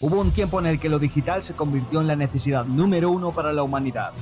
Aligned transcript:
Hubo 0.00 0.20
un 0.20 0.30
tiempo 0.30 0.60
en 0.60 0.66
el 0.66 0.78
que 0.78 0.88
lo 0.88 1.00
digital 1.00 1.42
se 1.42 1.54
convirtió 1.54 2.00
en 2.00 2.06
la 2.06 2.14
necesidad 2.14 2.64
número 2.64 3.10
uno 3.10 3.32
para 3.32 3.52
la 3.52 3.64
humanidad, 3.64 4.12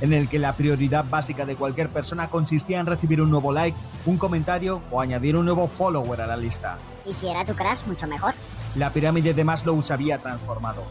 en 0.00 0.12
el 0.12 0.28
que 0.28 0.38
la 0.38 0.52
prioridad 0.52 1.04
básica 1.10 1.44
de 1.44 1.56
cualquier 1.56 1.88
persona 1.88 2.30
consistía 2.30 2.78
en 2.78 2.86
recibir 2.86 3.20
un 3.20 3.30
nuevo 3.30 3.50
like, 3.50 3.76
un 4.06 4.16
comentario 4.16 4.80
o 4.92 5.00
añadir 5.00 5.34
un 5.34 5.44
nuevo 5.44 5.66
follower 5.66 6.20
a 6.20 6.28
la 6.28 6.36
lista. 6.36 6.78
Y 7.04 7.12
si 7.12 7.26
era 7.26 7.44
tu 7.44 7.52
crush, 7.54 7.84
mucho 7.84 8.06
mejor. 8.06 8.32
La 8.76 8.90
pirámide 8.90 9.34
de 9.34 9.42
Maslow 9.42 9.82
se 9.82 9.92
había 9.92 10.18
transformado. 10.18 10.84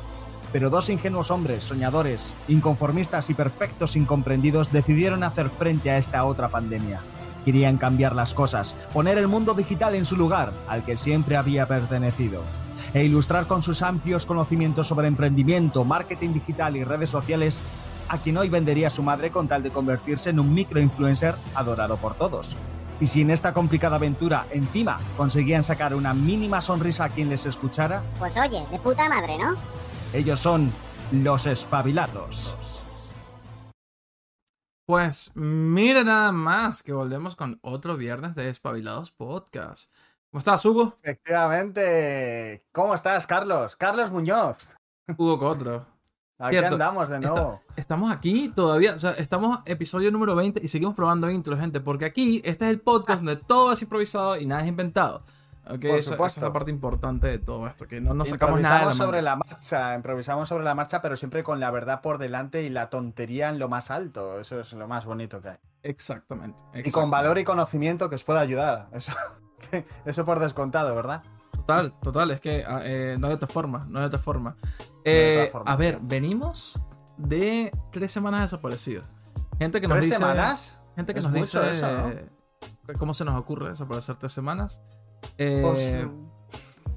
Pero 0.52 0.70
dos 0.70 0.90
ingenuos 0.90 1.32
hombres, 1.32 1.64
soñadores, 1.64 2.36
inconformistas 2.50 3.30
y 3.30 3.36
perfectos 3.36 3.96
incomprendidos 3.96 4.74
decidieron 4.74 5.24
hacer 5.24 5.50
frente 5.50 5.90
a 5.90 5.98
esta 5.98 6.26
otra 6.26 6.50
pandemia. 6.50 7.00
Querían 7.46 7.78
cambiar 7.78 8.14
las 8.14 8.34
cosas, 8.34 8.76
poner 8.92 9.18
el 9.18 9.30
mundo 9.30 9.54
digital 9.54 9.96
en 9.96 10.04
su 10.04 10.18
lugar, 10.18 10.52
al 10.68 10.84
que 10.84 10.98
siempre 10.98 11.38
había 11.38 11.66
pertenecido 11.66 12.42
e 12.94 13.04
ilustrar 13.04 13.48
con 13.48 13.64
sus 13.64 13.82
amplios 13.82 14.26
conocimientos 14.26 14.88
sobre 14.88 15.08
emprendimiento, 15.08 15.84
marketing 15.86 16.34
digital 16.34 16.76
y 16.78 16.84
redes 16.84 17.10
sociales 17.10 17.64
a 18.10 18.18
quien 18.20 18.38
hoy 18.38 18.50
vendería 18.50 18.88
a 18.88 18.92
su 18.92 19.02
madre 19.02 19.32
con 19.32 19.48
tal 19.48 19.64
de 19.64 19.72
convertirse 19.72 20.30
en 20.30 20.40
un 20.40 20.54
microinfluencer 20.54 21.36
adorado 21.56 21.98
por 21.98 22.14
todos. 22.16 22.56
Y 23.00 23.08
si 23.08 23.22
en 23.22 23.32
esta 23.32 23.54
complicada 23.54 23.96
aventura 23.96 24.46
encima 24.52 25.00
conseguían 25.18 25.64
sacar 25.64 25.96
una 25.96 26.14
mínima 26.14 26.62
sonrisa 26.62 27.06
a 27.06 27.10
quien 27.10 27.30
les 27.30 27.46
escuchara, 27.46 28.04
Pues 28.20 28.38
oye, 28.38 28.64
de 28.72 28.80
puta 28.80 29.10
madre, 29.10 29.38
¿no? 29.38 29.56
ellos 30.14 30.40
son 30.40 30.72
los 31.12 31.46
espabilados. 31.48 32.56
Pues 34.86 35.32
mira 35.34 36.04
nada 36.04 36.32
más 36.34 36.84
que 36.84 36.92
volvemos 36.94 37.36
con 37.36 37.58
otro 37.62 37.96
viernes 37.96 38.36
de 38.36 38.50
Espabilados 38.50 39.12
Podcast. 39.12 39.92
¿Cómo 40.34 40.40
estás, 40.40 40.66
Hugo? 40.66 40.96
Efectivamente. 41.04 42.66
¿Cómo 42.72 42.96
estás, 42.96 43.28
Carlos? 43.28 43.76
Carlos 43.76 44.10
Muñoz. 44.10 44.58
Hugo 45.16 45.38
Cotro. 45.38 45.86
Aquí 46.40 46.56
Cierto. 46.56 46.74
andamos 46.74 47.10
de 47.10 47.20
nuevo. 47.20 47.62
Estamos 47.76 48.12
aquí 48.12 48.50
todavía, 48.50 48.96
o 48.96 48.98
sea, 48.98 49.12
estamos 49.12 49.60
episodio 49.66 50.12
número 50.12 50.36
20 50.36 50.60
y 50.64 50.68
seguimos 50.70 50.96
probando 50.96 51.30
intro, 51.30 51.56
gente, 51.56 51.82
porque 51.82 52.06
aquí 52.06 52.42
este 52.46 52.66
es 52.66 52.72
el 52.72 52.82
podcast 52.82 53.20
donde 53.22 53.36
todo 53.36 53.74
es 53.74 53.84
improvisado 53.84 54.36
y 54.36 54.48
nada 54.48 54.64
es 54.64 54.70
inventado. 54.70 55.24
Ok, 55.68 55.82
Por 55.82 55.86
esa 55.86 55.98
es 55.98 56.06
supuesto. 56.06 56.42
la 56.42 56.52
parte 56.52 56.72
importante 56.72 57.28
de 57.28 57.38
todo 57.38 57.68
esto, 57.68 57.88
que 57.88 58.02
no 58.02 58.16
nos 58.16 58.30
sacamos 58.30 58.60
nada 58.60 58.78
improvisamos 58.78 59.06
sobre 59.06 59.22
la 59.22 59.36
marcha, 59.36 59.94
improvisamos 59.94 60.50
sobre 60.50 60.64
la 60.64 60.74
marcha, 60.74 61.00
pero 61.04 61.16
siempre 61.16 61.44
con 61.44 61.60
la 61.60 61.70
verdad 61.70 62.02
por 62.02 62.18
delante 62.18 62.64
y 62.64 62.70
la 62.72 62.90
tontería 62.90 63.50
en 63.50 63.60
lo 63.60 63.70
más 63.70 63.92
alto. 63.92 64.40
Eso 64.40 64.62
es 64.62 64.74
lo 64.74 64.88
más 64.88 65.06
bonito 65.06 65.44
que 65.44 65.50
hay. 65.50 65.58
Exactamente. 65.84 66.64
Y 66.74 66.90
con 66.90 67.12
valor 67.12 67.38
y 67.38 67.44
conocimiento 67.44 68.10
que 68.10 68.16
os 68.16 68.24
pueda 68.24 68.40
ayudar. 68.40 68.90
Eso, 68.94 69.14
eso 70.06 70.26
por 70.26 70.40
descontado, 70.40 70.96
¿verdad? 70.96 71.24
Total, 71.52 71.94
total, 72.02 72.32
es 72.32 72.42
que 72.42 72.66
ah, 72.68 72.82
eh, 72.84 73.16
no 73.20 73.28
hay 73.28 73.34
otra 73.34 73.48
forma, 73.48 73.86
no 73.90 74.00
hay 74.00 74.06
otra 74.06 74.20
forma. 74.20 74.56
Eh, 75.06 75.50
forma. 75.52 75.72
A 75.72 75.76
ver, 75.76 76.00
venimos 76.02 76.80
de 77.18 77.72
tres 77.92 78.12
semanas 78.12 78.42
desaparecidos. 78.42 79.06
Gente 79.60 79.80
que 79.80 79.88
nos 79.88 79.96
¿Tres 79.98 80.06
dice. 80.08 80.18
semanas? 80.18 80.82
Gente 80.96 81.14
que 81.14 81.20
Es 81.20 81.26
nos 81.26 81.34
dice. 81.34 81.72
eso, 81.72 81.88
¿no? 81.92 82.10
eh, 82.10 82.30
¿Cómo 82.98 83.14
se 83.14 83.24
nos 83.24 83.40
ocurre 83.40 83.70
desaparecer 83.70 84.16
tres 84.18 84.32
semanas? 84.32 84.82
Eh, 85.38 85.62
Pues, 85.64 86.08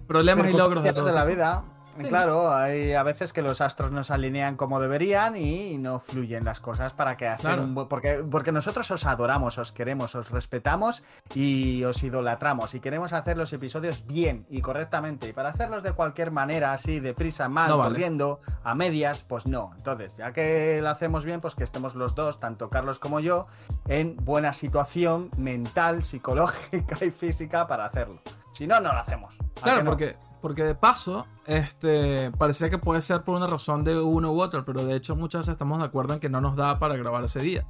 problemas 0.09 0.49
y 0.49 0.53
logros 0.53 0.83
de 0.83 0.93
todo 0.93 1.05
de 1.07 1.13
la 1.13 1.25
vida. 1.25 1.65
Claro, 2.09 2.53
hay 2.55 2.93
a 2.95 3.03
veces 3.03 3.33
que 3.33 3.43
los 3.43 3.61
astros 3.61 3.91
no 3.91 4.03
se 4.03 4.13
alinean 4.15 4.57
como 4.57 4.81
deberían 4.81 5.37
y 5.37 5.79
no 5.79 5.99
fluyen 6.01 6.45
las 6.45 6.61
cosas 6.61 6.93
para 6.95 7.17
que 7.17 7.27
hacer 7.29 7.43
Claro. 7.47 7.63
un 7.63 7.75
buen... 7.75 7.89
Porque, 7.89 8.25
porque 8.31 8.53
nosotros 8.53 8.91
os 8.91 9.07
adoramos, 9.07 9.59
os 9.59 9.73
queremos, 9.73 10.15
os 10.15 10.31
respetamos 10.31 11.03
y 11.35 11.85
os 11.85 12.03
idolatramos 12.03 12.75
y 12.75 12.81
queremos 12.81 13.13
hacer 13.13 13.37
los 13.37 13.53
episodios 13.53 14.07
bien 14.07 14.47
y 14.51 14.61
correctamente. 14.61 15.29
Y 15.29 15.33
para 15.33 15.51
hacerlos 15.51 15.83
de 15.83 15.93
cualquier 15.93 16.31
manera, 16.31 16.73
así, 16.73 17.01
deprisa, 17.01 17.49
mal, 17.49 17.69
No 17.69 17.79
vale. 17.79 17.91
corriendo, 17.91 18.41
a 18.65 18.75
medias, 18.75 19.23
pues 19.23 19.47
no. 19.47 19.73
Entonces, 19.77 20.17
ya 20.17 20.33
que 20.33 20.81
lo 20.83 20.89
hacemos 20.91 21.25
bien, 21.25 21.41
pues 21.41 21.55
que 21.55 21.65
estemos 21.65 21.95
los 21.95 22.15
dos, 22.15 22.39
tanto 22.39 22.71
Carlos 22.71 22.99
como 22.99 23.21
yo, 23.21 23.47
en 23.87 24.17
buena 24.17 24.53
situación 24.53 25.31
mental, 25.37 26.05
psicológica 26.05 27.05
y 27.05 27.11
física 27.11 27.67
para 27.67 27.85
hacerlo. 27.85 28.21
Si 28.53 28.67
no, 28.67 28.81
no 28.81 28.93
lo 28.93 28.99
hacemos. 28.99 29.37
¿A 29.61 29.63
Claro, 29.63 29.79
que 29.79 29.85
no? 29.85 30.19
Porque, 30.47 30.63
de 30.63 30.77
paso, 30.77 31.27
este, 31.45 32.31
parecía 32.39 32.71
que 32.71 32.79
puede 32.79 33.03
ser 33.03 33.25
por 33.25 33.35
una 33.35 33.49
razón 33.49 33.83
de 33.83 34.01
uno 34.01 34.31
u 34.31 34.41
otro, 34.41 34.65
pero 34.65 34.85
de 34.85 34.95
hecho 34.95 35.17
muchas 35.17 35.41
veces 35.41 35.55
estamos 35.55 35.81
de 35.81 35.87
acuerdo 35.87 36.15
en 36.15 36.21
que 36.21 36.29
no 36.29 36.41
nos 36.41 36.55
da 36.55 36.79
para 36.79 36.95
grabar 36.95 37.25
ese 37.25 37.41
día. 37.41 37.67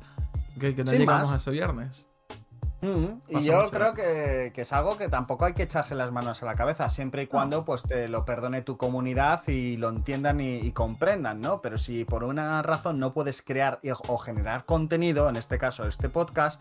Ok, 0.56 0.60
que 0.60 0.84
no 0.84 0.91
Sin 0.91 0.98
llegamos 0.98 1.31
más. 1.31 1.41
ese 1.41 1.53
viernes. 1.53 2.06
Mm, 2.82 3.19
y 3.31 3.41
yo 3.41 3.70
creo 3.70 3.94
que, 3.94 4.53
que 4.54 4.60
es 4.60 4.75
algo 4.75 4.98
que 4.98 5.09
tampoco 5.09 5.47
hay 5.47 5.54
que 5.54 5.62
echarse 5.62 5.94
las 5.94 6.12
manos 6.12 6.42
a 6.42 6.44
la 6.44 6.54
cabeza, 6.54 6.91
siempre 6.91 7.22
y 7.22 7.28
cuando 7.28 7.65
pues 7.65 7.82
te 7.82 8.09
lo 8.09 8.26
perdone 8.26 8.60
tu 8.60 8.76
comunidad 8.76 9.41
y 9.48 9.78
lo 9.78 9.88
entiendan 9.88 10.42
y, 10.42 10.56
y 10.56 10.72
comprendan, 10.72 11.41
¿no? 11.41 11.62
Pero 11.62 11.78
si 11.78 12.04
por 12.04 12.25
una 12.25 12.60
razón 12.60 13.00
no 13.00 13.15
puedes 13.15 13.41
crear 13.41 13.81
o 14.06 14.19
generar 14.19 14.66
contenido, 14.66 15.31
en 15.31 15.36
este 15.36 15.56
caso 15.56 15.86
este 15.86 16.10
podcast, 16.10 16.60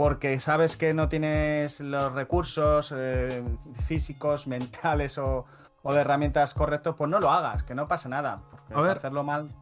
porque 0.00 0.40
sabes 0.40 0.78
que 0.78 0.94
no 0.94 1.10
tienes 1.10 1.78
los 1.80 2.10
recursos 2.14 2.90
eh, 2.96 3.44
físicos, 3.86 4.46
mentales 4.46 5.18
o, 5.18 5.44
o 5.82 5.92
de 5.92 6.00
herramientas 6.00 6.54
correctos, 6.54 6.94
pues 6.96 7.10
no 7.10 7.20
lo 7.20 7.30
hagas, 7.30 7.64
que 7.64 7.74
no 7.74 7.86
pasa 7.86 8.08
nada. 8.08 8.42
Porque 8.50 8.72
A 8.72 8.80
ver. 8.80 8.96
hacerlo 8.96 9.24
mal. 9.24 9.54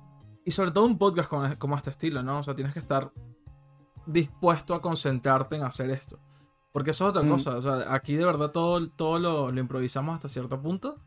Y 0.44 0.53
sobre 0.53 0.71
todo 0.71 0.87
un 0.87 0.97
podcast 0.97 1.28
como, 1.28 1.59
como 1.59 1.77
este 1.77 1.91
estilo, 1.91 2.22
¿no? 2.22 2.38
O 2.38 2.43
sea, 2.44 2.54
tienes 2.54 2.72
que 2.72 2.78
estar 2.78 3.10
dispuesto 4.06 4.75
a 4.77 4.81
concentrarte 4.81 5.56
en 5.56 5.65
hacer 5.65 5.91
esto. 5.91 6.21
Porque 6.71 6.93
eso 6.93 7.06
es 7.06 7.10
otra 7.10 7.25
Mm. 7.25 7.31
cosa. 7.31 7.56
O 7.56 7.62
sea, 7.62 7.93
aquí 7.93 8.15
de 8.15 8.25
verdad 8.25 8.53
todo, 8.53 8.88
todo 8.91 9.19
lo, 9.19 9.50
lo 9.50 9.60
improvisamos 9.60 10.15
hasta 10.15 10.28
cierto 10.28 10.62
punto. 10.62 11.00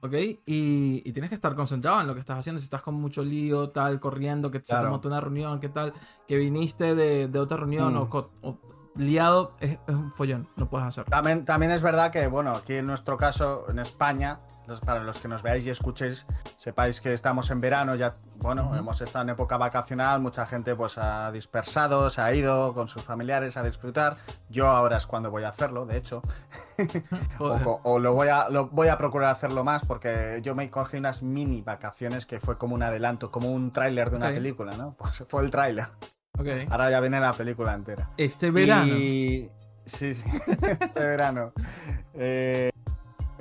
¿Ok? 0.00 0.14
Y, 0.46 1.02
y 1.04 1.12
tienes 1.12 1.28
que 1.28 1.34
estar 1.34 1.54
concentrado 1.56 2.00
en 2.00 2.06
lo 2.06 2.14
que 2.14 2.20
estás 2.20 2.38
haciendo. 2.38 2.58
Si 2.58 2.64
estás 2.64 2.80
con 2.82 2.94
mucho 2.94 3.22
lío, 3.22 3.68
tal, 3.68 4.00
corriendo, 4.00 4.50
que 4.50 4.58
se 4.60 4.62
te 4.64 4.68
Claro. 4.70 4.90
montó 4.90 5.08
una 5.08 5.20
reunión, 5.20 5.60
qué 5.60 5.68
tal, 5.68 5.92
que 6.26 6.36
viniste 6.38 6.94
de, 6.94 7.28
de 7.28 7.38
otra 7.38 7.58
reunión 7.58 7.92
Mm. 7.94 7.96
o 7.98 8.58
liado, 8.98 9.54
es, 9.60 9.78
es 9.86 9.94
un 9.94 10.12
follón. 10.12 10.48
No 10.56 10.68
puedes 10.68 10.86
hacer. 10.86 11.04
También, 11.04 11.44
también 11.44 11.72
es 11.72 11.82
verdad 11.82 12.10
que, 12.10 12.26
bueno, 12.26 12.52
aquí 12.54 12.74
en 12.74 12.86
nuestro 12.86 13.16
caso, 13.16 13.64
en 13.70 13.78
España, 13.78 14.40
para 14.84 15.00
los 15.00 15.18
que 15.18 15.28
nos 15.28 15.42
veáis 15.42 15.64
y 15.64 15.70
escuchéis, 15.70 16.26
sepáis 16.56 17.00
que 17.00 17.14
estamos 17.14 17.50
en 17.50 17.62
verano, 17.62 17.94
ya, 17.94 18.16
bueno, 18.36 18.66
Ujú. 18.66 18.74
hemos 18.74 19.00
estado 19.00 19.22
en 19.22 19.30
época 19.30 19.56
vacacional, 19.56 20.20
mucha 20.20 20.44
gente 20.44 20.76
pues 20.76 20.98
ha 20.98 21.32
dispersado, 21.32 22.10
se 22.10 22.20
ha 22.20 22.34
ido 22.34 22.74
con 22.74 22.86
sus 22.86 23.02
familiares 23.02 23.56
a 23.56 23.62
disfrutar. 23.62 24.18
Yo 24.50 24.66
ahora 24.68 24.98
es 24.98 25.06
cuando 25.06 25.30
voy 25.30 25.44
a 25.44 25.48
hacerlo, 25.48 25.86
de 25.86 25.96
hecho, 25.96 26.20
o, 27.38 27.80
o 27.82 27.98
lo, 27.98 28.12
voy 28.12 28.28
a, 28.28 28.50
lo 28.50 28.68
voy 28.68 28.88
a 28.88 28.98
procurar 28.98 29.30
hacerlo 29.30 29.64
más 29.64 29.84
porque 29.86 30.40
yo 30.42 30.54
me 30.54 30.68
cogí 30.70 30.98
unas 30.98 31.22
mini 31.22 31.62
vacaciones 31.62 32.26
que 32.26 32.38
fue 32.38 32.58
como 32.58 32.74
un 32.74 32.82
adelanto, 32.82 33.30
como 33.30 33.50
un 33.50 33.72
tráiler 33.72 34.10
de 34.10 34.16
una 34.16 34.28
Ok. 34.28 34.34
película, 34.34 34.76
¿no? 34.76 34.94
Pues 34.98 35.24
fue 35.26 35.42
el 35.44 35.50
tráiler. 35.50 35.88
Ahora 36.70 36.90
ya 36.90 37.00
viene 37.00 37.20
la 37.20 37.32
película 37.32 37.74
entera. 37.74 38.10
Este 38.16 38.50
verano. 38.50 38.86
Y... 38.94 39.50
Sí, 39.84 40.14
sí, 40.14 40.22
este 40.80 41.00
verano. 41.00 41.52
Eh, 42.14 42.70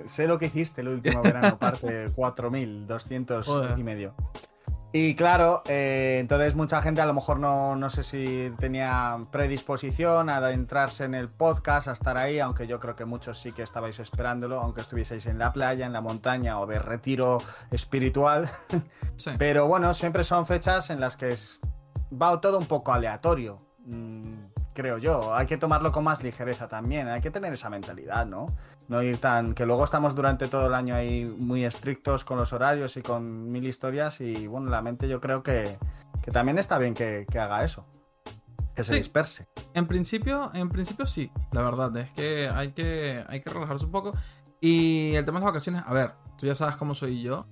sé 0.06 0.28
lo 0.28 0.40
que 0.40 0.46
hiciste 0.47 0.81
el 0.81 0.88
último 0.90 1.22
verano, 1.22 1.57
parte 1.59 2.12
4.200 2.13 3.44
Joder. 3.46 3.78
y 3.78 3.84
medio. 3.84 4.16
Y 4.94 5.16
claro, 5.16 5.62
eh, 5.68 6.18
entonces 6.22 6.56
mucha 6.56 6.81
gente 6.81 7.02
a 7.02 7.06
lo 7.06 7.13
mejor 7.13 7.40
no, 7.40 7.75
no 7.75 7.90
sé 7.90 8.03
si 8.03 8.52
tenía 8.57 9.18
predisposición 9.31 10.30
a 10.30 10.38
adentrarse 10.38 11.03
en 11.03 11.13
el 11.13 11.28
podcast, 11.30 11.90
a 11.90 11.91
estar 11.91 12.18
ahí, 12.18 12.40
aunque 12.40 12.68
yo 12.68 12.80
creo 12.80 12.96
que 12.96 13.03
muchos 13.03 13.38
sí 13.40 13.52
que 13.52 13.63
estabais 13.63 14.00
esperándolo, 14.00 14.62
aunque 14.62 14.80
estuvieseis 14.81 15.25
en 15.25 15.38
la 15.40 15.52
playa, 15.52 15.86
en 15.86 15.91
la 15.94 16.00
montaña 16.02 16.57
o 16.59 16.66
de 16.66 16.80
retiro 16.80 17.40
espiritual. 17.72 18.50
Sí. 19.18 19.31
Pero 19.38 19.68
bueno, 19.68 19.94
siempre 19.94 20.24
son 20.24 20.46
fechas 20.46 20.90
en 20.90 21.00
las 21.02 21.18
que 21.18 21.31
es- 21.34 21.59
va 22.12 22.40
todo 22.41 22.57
un 22.57 22.66
poco 22.66 22.94
aleatorio, 22.94 23.59
mm, 23.85 24.34
creo 24.73 24.97
yo. 24.97 25.34
Hay 25.35 25.45
que 25.47 25.57
tomarlo 25.57 25.91
con 25.91 26.03
más 26.03 26.22
ligereza 26.23 26.68
también, 26.68 27.07
hay 27.07 27.22
que 27.22 27.31
tener 27.31 27.51
esa 27.53 27.69
mentalidad, 27.69 28.25
¿no? 28.25 28.45
No 28.88 29.01
ir 29.01 29.18
tan... 29.18 29.53
que 29.53 29.66
luego 29.66 29.84
estamos 29.84 30.13
durante 30.16 30.47
todo 30.47 30.68
el 30.68 30.73
año 30.73 30.95
ahí 30.95 31.25
muy 31.25 31.66
estrictos 31.66 32.23
con 32.23 32.38
los 32.38 32.53
horarios 32.53 32.95
y 32.97 33.01
con 33.01 33.51
mil 33.51 33.66
historias 33.66 34.21
y 34.21 34.48
bueno, 34.48 34.69
la 34.69 34.81
mente 34.81 35.07
yo 35.07 35.19
creo 35.19 35.42
que, 35.44 35.77
que 36.21 36.31
también 36.31 36.57
está 36.59 36.77
bien 36.77 36.94
que, 36.94 37.25
que 37.30 37.39
haga 37.39 37.63
eso. 37.63 37.86
Que 38.75 38.83
se 38.83 38.94
Sí. 38.94 39.00
disperse. 39.00 39.48
En 39.74 39.88
principio, 39.88 40.51
en 40.53 40.69
principio 40.69 41.07
sí, 41.07 41.31
la 41.51 41.63
verdad, 41.63 41.98
es 41.98 42.13
que 42.13 42.48
hay 42.48 42.74
que, 42.74 43.25
hay 43.27 43.42
que 43.42 43.50
relajarse 43.50 43.86
un 43.86 43.92
poco. 43.92 44.12
Y 44.62 45.15
el 45.15 45.25
tema 45.25 45.39
de 45.39 45.45
las 45.45 45.53
vacaciones, 45.53 45.83
a 45.86 45.94
ver, 45.94 46.13
tú 46.38 46.45
ya 46.45 46.53
sabes 46.53 46.75
cómo 46.77 46.94
soy 46.94 47.24
yo, 47.24 47.48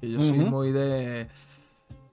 que 0.00 0.10
yo 0.10 0.18
soy 0.18 0.32
muy 0.32 0.72
de... 0.72 1.28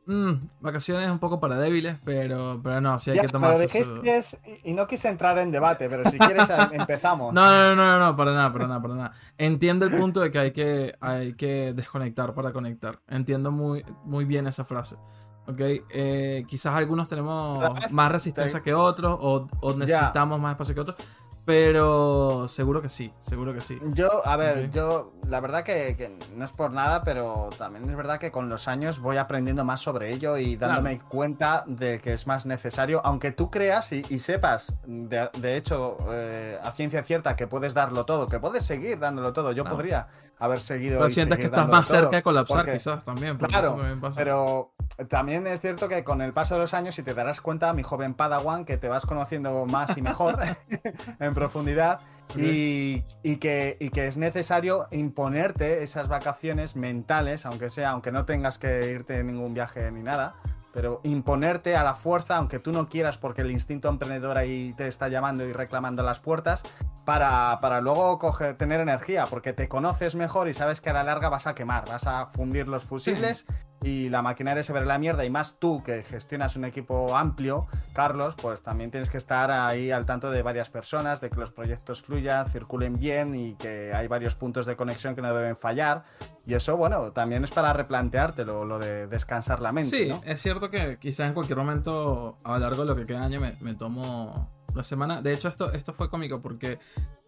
mm, 0.05 0.31
vacaciones 0.61 1.09
un 1.09 1.19
poco 1.19 1.39
para 1.39 1.57
débiles, 1.57 1.97
pero, 2.03 2.59
pero 2.63 2.81
no, 2.81 2.99
sí 2.99 3.11
hay 3.11 3.17
Ya, 3.17 3.21
que 3.21 3.27
pero 3.29 3.39
tomarse 3.39 3.67
su- 3.67 3.77
dijiste 3.95 4.59
y 4.63 4.73
no 4.73 4.87
quise 4.87 5.09
entrar 5.09 5.37
en 5.39 5.51
debate, 5.51 5.89
pero 5.89 6.09
si 6.09 6.17
quieres 6.17 6.49
empezamos. 6.71 7.33
No, 7.33 7.51
no, 7.51 7.75
no, 7.75 7.85
no, 7.85 7.99
no, 7.99 8.15
para 8.15 8.33
nada, 8.33 8.51
para 8.51 8.67
nada, 8.67 8.81
para 8.81 8.95
nada. 8.95 9.11
Entiendo 9.37 9.85
el 9.85 9.95
punto 9.95 10.19
de 10.19 10.31
que 10.31 10.39
hay 10.39 10.51
que, 10.51 10.93
hay 11.01 11.33
que 11.33 11.73
desconectar 11.73 12.33
para 12.33 12.51
conectar. 12.51 12.99
Entiendo 13.07 13.51
muy, 13.51 13.85
muy 14.03 14.25
bien 14.25 14.47
esa 14.47 14.63
frase. 14.65 14.97
¿Ok? 15.45 15.59
Eh, 15.59 16.45
quizás 16.47 16.73
algunos 16.73 17.09
tenemos 17.09 17.67
más 17.91 18.11
resistencia 18.11 18.61
que 18.61 18.73
otros 18.73 19.17
o, 19.19 19.47
o 19.59 19.73
necesitamos 19.73 20.39
más 20.39 20.51
espacio 20.51 20.73
que 20.73 20.81
otros. 20.81 20.97
Pero 21.45 22.47
seguro 22.47 22.81
que 22.81 22.87
sí, 22.87 23.13
seguro 23.19 23.53
que 23.53 23.59
sí. 23.59 23.77
Yo, 23.93 24.25
a 24.25 24.37
ver, 24.37 24.71
yo, 24.71 25.11
la 25.27 25.41
verdad 25.41 25.63
que, 25.63 25.95
que 25.97 26.17
no 26.35 26.45
es 26.45 26.51
por 26.53 26.71
nada, 26.71 27.03
pero 27.03 27.49
también 27.57 27.89
es 27.89 27.95
verdad 27.97 28.17
que 28.17 28.31
con 28.31 28.47
los 28.47 28.69
años 28.69 28.99
voy 28.99 29.17
aprendiendo 29.17 29.65
más 29.65 29.81
sobre 29.81 30.13
ello 30.13 30.37
y 30.37 30.55
dándome 30.55 30.99
cuenta 30.99 31.65
de 31.67 31.99
que 31.99 32.13
es 32.13 32.27
más 32.27 32.45
necesario, 32.45 33.01
aunque 33.03 33.31
tú 33.33 33.51
creas 33.51 33.91
y, 33.91 34.05
y 34.09 34.19
sepas, 34.19 34.75
de, 34.85 35.29
de 35.37 35.57
hecho, 35.57 35.97
eh, 36.11 36.57
a 36.63 36.71
ciencia 36.71 37.03
cierta, 37.03 37.35
que 37.35 37.45
puedes 37.47 37.73
darlo 37.73 38.05
todo, 38.05 38.29
que 38.29 38.39
puedes 38.39 38.65
seguir 38.65 38.97
dándolo 38.99 39.33
todo. 39.33 39.51
Yo 39.51 39.63
Claro. 39.63 39.75
podría 39.75 40.07
haber 40.39 40.59
seguido. 40.59 40.99
Pero 40.99 41.11
sientes 41.11 41.37
que 41.39 41.45
estás 41.45 41.67
más 41.67 41.87
cerca 41.87 42.17
de 42.17 42.23
colapsar, 42.23 42.57
porque- 42.57 42.73
quizás 42.73 43.03
también. 43.03 43.37
Claro, 43.37 43.75
también 43.77 44.01
pero 44.15 44.73
también 45.09 45.47
es 45.47 45.61
cierto 45.61 45.87
que 45.87 46.03
con 46.03 46.21
el 46.21 46.33
paso 46.33 46.55
de 46.55 46.61
los 46.61 46.73
años, 46.73 46.95
si 46.95 47.03
te 47.03 47.13
darás 47.13 47.41
cuenta, 47.41 47.73
mi 47.73 47.83
joven 47.83 48.13
Padawan, 48.13 48.65
que 48.65 48.77
te 48.77 48.89
vas 48.89 49.05
conociendo 49.05 49.65
más 49.65 49.97
y 49.97 50.01
mejor 50.01 50.39
en 51.19 51.33
profundidad 51.33 51.99
y, 52.35 53.03
y 53.21 53.35
que, 53.37 53.77
y 53.79 53.89
que 53.89 54.07
es 54.07 54.17
necesario 54.17 54.87
imponerte 54.91 55.83
esas 55.83 56.07
vacaciones 56.07 56.75
mentales, 56.75 57.45
aunque 57.45 57.69
sea, 57.69 57.91
aunque 57.91 58.11
no 58.11 58.25
tengas 58.25 58.57
que 58.57 58.89
irte 58.91 59.19
en 59.19 59.27
ningún 59.27 59.53
viaje 59.53 59.91
ni 59.91 60.01
nada. 60.03 60.35
Pero 60.73 61.01
imponerte 61.03 61.75
a 61.75 61.83
la 61.83 61.93
fuerza, 61.93 62.37
aunque 62.37 62.57
tú 62.57 62.71
no 62.71 62.89
quieras, 62.89 63.19
porque 63.19 63.41
el 63.43 63.51
instinto 63.51 63.89
emprendedor 63.89 64.39
ahí 64.39 64.73
te 64.75 64.87
está 64.87 65.07
llamando 65.07 65.45
y 65.45 65.53
reclamando 65.53 66.01
las 66.01 66.19
puertas, 66.19 66.63
para, 67.05 67.59
para 67.61 67.81
luego 67.81 68.19
coger, 68.19 68.55
tener 68.55 68.79
energía, 68.79 69.25
porque 69.25 69.53
te 69.53 69.67
conoces 69.67 70.15
mejor 70.15 70.47
y 70.47 70.53
sabes 70.53 70.81
que 70.81 70.89
a 70.89 70.93
la 70.93 71.03
larga 71.03 71.29
vas 71.29 71.47
a 71.47 71.55
quemar, 71.55 71.87
vas 71.87 72.07
a 72.07 72.25
fundir 72.25 72.67
los 72.67 72.83
fusibles 72.83 73.45
y 73.83 74.09
la 74.09 74.21
maquinaria 74.21 74.63
se 74.63 74.71
verá 74.71 74.85
la 74.85 74.97
mierda. 74.97 75.25
Y 75.25 75.29
más 75.29 75.59
tú 75.59 75.83
que 75.83 76.03
gestionas 76.03 76.55
un 76.55 76.65
equipo 76.65 77.15
amplio, 77.15 77.67
Carlos, 77.93 78.35
pues 78.41 78.61
también 78.63 78.91
tienes 78.91 79.09
que 79.09 79.17
estar 79.17 79.51
ahí 79.51 79.91
al 79.91 80.05
tanto 80.05 80.31
de 80.31 80.41
varias 80.41 80.69
personas, 80.69 81.19
de 81.19 81.29
que 81.29 81.35
los 81.37 81.51
proyectos 81.51 82.01
fluyan, 82.01 82.49
circulen 82.49 82.97
bien 82.97 83.35
y 83.35 83.55
que 83.55 83.93
hay 83.93 84.07
varios 84.07 84.35
puntos 84.35 84.65
de 84.65 84.75
conexión 84.75 85.15
que 85.15 85.21
no 85.21 85.33
deben 85.33 85.57
fallar. 85.57 86.05
Y 86.45 86.53
eso, 86.53 86.77
bueno, 86.77 87.11
también 87.11 87.43
es 87.43 87.51
para 87.51 87.73
replanteártelo, 87.73 88.65
lo 88.65 88.79
de 88.79 89.07
descansar 89.07 89.61
la 89.61 89.71
mente. 89.71 89.89
Sí, 89.89 90.09
¿no? 90.09 90.21
es 90.25 90.41
cierto 90.41 90.69
que 90.69 90.97
quizás 90.97 91.27
en 91.27 91.33
cualquier 91.33 91.57
momento 91.57 92.37
a 92.43 92.53
lo 92.53 92.59
largo 92.59 92.83
de 92.83 92.87
lo 92.87 92.95
que 92.95 93.05
queda 93.05 93.23
año 93.23 93.41
me, 93.41 93.57
me 93.59 93.73
tomo 93.73 94.52
una 94.73 94.83
semana. 94.83 95.21
De 95.21 95.33
hecho, 95.33 95.47
esto, 95.47 95.71
esto 95.71 95.93
fue 95.93 96.09
cómico 96.09 96.41
porque 96.41 96.79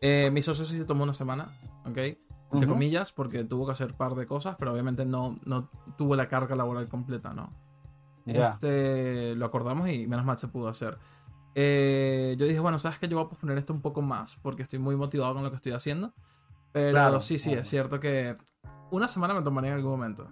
eh, 0.02 0.30
mi 0.32 0.42
socio 0.42 0.66
sí 0.66 0.78
se 0.78 0.86
tomó 0.86 1.04
una 1.04 1.14
semana, 1.14 1.58
¿ok? 1.86 1.98
Entre 1.98 2.18
Ujú. 2.52 2.68
comillas, 2.68 3.12
porque 3.12 3.44
tuvo 3.44 3.66
que 3.66 3.72
hacer 3.74 3.94
par 3.96 4.16
de 4.16 4.26
cosas, 4.26 4.56
pero 4.58 4.72
obviamente 4.72 5.06
no, 5.06 5.38
no 5.46 5.70
tuvo 5.98 6.16
la 6.16 6.28
carga 6.28 6.56
laboral 6.56 6.88
completa, 6.88 7.34
¿no? 7.34 7.52
Ya. 8.26 8.50
Este, 8.50 9.36
lo 9.36 9.46
acordamos 9.46 9.90
y 9.90 10.08
menos 10.08 10.26
mal 10.26 10.38
se 10.38 10.48
pudo 10.48 10.68
hacer. 10.68 10.98
Eh, 11.54 12.36
yo 12.38 12.46
dije, 12.46 12.60
bueno, 12.60 12.80
sabes 12.80 13.00
que 13.00 13.08
yo 13.08 13.18
voy 13.18 13.26
a 13.26 13.30
posponer 13.30 13.58
esto 13.58 13.74
un 13.74 13.82
poco 13.82 14.02
más 14.02 14.36
porque 14.42 14.64
estoy 14.64 14.80
muy 14.80 14.96
motivado 14.96 15.34
con 15.34 15.44
lo 15.44 15.50
que 15.50 15.56
estoy 15.56 15.72
haciendo. 15.72 16.14
Pero 16.72 16.92
Claro, 16.92 17.22
sí, 17.22 17.38
sí, 17.38 17.50
claro. 17.50 17.62
es 17.62 17.70
cierto 17.70 18.00
que 18.00 18.36
una 18.92 19.08
semana 19.08 19.34
me 19.34 19.42
tomaría 19.42 19.72
en 19.72 19.78
algún 19.78 19.92
momento. 19.92 20.28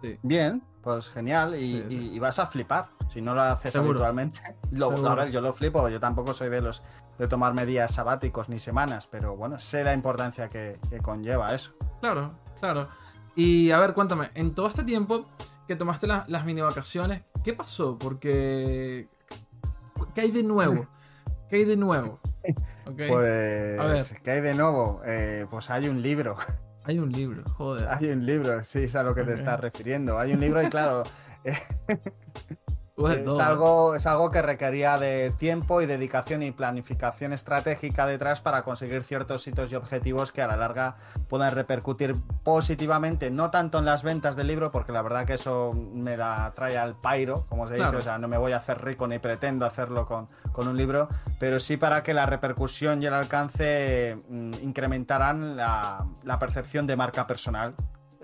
Sí. 0.00 0.18
Bien, 0.22 0.62
pues 0.82 1.08
genial. 1.10 1.54
Y, 1.56 1.58
Sí, 1.58 1.84
sí. 1.88 2.10
y- 2.14 2.18
vas 2.18 2.38
a 2.38 2.46
flipar 2.46 2.90
si 3.08 3.20
no 3.20 3.34
lo 3.34 3.42
haces 3.42 3.72
Seguro. 3.72 3.90
habitualmente. 3.98 4.40
Lo- 4.70 4.90
Seguro. 4.90 5.08
a 5.10 5.14
ver, 5.14 5.30
yo 5.30 5.40
lo 5.40 5.52
flipo. 5.52 5.88
Yo 5.88 6.00
tampoco 6.00 6.32
soy 6.34 6.48
de 6.48 6.60
los 6.62 6.82
de 7.18 7.28
tomarme 7.28 7.66
días 7.66 7.92
sabáticos 7.94 8.48
ni 8.48 8.58
semanas, 8.58 9.06
pero 9.10 9.36
bueno, 9.36 9.58
sé 9.58 9.84
la 9.84 9.92
importancia 9.92 10.48
que, 10.48 10.78
que 10.88 11.00
conlleva 11.00 11.54
eso. 11.54 11.72
Claro, 12.00 12.32
claro. 12.58 12.88
Y 13.36 13.70
a 13.72 13.78
ver, 13.78 13.92
cuéntame, 13.94 14.30
en 14.34 14.54
todo 14.54 14.68
este 14.68 14.84
tiempo 14.84 15.26
que 15.68 15.76
tomaste 15.76 16.06
la- 16.06 16.24
las 16.28 16.44
mini 16.44 16.62
vacaciones, 16.62 17.22
¿qué 17.44 17.52
pasó? 17.52 17.98
Porque. 17.98 19.08
¿Qué 20.14 20.22
hay 20.22 20.30
de 20.30 20.42
nuevo? 20.42 20.86
¿Qué 21.50 21.56
hay 21.56 21.64
de 21.64 21.76
nuevo? 21.76 22.18
Pues, 22.96 23.78
A 23.78 23.84
ver. 23.84 24.02
¿qué 24.24 24.30
hay 24.32 24.40
de 24.40 24.54
nuevo? 24.54 25.00
Eh, 25.04 25.46
pues 25.48 25.70
hay 25.70 25.88
un 25.88 26.02
libro. 26.02 26.36
Hay 26.84 26.98
un 26.98 27.12
libro, 27.12 27.42
joder. 27.56 27.88
Hay 27.88 28.10
un 28.10 28.24
libro, 28.24 28.64
sí, 28.64 28.80
es 28.80 28.94
a 28.96 29.02
lo 29.02 29.14
que 29.14 29.22
te 29.24 29.34
estás 29.34 29.60
refiriendo. 29.60 30.18
Hay 30.18 30.32
un 30.32 30.40
libro 30.40 30.62
y 30.62 30.68
claro, 30.68 31.04
de 31.44 31.56
es 33.08 33.38
algo, 33.38 33.94
es 33.94 34.06
algo 34.06 34.30
que 34.30 34.42
requería 34.42 34.98
de 34.98 35.30
tiempo 35.38 35.80
y 35.80 35.86
dedicación 35.86 36.42
y 36.42 36.50
planificación 36.50 37.32
estratégica 37.32 38.06
detrás 38.06 38.40
para 38.40 38.62
conseguir 38.62 39.02
ciertos 39.02 39.46
hitos 39.46 39.72
y 39.72 39.74
objetivos 39.76 40.32
que 40.32 40.42
a 40.42 40.46
la 40.46 40.56
larga 40.56 40.96
puedan 41.28 41.54
repercutir 41.54 42.16
positivamente, 42.42 43.30
no 43.30 43.50
tanto 43.50 43.78
en 43.78 43.84
las 43.84 44.02
ventas 44.02 44.36
del 44.36 44.46
libro, 44.48 44.70
porque 44.70 44.92
la 44.92 45.02
verdad 45.02 45.24
que 45.26 45.34
eso 45.34 45.72
me 45.72 46.16
la 46.16 46.52
trae 46.54 46.76
al 46.76 46.94
pairo, 46.94 47.46
como 47.48 47.66
se 47.66 47.74
Claro. 47.76 47.92
dice, 47.92 48.00
o 48.00 48.04
sea, 48.04 48.18
no 48.18 48.28
me 48.28 48.36
voy 48.36 48.52
a 48.52 48.58
hacer 48.58 48.82
rico 48.84 49.06
ni 49.06 49.18
pretendo 49.18 49.64
hacerlo 49.66 50.06
con, 50.06 50.28
con 50.52 50.68
un 50.68 50.76
libro, 50.76 51.08
pero 51.38 51.58
sí 51.60 51.76
para 51.76 52.02
que 52.02 52.12
la 52.14 52.26
repercusión 52.26 53.02
y 53.02 53.06
el 53.06 53.14
alcance 53.14 54.18
mm, 54.28 54.52
incrementaran 54.62 55.56
la, 55.56 56.04
la 56.24 56.38
percepción 56.38 56.86
de 56.86 56.96
marca 56.96 57.26
personal 57.26 57.74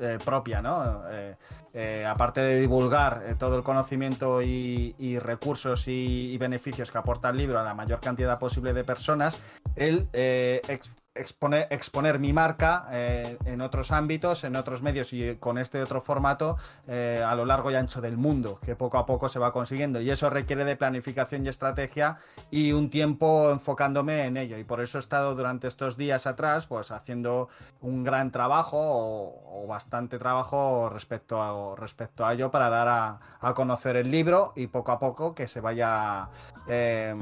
eh, 0.01 0.19
propia, 0.25 0.61
¿no? 0.61 1.03
Eh, 1.11 1.37
eh, 1.73 2.07
aparte 2.07 2.41
de 2.41 2.61
divulgar 2.61 3.23
todo 3.39 3.57
el 3.57 3.63
conocimiento 3.63 4.43
y, 4.43 5.19
recursos 5.21 5.89
y, 5.89 6.37
beneficios 6.39 6.91
que 6.91 6.99
aporta 6.99 7.31
el 7.31 7.37
libro 7.37 7.59
a 7.59 7.63
la 7.63 7.75
mayor 7.75 8.01
cantidad 8.01 8.39
posible 8.39 8.73
de 8.73 8.85
personas, 8.85 9.41
ex- 9.75 10.91
expone- 11.19 11.67
exponer 11.71 12.19
mi 12.19 12.33
marca 12.33 12.87
eh, 12.91 13.39
en 13.45 13.61
otros 13.61 13.91
ámbitos, 13.91 14.45
en 14.45 14.57
otros 14.57 14.83
medios 14.83 15.13
y 15.13 15.37
con 15.37 15.59
este 15.59 15.83
otro 15.83 16.01
formato 16.01 16.57
eh, 16.87 17.23
a 17.27 17.35
lo 17.35 17.45
largo 17.45 17.71
y 17.71 17.75
ancho 17.75 18.01
del 18.01 18.17
mundo, 18.17 18.59
que 18.65 18.77
poco 18.77 18.99
a 18.99 19.07
poco 19.07 19.29
se 19.29 19.39
va 19.39 19.53
consiguiendo. 19.53 20.01
Y 20.01 20.11
eso 20.11 20.31
requiere 20.31 20.65
de 20.65 20.77
planificación 20.77 21.45
y 21.45 21.49
estrategia 21.49 22.19
y 22.51 22.73
un 22.73 22.91
tiempo 22.91 23.51
enfocándome 23.51 24.25
en 24.25 24.37
ello. 24.37 24.59
Y 24.59 24.65
por 24.65 24.81
eso 24.81 24.99
he 24.99 25.01
estado 25.01 25.35
durante 25.35 25.67
estos 25.67 25.97
días 25.97 26.27
atrás, 26.27 26.67
pues 26.67 26.91
haciendo 26.91 27.49
un 27.81 28.05
gran 28.05 28.31
trabajo 28.31 28.79
o, 28.79 29.67
bastante 29.67 30.19
trabajo 30.19 30.89
respecto 30.91 31.43
a, 31.43 31.75
respecto 31.77 32.25
a 32.25 32.35
ello 32.35 32.51
para 32.51 32.71
dar 32.71 32.89
a, 32.89 33.21
a 33.41 33.55
conocer 33.55 33.97
el 33.97 34.11
libro 34.11 34.53
y 34.55 34.69
poco 34.69 34.93
a 34.93 34.99
poco 34.99 35.35
que 35.35 35.49
se 35.49 35.61
vaya 35.61 36.29
eh, 36.69 37.15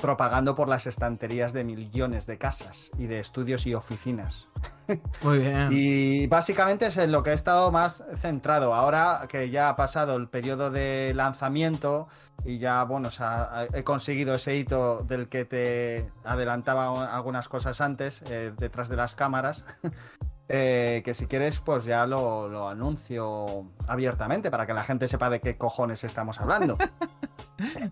propagando 0.00 0.54
por 0.54 0.68
las 0.68 0.86
estanterías 0.86 1.52
de 1.52 1.64
millones 1.64 2.26
de 2.26 2.38
casas 2.38 2.90
y 2.98 3.06
de 3.06 3.20
estudios 3.20 3.66
y 3.66 3.74
oficinas. 3.74 4.48
Muy 5.22 5.38
bien. 5.38 5.68
Y 5.70 6.26
básicamente 6.26 6.86
es 6.86 6.96
en 6.96 7.12
lo 7.12 7.22
que 7.22 7.30
he 7.30 7.34
estado 7.34 7.70
más 7.70 8.04
centrado. 8.16 8.74
Ahora 8.74 9.26
que 9.28 9.50
ya 9.50 9.68
ha 9.68 9.76
pasado 9.76 10.16
el 10.16 10.28
periodo 10.28 10.70
de 10.70 11.12
lanzamiento 11.14 12.08
y 12.44 12.58
ya, 12.58 12.84
bueno, 12.84 13.08
o 13.08 13.10
sea, 13.10 13.66
he 13.74 13.84
conseguido 13.84 14.34
ese 14.34 14.56
hito 14.56 15.02
del 15.02 15.28
que 15.28 15.44
te 15.44 16.10
adelantaba 16.24 17.14
algunas 17.14 17.48
cosas 17.48 17.80
antes, 17.80 18.22
eh, 18.22 18.52
detrás 18.56 18.88
de 18.88 18.96
las 18.96 19.14
cámaras. 19.14 19.64
eh, 20.48 21.02
que 21.04 21.14
si 21.14 21.26
quieres, 21.26 21.60
pues 21.60 21.84
ya 21.84 22.06
lo, 22.06 22.48
lo 22.48 22.68
anuncio 22.68 23.70
abiertamente 23.86 24.50
para 24.50 24.66
que 24.66 24.74
la 24.74 24.82
gente 24.82 25.06
sepa 25.06 25.30
de 25.30 25.40
qué 25.40 25.56
cojones 25.56 26.02
estamos 26.04 26.40
hablando. 26.40 26.78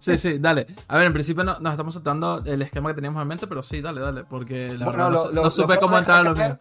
Sí, 0.01 0.17
sí, 0.19 0.39
dale. 0.39 0.67
A 0.89 0.97
ver, 0.97 1.07
en 1.07 1.13
principio 1.13 1.45
no, 1.45 1.59
nos 1.61 1.73
estamos 1.73 1.95
saltando 1.95 2.43
el 2.45 2.63
esquema 2.63 2.91
que 2.91 2.95
teníamos 2.97 3.21
en 3.23 3.29
mente, 3.29 3.47
pero 3.47 3.63
sí, 3.63 3.81
dale, 3.81 4.01
dale. 4.01 4.25
Porque 4.25 4.77
la 4.77 4.85
Bueno, 4.87 4.91
verdad 4.91 5.05
no, 5.05 5.11
lo- 5.11 5.19
su- 5.29 5.35
lo- 5.35 5.43
no 5.45 5.51
supe 5.51 5.77
cómo 5.79 5.99
entrar 5.99 6.21
a 6.21 6.25
lo 6.31 6.35
mío. 6.35 6.59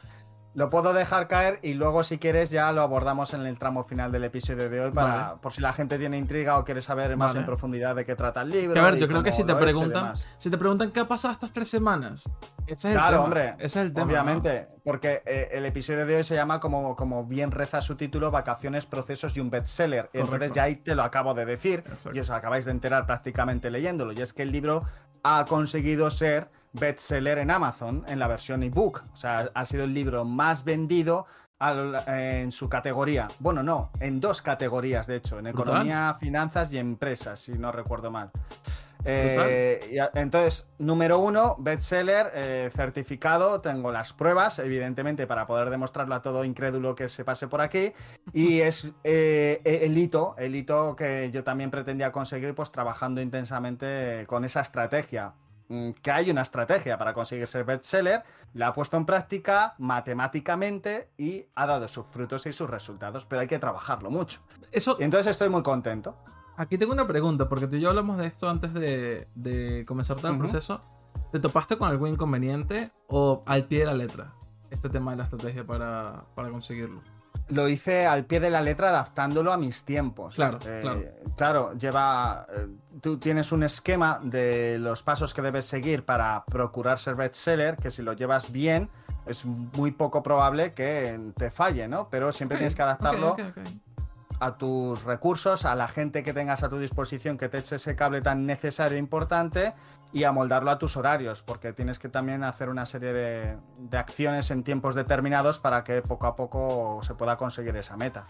Lo 0.57 0.71
puedo 0.71 0.91
dejar 0.91 1.27
caer 1.27 1.59
y 1.61 1.75
luego 1.75 2.03
si 2.03 2.17
quieres 2.17 2.49
ya 2.49 2.71
lo 2.71 2.81
abordamos 2.81 3.35
en 3.35 3.45
el 3.45 3.59
tramo 3.59 3.83
final 3.83 4.11
del 4.11 4.23
episodio 4.23 4.71
de 4.71 4.81
hoy 4.81 4.91
para 4.91 5.13
Vale. 5.27 5.39
por 5.39 5.53
si 5.53 5.61
la 5.61 5.71
gente 5.71 5.99
tiene 5.99 6.17
intriga 6.17 6.57
o 6.57 6.65
quiere 6.65 6.81
saber 6.81 7.15
más 7.15 7.27
Vale. 7.27 7.41
en 7.41 7.45
profundidad 7.45 7.95
de 7.95 8.03
qué 8.05 8.15
trata 8.15 8.41
el 8.41 8.49
libro. 8.49 8.73
Que 8.73 8.79
a 8.79 8.83
ver, 8.89 8.95
yo 8.97 9.07
creo 9.07 9.21
que 9.21 9.31
si 9.31 9.43
te 9.43 9.53
preguntan, 9.53 10.13
si 10.39 10.49
te 10.49 10.57
preguntan 10.57 10.89
qué 10.89 11.01
ha 11.01 11.07
pasado 11.07 11.31
estas 11.31 11.51
tres 11.51 11.69
semanas, 11.69 12.27
ese 12.65 12.73
es 12.73 12.85
el 12.85 12.93
Claro, 12.93 13.11
tema. 13.11 13.23
hombre. 13.25 13.49
Ese 13.59 13.65
es 13.65 13.75
el 13.85 13.93
tema. 13.93 14.05
¿no? 14.07 14.11
Obviamente, 14.11 14.67
porque 14.83 15.21
eh, 15.27 15.49
el 15.51 15.63
episodio 15.67 16.07
de 16.07 16.15
hoy 16.15 16.23
se 16.23 16.33
llama, 16.33 16.59
como, 16.59 16.95
como 16.95 17.23
bien 17.25 17.51
reza 17.51 17.79
su 17.79 17.95
título, 17.95 18.31
Vacaciones, 18.31 18.87
Procesos 18.87 19.37
y 19.37 19.39
un 19.39 19.51
bestseller. 19.51 20.09
Y 20.11 20.17
entonces 20.21 20.53
ya 20.53 20.63
ahí 20.63 20.77
te 20.77 20.95
lo 20.95 21.03
acabo 21.03 21.35
de 21.35 21.45
decir 21.45 21.83
Exacto. 21.85 22.13
y 22.15 22.19
os 22.19 22.31
acabáis 22.31 22.65
de 22.65 22.71
enterar 22.71 23.05
prácticamente 23.05 23.69
leyéndolo. 23.69 24.11
Y 24.11 24.21
es 24.23 24.33
que 24.33 24.41
el 24.41 24.51
libro 24.51 24.83
ha 25.21 25.45
conseguido 25.45 26.09
ser 26.09 26.49
bestseller 26.73 27.37
en 27.39 27.51
Amazon 27.51 28.03
en 28.07 28.19
la 28.19 28.27
versión 28.27 28.63
ebook. 28.63 29.03
O 29.13 29.15
sea, 29.15 29.49
ha 29.53 29.65
sido 29.65 29.83
el 29.85 29.93
libro 29.93 30.25
más 30.25 30.63
vendido 30.63 31.25
al- 31.59 31.95
eh, 32.07 32.41
en 32.43 32.51
su 32.51 32.69
categoría. 32.69 33.27
Bueno, 33.39 33.63
no, 33.63 33.91
en 33.99 34.19
dos 34.19 34.41
categorías, 34.41 35.07
de 35.07 35.15
hecho, 35.15 35.39
en 35.39 35.47
economía, 35.47 36.15
finanzas 36.19 36.71
y 36.71 36.77
empresas, 36.77 37.39
si 37.39 37.53
no 37.53 37.71
recuerdo 37.71 38.11
mal. 38.11 38.31
Eh, 39.05 39.89
y 39.91 39.99
a- 39.99 40.11
entonces, 40.15 40.67
número 40.79 41.19
uno, 41.19 41.55
bestseller, 41.59 42.31
eh, 42.35 42.69
certificado, 42.75 43.61
tengo 43.61 43.91
las 43.91 44.11
pruebas, 44.11 44.59
evidentemente, 44.59 45.27
para 45.27 45.47
poder 45.47 45.69
demostrarlo 45.69 46.15
a 46.15 46.21
todo 46.21 46.43
incrédulo 46.43 46.93
que 46.95 47.07
se 47.07 47.23
pase 47.23 47.47
por 47.47 47.61
aquí. 47.61 47.93
Y 48.33 48.59
es 48.61 48.91
eh, 49.03 49.61
el 49.63 49.97
hito, 49.97 50.35
el 50.37 50.55
hito 50.55 50.95
que 50.95 51.31
yo 51.31 51.43
también 51.43 51.71
pretendía 51.71 52.11
conseguir, 52.11 52.53
pues 52.53 52.71
trabajando 52.71 53.21
intensamente 53.21 54.25
con 54.27 54.43
esa 54.45 54.59
estrategia. 54.61 55.33
Mm, 55.69 55.89
Que 56.01 56.11
hay 56.11 56.31
una 56.31 56.41
estrategia 56.43 56.97
para 56.97 57.13
conseguir 57.13 57.45
ser 57.47 57.65
bestseller, 57.65 58.23
la 58.53 58.67
ha 58.67 58.73
puesto 58.73 58.95
en 58.97 59.05
práctica 59.05 59.75
matemáticamente 59.77 61.09
y 61.17 61.45
ha 61.55 61.65
dado 61.65 61.87
sus 61.87 62.05
frutos 62.07 62.45
y 62.45 62.53
sus 62.53 62.69
resultados, 62.69 63.25
pero 63.25 63.41
hay 63.41 63.47
que 63.47 63.59
trabajarlo 63.59 64.09
mucho. 64.09 64.41
Eso, 64.71 64.95
Y 64.99 65.03
entonces 65.03 65.27
estoy 65.31 65.49
muy 65.49 65.63
contento. 65.63 66.15
aquí 66.55 66.77
tengo 66.77 66.93
una 66.93 67.07
pregunta, 67.07 67.47
porque 67.49 67.67
tú 67.67 67.75
y 67.75 67.81
yo 67.81 67.89
hablamos 67.89 68.17
de 68.17 68.27
esto 68.27 68.49
antes 68.49 68.73
de, 68.73 69.27
de 69.35 69.85
comenzar 69.85 70.17
todo 70.17 70.31
el 70.31 70.37
proceso. 70.37 70.81
¿Te 71.31 71.39
topaste 71.39 71.77
con 71.77 71.89
algún 71.89 72.09
inconveniente 72.09 72.89
o 73.07 73.41
al 73.45 73.65
pie 73.65 73.79
de 73.79 73.85
la 73.85 73.93
letra 73.93 74.33
este 74.69 74.89
tema 74.89 75.11
de 75.11 75.17
la 75.17 75.23
estrategia 75.25 75.65
para, 75.65 76.23
para 76.35 76.49
conseguirlo? 76.49 77.01
Lo 77.49 77.69
hice 77.69 78.05
al 78.05 78.25
pie 78.25 78.39
de 78.41 78.49
la 78.49 78.61
letra 78.61 78.89
adaptándolo 78.89 79.53
a 79.53 79.57
mis 79.57 79.85
tiempos. 79.85 80.35
Claro, 80.35 80.59
Eh, 80.65 80.79
claro. 80.81 81.01
claro, 81.37 81.73
lleva. 81.77 82.45
eh, 82.55 82.67
tú 83.01 83.17
tienes 83.19 83.51
un 83.51 83.63
esquema 83.63 84.19
de 84.21 84.77
los 84.79 85.01
pasos 85.03 85.33
que 85.33 85.41
debes 85.41 85.65
seguir 85.65 86.03
para 86.03 86.43
procurar 86.45 86.99
ser 86.99 87.15
bestseller, 87.15 87.77
que 87.77 87.89
si 87.91 88.01
lo 88.01 88.13
llevas 88.13 88.51
bien, 88.51 88.89
es 89.25 89.45
muy 89.45 89.91
poco 89.91 90.23
probable 90.23 90.73
que 90.73 91.19
te 91.37 91.49
falle, 91.51 91.87
¿no? 91.87 92.09
Pero 92.09 92.31
siempre 92.31 92.57
tienes 92.57 92.75
que 92.75 92.81
adaptarlo. 92.81 93.35
A 94.39 94.57
tus 94.57 95.03
recursos, 95.03 95.65
a 95.65 95.75
la 95.75 95.87
gente 95.87 96.23
que 96.23 96.33
tengas 96.33 96.63
a 96.63 96.69
tu 96.69 96.77
disposición 96.77 97.37
que 97.37 97.49
te 97.49 97.57
eche 97.57 97.77
ese 97.77 97.95
cable 97.95 98.21
tan 98.21 98.45
necesario 98.45 98.97
e 98.97 98.99
importante 98.99 99.73
y 100.13 100.23
amoldarlo 100.23 100.71
a 100.71 100.77
tus 100.77 100.95
horarios, 100.95 101.43
porque 101.43 101.73
tienes 101.73 101.99
que 101.99 102.09
también 102.09 102.43
hacer 102.43 102.69
una 102.69 102.85
serie 102.85 103.13
de, 103.13 103.57
de 103.79 103.97
acciones 103.97 104.51
en 104.51 104.63
tiempos 104.63 104.95
determinados 104.95 105.59
para 105.59 105.83
que 105.83 106.01
poco 106.01 106.27
a 106.27 106.35
poco 106.35 107.01
se 107.03 107.13
pueda 107.13 107.37
conseguir 107.37 107.75
esa 107.75 107.97
meta. 107.97 108.25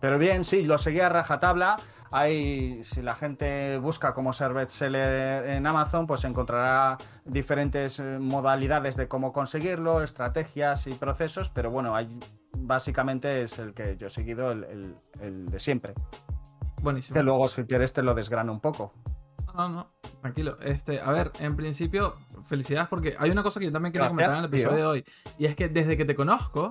Pero 0.00 0.18
bien, 0.18 0.44
sí, 0.44 0.64
lo 0.64 0.76
seguí 0.76 1.00
a 1.00 1.08
rajatabla. 1.08 1.78
Hay, 2.16 2.84
si 2.84 3.02
la 3.02 3.14
gente 3.16 3.76
busca 3.78 4.14
cómo 4.14 4.32
ser 4.32 4.52
bestseller 4.54 5.48
en 5.48 5.66
Amazon, 5.66 6.06
pues 6.06 6.22
encontrará 6.22 6.96
diferentes 7.24 7.98
eh, 7.98 8.18
modalidades 8.20 8.96
de 8.96 9.08
cómo 9.08 9.32
conseguirlo, 9.32 10.00
estrategias 10.00 10.86
y 10.86 10.94
procesos, 10.94 11.48
pero 11.48 11.72
bueno, 11.72 11.96
hay, 11.96 12.08
básicamente 12.56 13.42
es 13.42 13.58
el 13.58 13.74
que 13.74 13.96
yo 13.96 14.06
he 14.06 14.10
seguido, 14.10 14.52
el, 14.52 14.62
el- 14.64 14.96
el 15.20 15.46
de 15.46 15.58
siempre. 15.58 15.94
Buenísimo. 16.82 17.14
Que 17.16 17.22
luego, 17.24 17.48
si 17.48 17.64
quieres, 17.64 17.92
te 17.92 18.02
lo 18.04 18.14
desgrano 18.14 18.52
un 18.52 18.60
poco. 18.60 18.92
No, 19.52 19.68
no, 19.68 19.90
tranquilo. 20.20 20.56
Este, 20.60 21.00
a 21.00 21.10
ver, 21.10 21.32
en 21.40 21.56
principio, 21.56 22.14
felicidades 22.44 22.88
porque 22.88 23.16
hay 23.18 23.30
una 23.30 23.42
cosa 23.42 23.58
que 23.58 23.66
yo 23.66 23.72
también 23.72 23.92
quería 23.92 24.08
Gracias, 24.08 24.32
comentar 24.32 24.38
en 24.38 24.44
el 24.44 24.50
episodio 24.50 24.76
tío. 24.76 24.84
de 24.84 24.86
hoy. 24.86 25.04
Y 25.38 25.46
es 25.46 25.56
que 25.56 25.68
desde 25.68 25.96
que 25.96 26.04
te 26.04 26.14
conozco, 26.14 26.70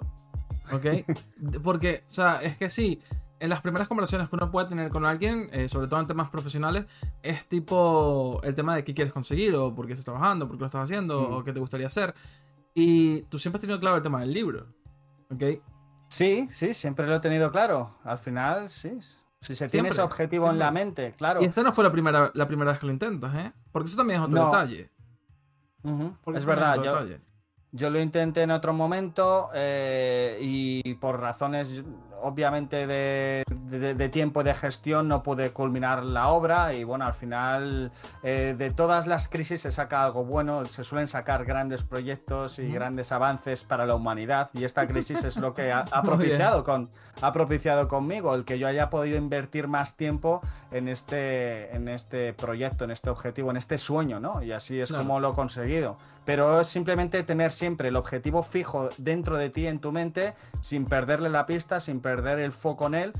¿ok? 0.71 0.85
Porque, 1.63 2.03
o 2.07 2.09
sea, 2.09 2.41
es 2.41 2.55
que 2.57 2.69
sí, 2.69 3.01
en 3.43 3.49
las 3.49 3.59
primeras 3.61 3.89
conversaciones 3.89 4.29
que 4.29 4.35
uno 4.37 4.49
puede 4.49 4.69
tener 4.69 4.89
con 4.89 5.05
alguien, 5.05 5.49
eh, 5.51 5.67
sobre 5.67 5.87
todo 5.87 5.99
en 5.99 6.07
temas 6.07 6.29
profesionales, 6.29 6.85
es 7.21 7.45
tipo 7.45 8.39
el 8.43 8.55
tema 8.55 8.73
de 8.73 8.85
qué 8.85 8.93
quieres 8.93 9.11
conseguir, 9.11 9.53
o 9.55 9.75
por 9.75 9.85
qué 9.85 9.91
estás 9.93 10.05
trabajando, 10.05 10.47
por 10.47 10.55
qué 10.55 10.61
lo 10.61 10.65
estás 10.67 10.83
haciendo, 10.83 11.27
Mm. 11.29 11.33
o 11.33 11.43
qué 11.43 11.51
te 11.51 11.59
gustaría 11.59 11.87
hacer. 11.87 12.13
Y 12.73 13.23
tú 13.23 13.37
siempre 13.37 13.57
has 13.57 13.61
tenido 13.61 13.79
claro 13.81 13.97
el 13.97 14.01
tema 14.01 14.21
del 14.21 14.31
libro, 14.31 14.67
¿ok? 15.29 15.43
Sí, 16.07 16.47
sí, 16.51 16.73
siempre 16.73 17.05
lo 17.05 17.15
he 17.15 17.19
tenido 17.19 17.51
claro. 17.51 17.97
Al 18.05 18.17
final, 18.17 18.69
sí. 18.69 18.97
Si 19.41 19.55
se 19.55 19.67
tiene 19.67 19.89
ese 19.89 20.01
objetivo 20.01 20.49
en 20.49 20.57
la 20.57 20.71
mente, 20.71 21.13
claro. 21.17 21.41
Y 21.41 21.45
esta 21.45 21.63
no 21.63 21.73
fue 21.73 21.83
la 21.83 21.91
primera, 21.91 22.31
la 22.33 22.47
primera 22.47 22.71
vez 22.71 22.79
que 22.79 22.85
lo 22.85 22.93
intentas, 22.93 23.35
¿eh? 23.35 23.51
Porque 23.73 23.89
eso 23.89 23.97
también 23.97 24.21
es 24.21 24.25
otro 24.25 24.39
No. 24.39 24.45
detalle. 24.45 24.89
Porque 26.23 26.37
Es 26.39 26.45
verdad, 26.45 26.77
yo, 26.81 26.93
detalle. 26.93 27.19
Yo 27.73 27.89
lo 27.89 27.99
intenté 27.99 28.43
en 28.43 28.51
otro 28.51 28.71
momento 28.71 29.49
eh, 29.53 30.37
y 30.41 30.93
por 30.93 31.19
razones 31.19 31.83
obviamente 32.23 32.87
de, 32.87 33.43
de- 33.49 33.93
de 33.95 34.09
tiempo 34.09 34.43
de 34.43 34.53
gestión 34.53 35.07
no 35.07 35.21
pude 35.23 35.51
culminar 35.51 36.03
la 36.03 36.29
obra 36.29 36.73
y 36.73 36.83
bueno, 36.83 37.05
al 37.05 37.13
final 37.13 37.91
eh, 38.23 38.55
de 38.57 38.71
todas 38.71 39.07
las 39.07 39.27
crisis 39.29 39.61
se 39.61 39.71
saca 39.71 40.03
algo 40.03 40.23
bueno, 40.23 40.65
se 40.65 40.83
suelen 40.83 41.07
sacar 41.07 41.45
grandes 41.45 41.83
proyectos 41.83 42.59
y 42.59 42.71
grandes 42.71 43.11
avances 43.11 43.63
para 43.63 43.85
la 43.85 43.95
humanidad 43.95 44.49
y 44.53 44.63
esta 44.63 44.87
crisis 44.87 45.23
es 45.23 45.37
lo 45.37 45.53
que 45.53 45.71
ha, 45.71 45.85
propiciado, 46.03 46.63
con, 46.63 46.89
ha 47.21 47.31
propiciado 47.31 47.87
conmigo, 47.87 48.33
el 48.35 48.45
que 48.45 48.59
yo 48.59 48.67
haya 48.67 48.89
podido 48.89 49.17
invertir 49.17 49.67
más 49.67 49.95
tiempo 49.95 50.41
en 50.71 50.87
este, 50.87 51.75
en 51.75 51.87
este 51.87 52.33
proyecto, 52.33 52.83
en 52.83 52.91
este 52.91 53.09
objetivo, 53.09 53.51
en 53.51 53.57
este 53.57 53.77
sueño, 53.77 54.19
¿no? 54.19 54.41
Y 54.41 54.51
así 54.51 54.79
es 54.79 54.89
Claro. 54.89 55.03
como 55.03 55.19
lo 55.19 55.31
he 55.31 55.33
conseguido. 55.35 55.97
Pero 56.25 56.61
es 56.61 56.67
simplemente 56.67 57.23
tener 57.23 57.51
siempre 57.51 57.89
el 57.89 57.95
objetivo 57.95 58.43
fijo 58.43 58.89
dentro 58.97 59.37
de 59.37 59.49
ti, 59.49 59.67
en 59.67 59.79
tu 59.79 59.91
mente, 59.91 60.33
sin 60.61 60.85
perderle 60.85 61.29
la 61.29 61.45
pista, 61.45 61.79
sin 61.79 61.99
perder 61.99 62.39
el 62.39 62.53
foco 62.53 62.87
en 62.87 62.95
él. 62.95 63.13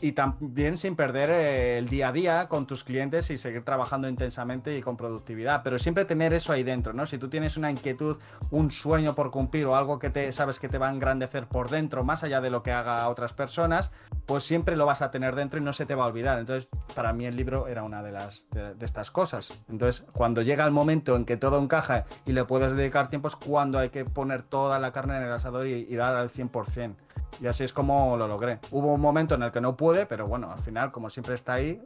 Y 0.00 0.12
también 0.12 0.76
sin 0.76 0.94
perder 0.94 1.30
eh, 1.30 1.78
el 1.78 1.88
día 1.88 2.08
a 2.08 2.12
día 2.12 2.48
con 2.48 2.66
tus 2.66 2.84
clientes 2.84 3.30
y 3.30 3.38
seguir 3.38 3.64
trabajando 3.64 4.08
intensamente 4.08 4.76
y 4.78 4.82
con 4.82 4.96
productividad. 4.96 5.62
Pero 5.64 5.78
siempre 5.78 6.04
tener 6.04 6.32
eso 6.32 6.52
ahí 6.52 6.62
dentro, 6.62 6.92
¿no? 6.92 7.06
Si 7.06 7.18
tú 7.18 7.28
tienes 7.28 7.56
una 7.56 7.70
inquietud, 7.70 8.18
un 8.50 8.70
sueño 8.70 9.14
por 9.14 9.30
cumplir 9.30 9.66
o 9.66 9.76
algo 9.76 9.98
que 9.98 10.10
te 10.10 10.30
sabes 10.32 10.60
que 10.60 10.68
te 10.68 10.78
va 10.78 10.88
a 10.88 10.92
engrandecer 10.92 11.46
por 11.48 11.70
dentro, 11.70 12.04
más 12.04 12.22
allá 12.22 12.40
de 12.40 12.50
lo 12.50 12.62
que 12.62 12.72
haga 12.72 13.08
otras 13.08 13.32
personas, 13.32 13.90
pues 14.26 14.44
siempre 14.44 14.76
lo 14.76 14.86
vas 14.86 15.02
a 15.02 15.10
tener 15.10 15.34
dentro 15.34 15.58
y 15.58 15.62
no 15.62 15.72
se 15.72 15.86
te 15.86 15.94
va 15.94 16.04
a 16.04 16.06
olvidar. 16.06 16.38
Entonces, 16.38 16.68
para 16.94 17.12
mí 17.12 17.26
el 17.26 17.36
libro 17.36 17.66
era 17.66 17.82
una 17.82 18.02
de 18.02 18.12
las 18.12 18.46
de, 18.52 18.74
de 18.74 18.84
estas 18.84 19.10
cosas. 19.10 19.52
Entonces, 19.68 20.04
cuando 20.12 20.42
llega 20.42 20.64
el 20.64 20.70
momento 20.70 21.16
en 21.16 21.24
que 21.24 21.36
todo 21.36 21.60
encaja 21.60 22.04
y 22.26 22.32
le 22.32 22.44
puedes 22.44 22.74
dedicar 22.74 23.08
tiempo, 23.08 23.28
es 23.28 23.36
cuando 23.36 23.78
hay 23.78 23.88
que 23.88 24.04
poner 24.04 24.42
toda 24.42 24.78
la 24.78 24.92
carne 24.92 25.16
en 25.16 25.24
el 25.24 25.32
asador 25.32 25.66
y, 25.66 25.86
y 25.88 25.96
dar 25.96 26.14
al 26.14 26.30
100%. 26.30 26.94
Y 27.40 27.46
así 27.46 27.64
es 27.64 27.72
como 27.72 28.16
lo 28.16 28.28
logré. 28.28 28.58
Hubo 28.70 28.92
un 28.94 29.00
momento 29.00 29.34
en 29.34 29.42
el 29.42 29.50
que 29.52 29.60
no 29.60 29.76
pude, 29.76 30.06
pero 30.06 30.26
bueno, 30.26 30.50
al 30.52 30.58
final, 30.58 30.92
como 30.92 31.10
siempre 31.10 31.34
está 31.34 31.54
ahí, 31.54 31.82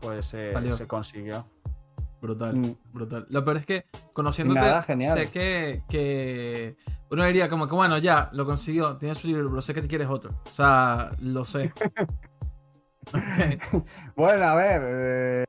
pues 0.00 0.34
eh, 0.34 0.54
se 0.72 0.86
consiguió. 0.86 1.46
Brutal, 2.20 2.54
Mm. 2.54 2.76
brutal. 2.92 3.26
Lo 3.30 3.44
peor 3.44 3.56
es 3.56 3.66
que 3.66 3.86
conociéndote, 4.14 4.60
Nada, 4.60 4.82
genial. 4.82 5.18
sé 5.18 5.30
que, 5.30 5.82
que 5.88 6.76
uno 7.10 7.24
diría 7.24 7.48
como 7.48 7.66
que 7.66 7.74
bueno, 7.74 7.98
ya, 7.98 8.28
lo 8.32 8.44
consiguió, 8.46 8.96
tiene 8.96 9.14
su 9.16 9.26
libro, 9.26 9.48
pero 9.50 9.60
sé 9.60 9.74
que 9.74 9.82
te 9.82 9.88
quieres 9.88 10.08
otro. 10.08 10.30
O 10.46 10.50
sea, 10.54 11.10
lo 11.18 11.44
sé. 11.44 11.72
Ok. 13.12 13.12
Bueno, 14.16 14.44
a 14.44 14.54
ver. 14.54 14.82
eh, 14.84 15.44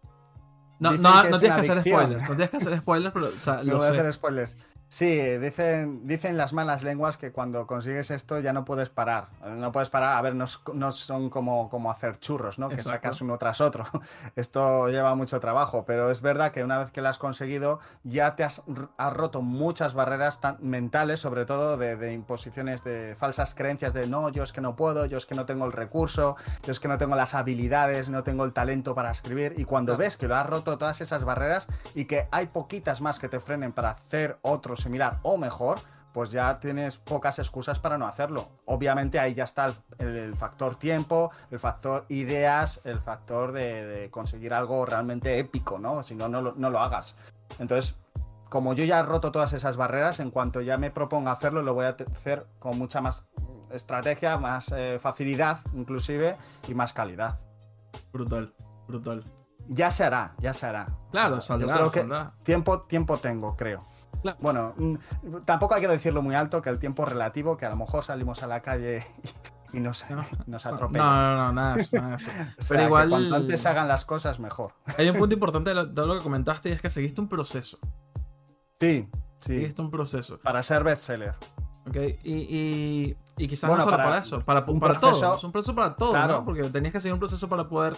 No, 0.80 0.92
no, 0.94 0.98
no 0.98 1.36
es 1.36 1.40
tienes 1.40 1.66
que 1.66 1.72
hacer 1.72 1.82
spoilers, 1.82 2.24
no 2.24 2.36
tienes 2.36 2.50
que 2.50 2.58
hacer 2.58 2.78
spoilers, 2.80 3.14
pero 3.14 3.28
o 3.28 3.32
sea, 3.32 3.56
no 3.58 3.64
lo 3.64 3.78
voy 3.78 3.86
a 3.86 3.90
sé. 3.92 3.98
hacer 4.00 4.14
spoilers. 4.14 4.58
Sí, 4.94 5.08
dicen, 5.40 6.06
dicen 6.06 6.38
las 6.38 6.54
malas 6.54 6.84
lenguas 6.84 7.18
que 7.18 7.32
cuando 7.32 7.66
consigues 7.66 8.12
esto 8.12 8.40
ya 8.40 8.54
no 8.54 8.64
puedes 8.64 8.92
parar. 8.92 9.30
No 9.44 9.72
puedes 9.72 9.90
parar. 9.90 10.18
A 10.18 10.22
ver, 10.22 10.36
no, 10.36 10.46
no 10.76 10.92
son 10.92 11.32
como, 11.32 11.68
como 11.72 11.90
hacer 11.90 12.20
churros, 12.20 12.60
¿no? 12.60 12.70
Que 12.70 12.78
sacas 12.78 13.20
uno 13.22 13.40
tras 13.40 13.60
otro. 13.60 13.86
Esto 14.36 14.90
lleva 14.90 15.16
mucho 15.16 15.40
trabajo, 15.40 15.84
pero 15.88 16.12
es 16.12 16.22
verdad 16.22 16.52
que 16.52 16.64
una 16.64 16.78
vez 16.78 16.92
que 16.92 17.02
lo 17.02 17.10
has 17.10 17.18
conseguido, 17.18 17.80
ya 18.04 18.36
te 18.36 18.44
has, 18.44 18.62
has 18.98 19.14
roto 19.14 19.42
muchas 19.42 19.96
barreras 19.96 20.42
tan- 20.42 20.58
mentales, 20.62 21.20
sobre 21.20 21.48
todo 21.48 21.76
de, 21.78 21.96
de 21.96 22.14
imposiciones 22.14 22.84
de 22.84 23.16
falsas 23.18 23.56
creencias 23.56 23.94
de 23.96 24.06
no, 24.06 24.30
yo 24.30 24.44
es 24.44 24.54
que 24.54 24.62
no 24.62 24.76
puedo, 24.76 25.08
yo 25.08 25.18
es 25.18 25.26
que 25.26 25.34
no 25.34 25.48
tengo 25.48 25.66
el 25.66 25.72
recurso, 25.72 26.36
yo 26.62 26.72
es 26.72 26.80
que 26.80 26.88
no 26.88 27.00
tengo 27.00 27.16
las 27.16 27.34
habilidades, 27.34 28.10
no 28.10 28.24
tengo 28.24 28.46
el 28.46 28.54
talento 28.54 28.94
para 28.94 29.10
escribir. 29.10 29.56
Y 29.58 29.66
cuando 29.66 29.94
Claro. 29.94 30.04
ves 30.04 30.18
que 30.18 30.28
lo 30.28 30.36
has 30.36 30.46
roto 30.46 30.78
todas 30.78 31.02
esas 31.02 31.24
barreras 31.24 31.66
y 31.96 32.06
que 32.06 32.28
hay 32.30 32.46
poquitas 32.46 33.02
más 33.02 33.18
que 33.18 33.28
te 33.28 33.40
frenen 33.40 33.72
para 33.72 33.90
hacer 33.90 34.38
otro 34.44 34.76
similar 34.84 35.20
o 35.24 35.38
mejor, 35.38 35.80
pues 36.14 36.30
ya 36.30 36.60
tienes 36.60 36.98
pocas 36.98 37.40
excusas 37.40 37.80
para 37.80 37.98
no 37.98 38.06
hacerlo. 38.06 38.50
Obviamente 38.66 39.20
ahí 39.20 39.34
ya 39.34 39.46
está 39.46 39.74
el, 39.98 40.16
el 40.16 40.36
factor 40.36 40.76
tiempo, 40.76 41.32
el 41.50 41.60
factor 41.60 42.06
ideas, 42.10 42.82
el 42.84 43.00
factor 43.00 43.52
de, 43.52 43.88
de 43.88 44.12
conseguir 44.12 44.54
algo 44.54 44.86
realmente 44.86 45.40
épico, 45.40 45.80
¿no? 45.80 46.04
Si 46.04 46.14
no, 46.14 46.28
no 46.28 46.42
lo, 46.42 46.54
no 46.56 46.70
lo 46.70 46.80
hagas. 46.80 47.16
Entonces, 47.58 47.96
como 48.50 48.76
yo 48.76 48.86
ya 48.86 49.00
he 49.00 49.04
roto 49.04 49.32
todas 49.32 49.54
esas 49.54 49.78
barreras, 49.78 50.20
en 50.20 50.30
cuanto 50.30 50.62
ya 50.62 50.78
me 50.78 50.92
proponga 50.92 51.32
hacerlo, 51.32 51.64
lo 51.64 51.74
voy 51.74 51.86
a 51.86 51.96
hacer 52.14 52.46
con 52.60 52.78
mucha 52.78 53.02
más 53.02 53.26
estrategia, 53.72 54.38
más 54.38 54.72
eh, 54.72 55.00
facilidad 55.02 55.58
inclusive 55.74 56.38
y 56.68 56.76
más 56.76 56.94
calidad. 56.94 57.40
Brutal, 58.12 58.54
brutal. 58.88 59.24
Ya 59.68 59.90
se 59.90 60.04
hará, 60.04 60.36
ya 60.38 60.54
se 60.54 60.68
hará. 60.68 60.96
Claro, 61.10 61.36
Yo 61.36 61.42
saldrá, 61.42 61.74
creo 61.74 61.90
que 61.90 62.00
saldrá. 62.02 62.34
Tiempo, 62.44 62.82
tiempo 62.82 63.18
tengo, 63.18 63.56
creo. 63.56 63.84
Claro. 64.24 64.38
Bueno, 64.42 64.74
mm, 64.78 64.96
tampoco 65.46 65.76
hay 65.76 65.82
que 65.82 65.88
decirlo 65.88 66.22
muy 66.24 66.34
alto, 66.34 66.62
que 66.64 66.70
el 66.72 66.80
tiempo 66.80 67.04
es 67.04 67.10
relativo, 67.10 67.56
que 67.58 67.66
a 67.68 67.70
lo 67.70 67.76
mejor 67.76 68.04
salimos 68.04 68.42
a 68.42 68.48
la 68.48 68.62
calle 68.62 69.04
y 69.74 69.80
nos, 69.80 70.10
No. 70.10 70.26
nos 70.48 70.66
No, 70.66 70.72
atropellan. 70.72 71.06
no, 71.08 71.38
no, 71.38 71.52
nada 71.54 71.76
eso, 71.76 71.96
nada 71.98 72.16
eso. 72.16 72.32
O 72.58 72.62
sea, 72.62 72.68
Pero 72.70 72.80
que 72.80 72.86
igual 72.86 73.10
cuanto 73.10 73.36
antes 73.36 73.62
se 73.62 73.70
hagan 73.70 73.88
las 73.88 74.06
cosas, 74.06 74.40
mejor. 74.40 74.74
hay 74.98 75.10
un 75.10 75.18
punto 75.18 75.34
importante 75.36 75.70
de 75.70 75.76
lo, 75.76 75.86
de 75.86 76.06
lo 76.06 76.16
que 76.16 76.22
comentaste 76.22 76.70
y 76.70 76.72
es 76.72 76.82
que 76.82 76.90
seguiste 76.90 77.22
un 77.22 77.28
proceso. 77.30 77.78
Sí, 78.80 79.08
sí. 79.40 79.54
Seguiste 79.54 79.82
un 79.82 79.92
proceso. 79.92 80.40
Para 80.40 80.64
ser 80.64 80.84
bestseller. 80.84 81.36
¿Ok? 81.88 81.98
Y, 82.24 82.34
y, 82.34 83.18
y 83.38 83.48
quizás 83.48 83.70
Bueno, 83.70 83.84
no 83.84 83.84
solo 83.92 83.98
para 83.98 84.10
para, 84.10 84.22
eso, 84.22 84.40
para, 84.46 84.60
un 84.68 84.80
para 84.80 84.94
proceso- 85.00 85.20
todo. 85.22 85.36
Es 85.36 85.44
un 85.44 85.52
proceso 85.52 85.76
para 85.76 85.96
todo, 85.96 86.12
Claro. 86.12 86.34
¿no? 86.36 86.46
Porque 86.46 86.64
tenías 86.70 86.94
que 86.94 87.00
seguir 87.02 87.14
un 87.14 87.20
proceso 87.20 87.50
para 87.50 87.68
poder 87.68 87.96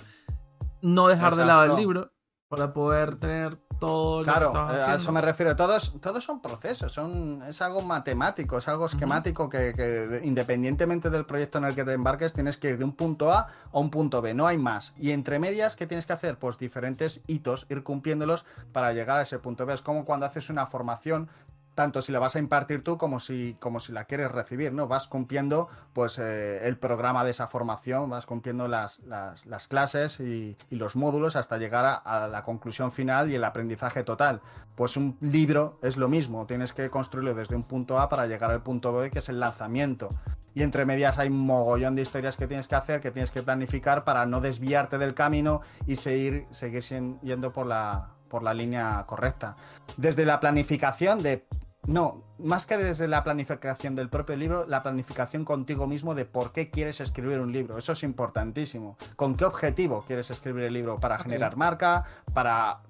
no 0.82 1.08
dejar 1.08 1.36
de 1.36 1.46
lado 1.46 1.63
el 1.65 1.75
libro, 1.75 2.12
para 2.47 2.73
poder 2.73 3.17
tener 3.17 3.55
todo 3.79 4.19
lo 4.19 4.23
Claro, 4.23 4.51
que 4.51 4.57
estabas 4.57 4.87
eh, 4.87 4.91
a 4.91 4.95
eso 4.95 5.11
me 5.11 5.19
refiero. 5.21 5.55
Todos, 5.55 5.99
todos 5.99 6.23
son 6.23 6.41
procesos, 6.41 6.93
son, 6.93 7.43
es 7.47 7.61
algo 7.61 7.81
matemático, 7.81 8.57
es 8.57 8.67
algo 8.67 8.85
esquemático 8.85 9.49
que, 9.49 9.73
que 9.75 9.83
de- 9.83 10.25
independientemente 10.25 11.09
del 11.09 11.25
proyecto 11.25 11.57
en 11.57 11.65
el 11.65 11.75
que 11.75 11.83
te 11.83 11.91
embarques, 11.93 12.33
tienes 12.33 12.57
que 12.57 12.69
ir 12.69 12.77
de 12.77 12.85
un 12.85 12.93
punto 12.95 13.33
A 13.33 13.47
a 13.73 13.79
un 13.79 13.89
punto 13.89 14.21
B, 14.21 14.33
no 14.33 14.47
hay 14.47 14.57
más. 14.57 14.93
Y 14.97 15.11
entre 15.11 15.39
medias, 15.39 15.75
¿qué 15.75 15.87
tienes 15.87 16.05
que 16.07 16.13
hacer? 16.13 16.37
Pues 16.37 16.57
diferentes 16.57 17.21
hitos, 17.27 17.65
ir 17.69 17.83
cumpliéndolos 17.83 18.45
para 18.71 18.93
llegar 18.93 19.17
a 19.17 19.23
ese 19.23 19.39
punto 19.39 19.65
B. 19.65 19.73
Es 19.73 19.81
como 19.81 20.05
cuando 20.05 20.25
haces 20.25 20.49
una 20.49 20.65
formación 20.67 21.29
tanto 21.75 22.01
si 22.01 22.12
la 22.12 22.20
vas 22.20 22.36
a 22.36 22.39
impartir 22.39 22.84
tú 22.84 22.98
como 22.98 23.20
si, 23.20 23.55
como 23.60 23.79
si 23.79 23.91
la 23.91 24.05
quieres 24.05 24.32
recibir, 24.32 24.74
¿no? 24.74 24.88
Vas 24.88 25.08
cumpliendo 25.08 25.67
pues 25.94 26.17
eh, 26.17 26.65
el 26.67 26.77
programa 26.77 27.24
de 27.24 27.32
esa 27.32 27.48
formación, 27.48 28.10
vas 28.10 28.25
cumpliendo 28.25 28.67
las, 28.67 29.00
las, 29.00 29.46
las 29.46 29.67
clases 29.67 30.20
y, 30.20 30.58
y, 30.70 30.75
los 30.77 30.96
módulos 30.96 31.36
hasta 31.36 31.58
llegar 31.58 31.86
a, 31.86 31.96
a, 31.96 32.27
la 32.27 32.44
conclusión 32.44 32.91
final 32.91 33.29
y 33.29 33.36
el 33.36 33.44
aprendizaje 33.44 34.03
total. 34.03 34.41
Pues 34.75 34.98
un 34.98 35.17
libro 35.22 35.77
es 35.84 35.98
lo 35.98 36.08
mismo, 36.08 36.46
tienes 36.48 36.74
que 36.74 36.89
construirlo 36.89 37.34
desde 37.34 37.55
un 37.55 37.63
punto 37.63 38.00
A 38.00 38.10
para 38.10 38.25
llegar 38.25 38.51
al 38.51 38.63
punto 38.63 38.94
B, 38.94 39.12
que 39.12 39.20
es 39.20 39.29
el 39.29 39.39
lanzamiento. 39.39 40.10
Y 40.53 40.63
entre 40.63 40.86
medias 40.86 41.20
hay 41.20 41.27
un 41.27 41.46
mogollón 41.46 41.96
de 41.96 42.01
historias 42.01 42.38
que 42.38 42.48
tienes 42.48 42.70
que 42.70 42.75
hacer, 42.75 43.01
que 43.01 43.12
tienes 43.12 43.29
que 43.29 43.44
planificar 43.44 44.05
para 44.05 44.25
no 44.25 44.39
desviarte 44.39 44.98
del 44.98 45.13
camino 45.13 45.60
y 45.86 45.98
seguir, 45.98 46.48
seguir 46.51 46.82
yendo 47.22 47.51
por 47.51 47.67
la, 47.67 48.15
por 48.29 48.41
la 48.41 48.53
línea 48.53 49.03
correcta. 49.05 49.58
Desde 49.98 50.25
la 50.25 50.39
planificación 50.39 51.22
de 51.22 51.46
no, 51.88 52.24
más 52.39 52.65
que 52.65 52.77
desde 52.77 53.08
la 53.08 53.24
planificación 53.24 53.96
del 53.96 54.10
propio 54.10 54.36
libro, 54.36 54.65
la 54.68 54.82
planificación 54.82 55.46
contigo 55.46 55.88
mismo 55.88 56.15
de 56.15 56.25
por 56.25 56.51
qué 56.51 56.70
quieres 56.70 57.00
escribir 57.00 57.39
un 57.39 57.51
libro. 57.51 57.77
Eso 57.77 57.92
es 57.92 58.04
importantísimo. 58.04 58.98
¿Con 59.15 59.36
qué 59.36 59.46
objetivo 59.46 60.04
quieres 60.06 60.32
escribir 60.32 60.63
el 60.63 60.74
libro? 60.74 61.00
¿Para 61.00 61.15
okay. 61.15 61.25
generar 61.25 61.56
marca? 61.58 62.04
¿Para 62.34 62.82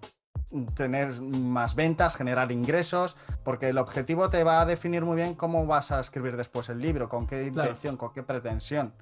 tener 0.75 1.19
más 1.19 1.75
ventas, 1.75 2.15
generar 2.15 2.51
ingresos? 2.51 3.17
Porque 3.43 3.69
el 3.69 3.77
objetivo 3.77 4.29
te 4.29 4.43
va 4.43 4.61
a 4.61 4.65
definir 4.65 5.03
muy 5.03 5.17
bien 5.17 5.35
cómo 5.35 5.65
vas 5.65 5.91
a 5.91 5.99
escribir 5.99 6.37
después 6.37 6.69
el 6.69 6.79
libro, 6.79 7.09
con 7.09 7.27
qué 7.27 7.45
intención, 7.45 7.97
claro. 7.97 7.97
con 7.97 8.13
qué 8.13 8.23
pretensión. 8.23 8.93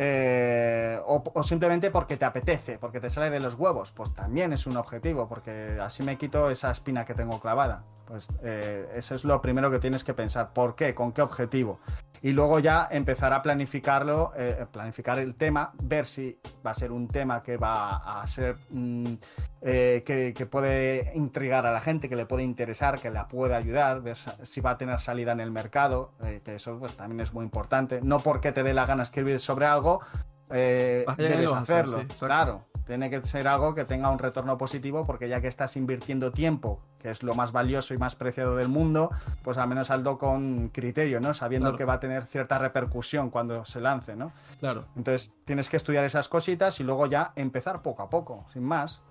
Eh, 0.00 1.00
o, 1.06 1.22
o, 1.34 1.42
simplemente 1.42 1.90
porque 1.90 2.16
te 2.16 2.24
apetece, 2.24 2.78
porque 2.78 3.00
te 3.00 3.10
sale 3.10 3.30
de 3.30 3.40
los 3.40 3.54
huevos, 3.54 3.90
pues 3.90 4.14
también 4.14 4.52
es 4.52 4.66
un 4.68 4.76
objetivo, 4.76 5.28
porque 5.28 5.78
así 5.82 6.04
me 6.04 6.16
quito 6.16 6.50
esa 6.50 6.70
espina 6.70 7.04
que 7.04 7.14
tengo 7.14 7.40
clavada. 7.40 7.82
Pues 8.08 8.26
eh, 8.42 8.88
eso 8.94 9.14
es 9.14 9.24
lo 9.24 9.42
primero 9.42 9.70
que 9.70 9.78
tienes 9.78 10.02
que 10.02 10.14
pensar. 10.14 10.54
¿Por 10.54 10.74
qué? 10.74 10.94
¿Con 10.94 11.12
qué 11.12 11.20
objetivo? 11.20 11.78
Y 12.22 12.32
luego 12.32 12.58
ya 12.58 12.88
empezar 12.90 13.34
a 13.34 13.42
planificarlo, 13.42 14.32
eh, 14.34 14.64
planificar 14.72 15.18
el 15.18 15.34
tema, 15.34 15.72
ver 15.82 16.06
si 16.06 16.40
va 16.66 16.70
a 16.70 16.74
ser 16.74 16.90
un 16.90 17.06
tema 17.06 17.42
que 17.42 17.58
va 17.58 17.96
a 17.96 18.26
ser 18.26 18.56
mm, 18.70 19.12
eh, 19.60 20.02
que, 20.04 20.46
puede 20.46 21.12
intrigar 21.14 21.66
a 21.66 21.70
la 21.70 21.80
gente, 21.80 22.08
que 22.08 22.16
le 22.16 22.24
puede 22.24 22.44
interesar, 22.44 22.98
que 22.98 23.10
la 23.10 23.28
puede 23.28 23.54
ayudar, 23.54 24.00
ver 24.00 24.16
si 24.16 24.62
va 24.62 24.70
a 24.70 24.78
tener 24.78 24.98
salida 25.00 25.32
en 25.32 25.40
el 25.40 25.50
mercado, 25.50 26.12
que 26.44 26.54
eso 26.54 26.78
pues, 26.78 26.96
también 26.96 27.20
es 27.20 27.34
muy 27.34 27.44
importante. 27.44 28.00
No 28.02 28.20
porque 28.20 28.52
te 28.52 28.62
dé 28.62 28.72
la 28.72 28.86
gana 28.86 29.02
escribir 29.02 29.38
sobre 29.38 29.66
algo, 29.66 30.00
debes 30.48 31.52
hacerlo. 31.52 32.00
Sí, 32.00 32.06
claro. 32.18 32.64
Tiene 32.86 33.10
que 33.10 33.22
ser 33.22 33.46
algo 33.48 33.74
que 33.74 33.84
tenga 33.84 34.10
un 34.10 34.18
retorno 34.18 34.56
positivo 34.56 35.04
porque 35.04 35.28
ya 35.28 35.42
que 35.42 35.48
estás 35.48 35.76
invirtiendo 35.76 36.32
tiempo, 36.32 36.80
que 36.98 37.10
es 37.10 37.22
lo 37.22 37.34
más 37.34 37.52
valioso 37.52 37.92
y 37.92 37.98
más 37.98 38.16
preciado 38.16 38.56
del 38.56 38.68
mundo, 38.68 39.10
pues 39.42 39.58
al 39.58 39.68
menos 39.68 39.88
saldo 39.88 40.16
con 40.16 40.70
criterio, 40.70 41.20
¿no? 41.20 41.34
Sabiendo 41.34 41.66
claro. 41.68 41.76
que 41.76 41.84
va 41.84 41.92
a 41.94 42.00
tener 42.00 42.24
cierta 42.24 42.56
repercusión 42.56 43.28
cuando 43.28 43.66
se 43.66 43.80
lance, 43.80 44.16
¿no? 44.16 44.32
Claro. 44.58 44.86
Entonces 44.96 45.30
tienes 45.44 45.68
que 45.68 45.76
estudiar 45.76 46.04
esas 46.04 46.30
cositas 46.30 46.80
y 46.80 46.84
luego 46.84 47.06
ya 47.06 47.32
empezar 47.36 47.82
poco 47.82 48.02
a 48.02 48.08
poco, 48.08 48.46
sin 48.54 48.64
más. 48.64 49.02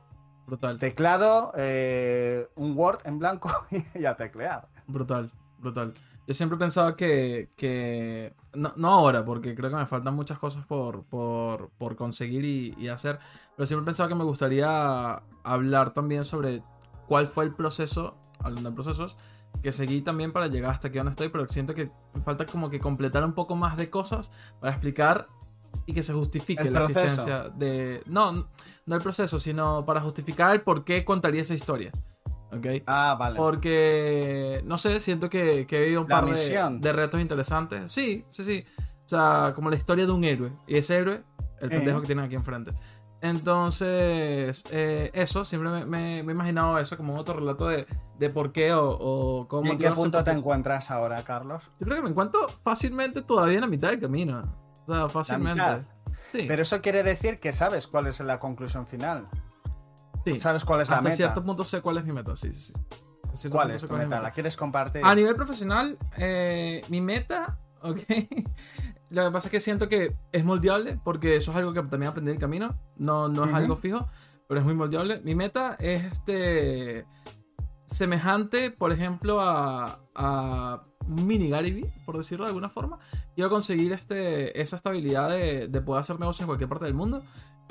Brutal. 0.47 0.79
Teclado, 0.79 1.51
eh, 1.55 2.47
un 2.55 2.75
Word 2.75 3.01
en 3.03 3.19
blanco 3.19 3.51
y 3.93 4.05
a 4.05 4.15
teclear. 4.15 4.67
Brutal, 4.87 5.31
brutal. 5.59 5.93
Yo 6.27 6.33
siempre 6.33 6.57
he 6.57 6.59
pensado 6.59 6.95
que, 6.97 7.49
que 7.55 8.33
no, 8.53 8.73
no, 8.75 8.89
ahora, 8.89 9.23
porque 9.23 9.55
creo 9.55 9.69
que 9.69 9.77
me 9.77 9.87
faltan 9.87 10.13
muchas 10.13 10.37
cosas 10.37 10.65
por, 10.65 11.05
por, 11.05 11.69
por 11.77 11.95
conseguir 11.95 12.43
y, 12.43 12.75
y, 12.77 12.89
hacer, 12.89 13.17
pero 13.55 13.65
siempre 13.65 13.83
he 13.83 13.85
pensado 13.85 14.09
que 14.09 14.15
me 14.15 14.25
gustaría 14.25 15.23
hablar 15.43 15.93
también 15.93 16.25
sobre 16.25 16.61
cuál 17.07 17.27
fue 17.27 17.45
el 17.45 17.55
proceso, 17.55 18.17
hablando 18.39 18.69
de 18.69 18.75
procesos, 18.75 19.15
que 19.63 19.71
seguí 19.71 20.01
también 20.01 20.33
para 20.33 20.47
llegar 20.47 20.71
hasta 20.71 20.89
aquí 20.89 20.97
donde 20.97 21.11
estoy, 21.11 21.29
pero 21.29 21.47
siento 21.47 21.73
que 21.73 21.89
me 22.13 22.21
falta 22.21 22.45
como 22.45 22.69
que 22.69 22.81
completar 22.81 23.23
un 23.23 23.33
poco 23.33 23.55
más 23.55 23.77
de 23.77 23.89
cosas 23.89 24.31
para 24.59 24.73
explicar 24.73 25.29
y 25.85 25.93
que 25.93 26.03
se 26.03 26.13
justifique 26.13 26.69
la 26.69 26.81
existencia 26.81 27.49
de... 27.49 28.03
No, 28.05 28.49
no 28.85 28.95
el 28.95 29.01
proceso, 29.01 29.39
sino 29.39 29.85
para 29.85 30.01
justificar 30.01 30.53
el 30.53 30.61
por 30.61 30.83
qué 30.83 31.05
contaría 31.05 31.41
esa 31.41 31.53
historia. 31.53 31.91
¿Ok? 32.51 32.83
Ah, 32.85 33.15
vale. 33.19 33.37
Porque, 33.37 34.61
no 34.65 34.77
sé, 34.77 34.99
siento 34.99 35.29
que, 35.29 35.65
que 35.67 35.77
he 35.77 35.83
vivido 35.85 36.01
un 36.01 36.09
la 36.09 36.21
par 36.21 36.33
de, 36.33 36.77
de, 36.79 36.93
retos 36.93 37.21
interesantes. 37.21 37.91
Sí, 37.91 38.25
sí, 38.29 38.43
sí. 38.43 38.65
O 39.05 39.09
sea, 39.09 39.53
como 39.55 39.69
la 39.69 39.75
historia 39.75 40.05
de 40.05 40.11
un 40.11 40.23
héroe. 40.23 40.51
Y 40.67 40.77
ese 40.77 40.97
héroe, 40.97 41.23
el 41.61 41.69
pendejo 41.69 41.99
eh. 41.99 42.01
que 42.01 42.07
tienen 42.07 42.25
aquí 42.25 42.35
enfrente. 42.35 42.73
Entonces, 43.21 44.63
eh, 44.69 45.09
eso, 45.13 45.43
siempre 45.43 45.71
me, 45.71 45.85
me, 45.85 46.23
me, 46.23 46.31
he 46.31 46.35
imaginado 46.35 46.77
eso 46.77 46.97
como 46.97 47.15
otro 47.15 47.35
relato 47.35 47.67
de, 47.67 47.87
de 48.19 48.29
por 48.29 48.51
qué 48.51 48.73
o, 48.73 48.89
o 48.89 49.47
cómo... 49.47 49.65
¿Y 49.65 49.71
en 49.71 49.77
qué 49.79 49.91
punto 49.91 50.23
te 50.23 50.31
encuentras 50.31 50.91
ahora, 50.91 51.23
Carlos? 51.23 51.63
Yo 51.79 51.85
creo 51.85 51.97
que 51.97 52.03
me 52.03 52.09
encuentro 52.09 52.47
fácilmente 52.63 53.21
todavía 53.23 53.55
en 53.55 53.61
la 53.61 53.67
mitad 53.67 53.89
del 53.89 53.99
camino. 53.99 54.41
O 54.85 54.93
sea, 54.93 55.09
fácilmente. 55.09 55.85
Sí. 56.31 56.45
Pero 56.47 56.61
eso 56.61 56.81
quiere 56.81 57.01
decir 57.01 57.39
que 57.39 57.53
sabes 57.53 57.87
cuál 57.87 58.07
es 58.07 58.19
la 58.19 58.39
conclusión 58.39 58.85
final. 58.85 59.27
Sí. 60.33 60.39
¿Sabes 60.39 60.63
cuál 60.65 60.81
es 60.81 60.89
la 60.89 60.97
Hasta 60.97 61.03
meta? 61.09 61.15
cierto 61.17 61.43
punto 61.43 61.63
sé 61.63 61.81
cuál 61.81 61.97
es 61.97 62.05
mi 62.05 62.11
meta, 62.13 62.35
sí, 62.35 62.51
sí, 62.53 62.73
sí. 63.33 63.49
¿Cuál 63.49 63.71
es 63.71 63.81
tu 63.81 63.87
meta? 63.87 64.03
meta? 64.05 64.21
¿La 64.21 64.31
quieres 64.31 64.57
compartir? 64.57 65.01
A 65.05 65.13
nivel 65.15 65.35
profesional, 65.35 65.97
eh, 66.17 66.81
mi 66.89 67.01
meta, 67.01 67.57
ok. 67.81 67.99
Lo 69.09 69.23
que 69.23 69.31
pasa 69.31 69.47
es 69.47 69.51
que 69.51 69.59
siento 69.61 69.87
que 69.87 70.17
es 70.33 70.43
moldeable, 70.43 70.99
porque 71.03 71.37
eso 71.37 71.51
es 71.51 71.57
algo 71.57 71.71
que 71.73 71.81
también 71.83 72.09
aprendí 72.11 72.31
en 72.31 72.35
el 72.35 72.41
camino. 72.41 72.77
No, 72.97 73.29
no 73.29 73.45
es 73.45 73.51
uh 73.51 73.53
-huh. 73.53 73.57
algo 73.57 73.75
fijo, 73.77 74.07
pero 74.47 74.59
es 74.59 74.65
muy 74.65 74.75
moldeable. 74.75 75.21
Mi 75.23 75.33
meta 75.33 75.75
es 75.79 76.03
este. 76.03 77.05
Semejante, 77.85 78.69
por 78.69 78.91
ejemplo, 78.91 79.39
a, 79.39 80.01
a 80.13 80.83
un 81.07 81.25
mini 81.25 81.49
Gary 81.49 81.89
por 82.05 82.17
decirlo 82.17 82.43
de 82.43 82.49
alguna 82.49 82.67
forma. 82.67 82.99
Quiero 83.33 83.49
conseguir 83.49 83.93
este, 83.93 84.61
esa 84.61 84.75
estabilidad 84.75 85.29
de, 85.29 85.69
de 85.69 85.81
poder 85.81 86.01
hacer 86.01 86.19
negocios 86.19 86.41
en 86.41 86.47
cualquier 86.47 86.67
parte 86.67 86.83
del 86.83 86.93
mundo. 86.95 87.23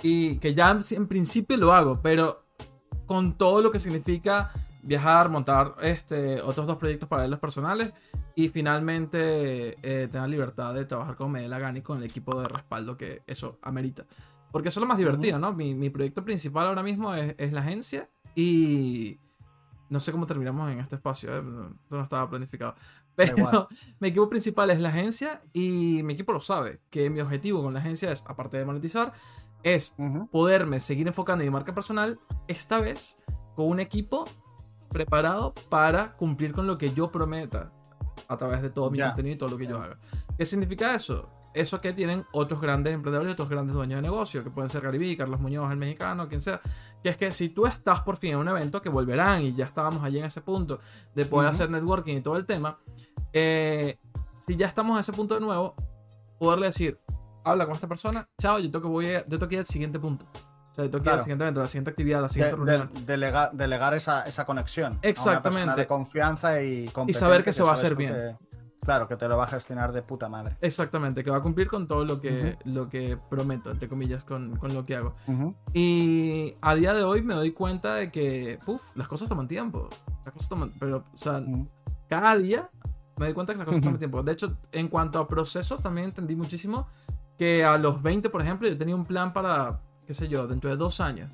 Y 0.02 0.38
que 0.38 0.54
ya 0.54 0.78
en 0.90 1.06
principio 1.06 1.58
lo 1.58 1.74
hago, 1.74 2.00
pero 2.00 2.45
con 3.06 3.38
todo 3.38 3.62
lo 3.62 3.70
que 3.70 3.78
significa 3.78 4.52
viajar, 4.82 5.30
montar 5.30 5.74
este, 5.82 6.40
otros 6.40 6.66
dos 6.66 6.76
proyectos 6.76 7.08
paralelos 7.08 7.40
personales 7.40 7.92
y 8.34 8.48
finalmente 8.48 9.76
eh, 9.82 10.08
tener 10.08 10.28
libertad 10.28 10.74
de 10.74 10.84
trabajar 10.84 11.16
como 11.16 11.30
me 11.30 11.42
dé 11.42 11.48
la 11.48 11.58
gana 11.58 11.78
y 11.78 11.82
con 11.82 11.98
el 11.98 12.04
equipo 12.04 12.40
de 12.40 12.48
respaldo 12.48 12.96
que 12.96 13.22
eso 13.26 13.58
amerita. 13.62 14.06
Porque 14.52 14.68
eso 14.68 14.80
es 14.80 14.82
lo 14.82 14.88
más 14.88 14.98
divertido, 14.98 15.38
¿no? 15.38 15.52
Mi, 15.52 15.74
mi 15.74 15.90
proyecto 15.90 16.24
principal 16.24 16.66
ahora 16.66 16.82
mismo 16.82 17.14
es, 17.14 17.34
es, 17.36 17.52
la 17.52 17.60
agencia 17.60 18.08
y 18.34 19.18
no 19.88 20.00
sé 20.00 20.12
cómo 20.12 20.26
terminamos 20.26 20.70
en 20.70 20.78
este 20.78 20.96
espacio, 20.96 21.34
¿eh? 21.34 21.42
esto 21.82 21.96
no 21.96 22.02
estaba 22.02 22.28
planificado. 22.28 22.74
Pero 23.14 23.68
mi 24.00 24.08
equipo 24.08 24.28
principal 24.28 24.70
es 24.70 24.80
la 24.80 24.90
agencia 24.90 25.42
y 25.52 26.02
mi 26.04 26.14
equipo 26.14 26.32
lo 26.32 26.40
sabe, 26.40 26.80
que 26.90 27.10
mi 27.10 27.20
objetivo 27.20 27.62
con 27.62 27.74
la 27.74 27.80
agencia 27.80 28.12
es, 28.12 28.24
aparte 28.26 28.56
de 28.56 28.64
monetizar, 28.64 29.12
es 29.62 29.94
uh 29.98 30.04
-huh. 30.04 30.30
poderme 30.30 30.80
seguir 30.80 31.06
enfocando 31.06 31.42
en 31.42 31.50
mi 31.50 31.52
marca 31.52 31.74
personal, 31.74 32.20
esta 32.48 32.80
vez 32.80 33.16
con 33.54 33.68
un 33.68 33.80
equipo 33.80 34.26
preparado 34.88 35.54
para 35.68 36.16
cumplir 36.16 36.52
con 36.52 36.66
lo 36.66 36.78
que 36.78 36.92
yo 36.92 37.10
prometa 37.10 37.72
a 38.28 38.36
través 38.36 38.62
de 38.62 38.70
todo 38.70 38.90
mi 38.90 38.98
yeah. 38.98 39.08
contenido 39.08 39.34
y 39.34 39.38
todo 39.38 39.50
lo 39.50 39.58
que 39.58 39.66
yeah. 39.66 39.76
yo 39.76 39.82
haga. 39.82 39.98
¿Qué 40.38 40.46
significa 40.46 40.94
eso? 40.94 41.28
Eso 41.54 41.80
que 41.80 41.92
tienen 41.92 42.24
otros 42.32 42.60
grandes 42.60 42.92
emprendedores 42.92 43.30
y 43.30 43.32
otros 43.32 43.48
grandes 43.48 43.74
dueños 43.74 43.96
de 43.96 44.02
negocio, 44.02 44.44
que 44.44 44.50
pueden 44.50 44.68
ser 44.68 44.82
Garibí, 44.82 45.16
Carlos 45.16 45.40
Muñoz, 45.40 45.70
el 45.72 45.78
mexicano, 45.78 46.28
quien 46.28 46.42
sea. 46.42 46.60
Que 47.02 47.08
es 47.08 47.16
que 47.16 47.32
si 47.32 47.48
tú 47.48 47.66
estás 47.66 48.00
por 48.00 48.18
fin 48.18 48.32
en 48.32 48.38
un 48.38 48.48
evento, 48.48 48.82
que 48.82 48.90
volverán 48.90 49.40
y 49.40 49.54
ya 49.54 49.64
estábamos 49.64 50.02
allí 50.02 50.18
en 50.18 50.26
ese 50.26 50.42
punto 50.42 50.78
de 51.14 51.24
poder 51.24 51.46
uh 51.46 51.50
-huh. 51.50 51.54
hacer 51.54 51.70
networking 51.70 52.16
y 52.16 52.20
todo 52.20 52.36
el 52.36 52.44
tema, 52.44 52.78
eh, 53.32 53.98
si 54.40 54.56
ya 54.56 54.66
estamos 54.66 54.96
en 54.96 55.00
ese 55.00 55.12
punto 55.14 55.34
de 55.34 55.40
nuevo, 55.40 55.74
poderle 56.38 56.66
decir, 56.66 57.00
habla 57.46 57.64
con 57.64 57.74
esta 57.74 57.86
persona, 57.86 58.28
chao, 58.38 58.58
yo 58.58 58.70
tengo 58.70 58.82
que, 58.82 58.88
voy 58.88 59.06
a, 59.06 59.20
yo 59.26 59.38
tengo 59.38 59.48
que 59.48 59.54
ir 59.54 59.60
al 59.60 59.66
siguiente 59.66 59.98
punto. 59.98 60.26
O 60.34 60.74
sea, 60.74 60.84
yo 60.84 60.90
tengo 60.90 61.02
que 61.02 61.04
claro. 61.04 61.16
ir 61.16 61.20
al 61.20 61.24
siguiente 61.24 61.44
evento, 61.44 61.60
a 61.60 61.62
la 61.62 61.68
siguiente 61.68 61.90
actividad, 61.90 62.18
a 62.18 62.22
la 62.22 62.28
siguiente 62.28 62.56
de, 62.60 62.66
reunión. 62.66 62.94
De, 62.94 63.00
delegar, 63.04 63.52
delegar 63.52 63.94
esa, 63.94 64.22
esa, 64.24 64.44
conexión. 64.44 64.98
Exactamente. 65.02 65.62
A 65.62 65.64
una 65.64 65.76
de 65.76 65.86
confianza 65.86 66.60
y 66.62 66.90
Y 67.06 67.14
saber 67.14 67.38
que, 67.38 67.44
que 67.44 67.52
se 67.52 67.62
va 67.62 67.70
a 67.70 67.74
hacer 67.74 67.94
bien. 67.94 68.12
Que, 68.12 68.36
claro, 68.80 69.08
que 69.08 69.16
te 69.16 69.28
lo 69.28 69.36
va 69.36 69.44
a 69.44 69.48
gestionar 69.48 69.92
de 69.92 70.02
puta 70.02 70.28
madre. 70.28 70.56
Exactamente, 70.60 71.24
que 71.24 71.30
va 71.30 71.38
a 71.38 71.40
cumplir 71.40 71.68
con 71.68 71.86
todo 71.86 72.04
lo 72.04 72.20
que, 72.20 72.30
uh 72.30 72.32
-huh. 72.32 72.72
lo 72.74 72.88
que 72.88 73.18
prometo, 73.30 73.70
entre 73.70 73.88
comillas, 73.88 74.24
con, 74.24 74.56
con 74.56 74.74
lo 74.74 74.84
que 74.84 74.96
hago. 74.96 75.14
Uh 75.26 75.32
-huh. 75.32 75.54
Y 75.72 76.56
a 76.60 76.74
día 76.74 76.92
de 76.92 77.04
hoy 77.04 77.22
me 77.22 77.34
doy 77.34 77.52
cuenta 77.52 77.94
de 77.94 78.10
que, 78.10 78.58
puff, 78.64 78.94
las 78.96 79.08
cosas 79.08 79.28
toman 79.28 79.48
tiempo. 79.48 79.88
Las 80.24 80.34
cosas 80.34 80.48
toman, 80.48 80.72
pero, 80.78 81.04
o 81.12 81.16
sea, 81.16 81.38
uh 81.38 81.40
-huh. 81.40 81.68
cada 82.08 82.36
día 82.36 82.70
me 83.16 83.26
doy 83.26 83.34
cuenta 83.34 83.54
que 83.54 83.58
las 83.58 83.66
cosas 83.66 83.82
toman 83.82 83.98
tiempo. 83.98 84.22
De 84.22 84.32
hecho, 84.32 84.58
en 84.72 84.88
cuanto 84.88 85.18
a 85.18 85.26
procesos, 85.26 85.80
también 85.80 86.08
entendí 86.08 86.36
muchísimo 86.36 86.86
que 87.38 87.64
a 87.64 87.76
los 87.78 88.02
20, 88.02 88.30
por 88.30 88.42
ejemplo, 88.42 88.68
yo 88.68 88.78
tenía 88.78 88.94
un 88.94 89.04
plan 89.04 89.32
para, 89.32 89.80
qué 90.06 90.14
sé 90.14 90.28
yo, 90.28 90.46
dentro 90.46 90.70
de 90.70 90.76
dos 90.76 91.00
años. 91.00 91.30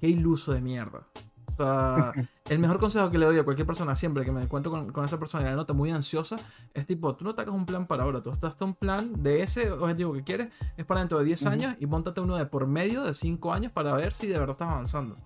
Qué 0.00 0.08
iluso 0.08 0.52
de 0.52 0.60
mierda. 0.60 1.06
O 1.48 1.52
sea, 1.52 2.12
el 2.50 2.58
mejor 2.58 2.78
consejo 2.78 3.08
que 3.10 3.18
le 3.18 3.26
doy 3.26 3.38
a 3.38 3.44
cualquier 3.44 3.66
persona 3.66 3.94
siempre 3.94 4.24
que 4.24 4.32
me 4.32 4.42
encuentro 4.42 4.70
con, 4.70 4.90
con, 4.92 5.04
esa 5.04 5.18
persona 5.18 5.44
y 5.44 5.50
la 5.50 5.56
nota 5.56 5.72
muy 5.72 5.90
ansiosa 5.90 6.36
es 6.74 6.86
tipo, 6.86 7.14
tú 7.14 7.24
no 7.24 7.34
te 7.34 7.42
hagas 7.42 7.54
un 7.54 7.64
plan 7.64 7.86
para 7.86 8.02
ahora, 8.02 8.20
tú 8.20 8.30
estás 8.30 8.60
un 8.62 8.74
plan 8.74 9.22
de 9.22 9.42
ese 9.42 9.70
objetivo 9.70 10.12
que 10.12 10.24
quieres, 10.24 10.48
es 10.76 10.84
para 10.84 11.00
dentro 11.00 11.18
de 11.18 11.24
10 11.24 11.42
uh 11.42 11.44
-huh. 11.44 11.52
años 11.52 11.74
y 11.78 11.86
montate 11.86 12.20
uno 12.20 12.36
de 12.36 12.46
por 12.46 12.66
medio 12.66 13.04
de 13.04 13.14
5 13.14 13.52
años 13.52 13.72
para 13.72 13.92
ver 13.94 14.12
si 14.12 14.26
de 14.26 14.38
verdad 14.38 14.52
estás 14.52 14.70
avanzando. 14.72 15.16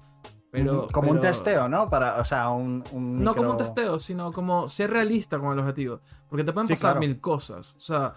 Pero, 0.52 0.88
como 0.92 1.10
un 1.10 1.20
pero- 1.20 1.30
testeo, 1.30 1.68
¿no? 1.68 1.88
Para, 1.88 2.20
o 2.20 2.24
sea, 2.24 2.48
un, 2.50 2.82
un 2.92 3.22
No 3.22 3.34
como 3.34 3.52
un 3.52 3.56
testeo, 3.56 3.98
sino 4.00 4.32
como 4.32 4.68
ser 4.68 4.90
realista 4.90 5.38
con 5.38 5.52
el 5.52 5.60
objetivo. 5.60 6.00
Porque 6.28 6.42
te 6.44 6.52
pueden 6.52 6.66
Sí, 6.66 6.74
pasar 6.74 6.94
claro. 6.94 7.00
mil 7.00 7.20
cosas. 7.20 7.76
O 7.76 7.80
sea, 7.80 8.14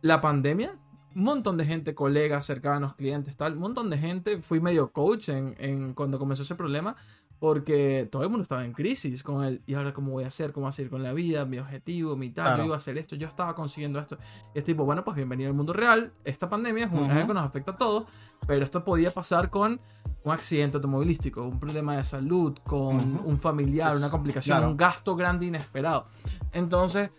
la 0.00 0.20
pandemia, 0.20 0.76
un 1.18 1.24
montón 1.24 1.56
de 1.56 1.66
gente, 1.66 1.94
colegas, 1.94 2.46
cercanos, 2.46 2.94
clientes, 2.94 3.36
tal, 3.36 3.54
un 3.54 3.58
montón 3.58 3.90
de 3.90 3.98
gente. 3.98 4.40
Fui 4.40 4.60
medio 4.60 4.92
coach 4.92 5.30
en, 5.30 5.56
en 5.58 5.92
cuando 5.92 6.18
comenzó 6.18 6.42
ese 6.44 6.54
problema. 6.54 6.94
Porque 7.40 8.08
todo 8.10 8.24
el 8.24 8.30
mundo 8.30 8.42
estaba 8.42 8.64
en 8.64 8.72
crisis 8.72 9.22
con 9.22 9.44
él. 9.44 9.62
Y 9.64 9.74
ahora, 9.74 9.94
¿cómo 9.94 10.10
voy 10.10 10.24
a 10.24 10.26
hacer? 10.26 10.52
¿Cómo 10.52 10.72
seguir 10.72 10.90
con 10.90 11.04
la 11.04 11.12
vida? 11.12 11.44
Mi 11.44 11.60
objetivo, 11.60 12.16
mi 12.16 12.30
tal. 12.30 12.44
Claro. 12.46 12.58
Yo 12.58 12.64
iba 12.64 12.74
a 12.74 12.78
hacer 12.78 12.98
esto, 12.98 13.14
yo 13.14 13.28
estaba 13.28 13.54
consiguiendo 13.54 14.00
esto. 14.00 14.18
Y 14.56 14.58
es 14.58 14.64
tipo, 14.64 14.84
bueno, 14.84 15.04
pues 15.04 15.14
bienvenido 15.16 15.48
al 15.48 15.54
mundo 15.54 15.72
real. 15.72 16.12
Esta 16.24 16.48
pandemia 16.48 16.86
es, 16.86 16.92
Ujú. 16.92 17.04
algo 17.04 17.28
que 17.28 17.34
nos 17.34 17.44
afecta 17.44 17.70
a 17.72 17.76
todos. 17.76 18.04
Pero 18.44 18.64
esto 18.64 18.84
podía 18.84 19.12
pasar 19.12 19.50
con 19.50 19.80
un 20.24 20.32
accidente 20.32 20.78
automovilístico, 20.78 21.44
un 21.44 21.60
problema 21.60 21.96
de 21.96 22.02
salud, 22.02 22.58
con 22.66 22.96
Ujú. 22.96 23.28
un 23.28 23.38
familiar, 23.38 23.96
una 23.96 24.10
complicación, 24.10 24.58
claro. 24.58 24.70
un 24.72 24.76
gasto 24.76 25.14
grande 25.14 25.46
inesperado. 25.46 26.06
Entonces, 26.52 27.10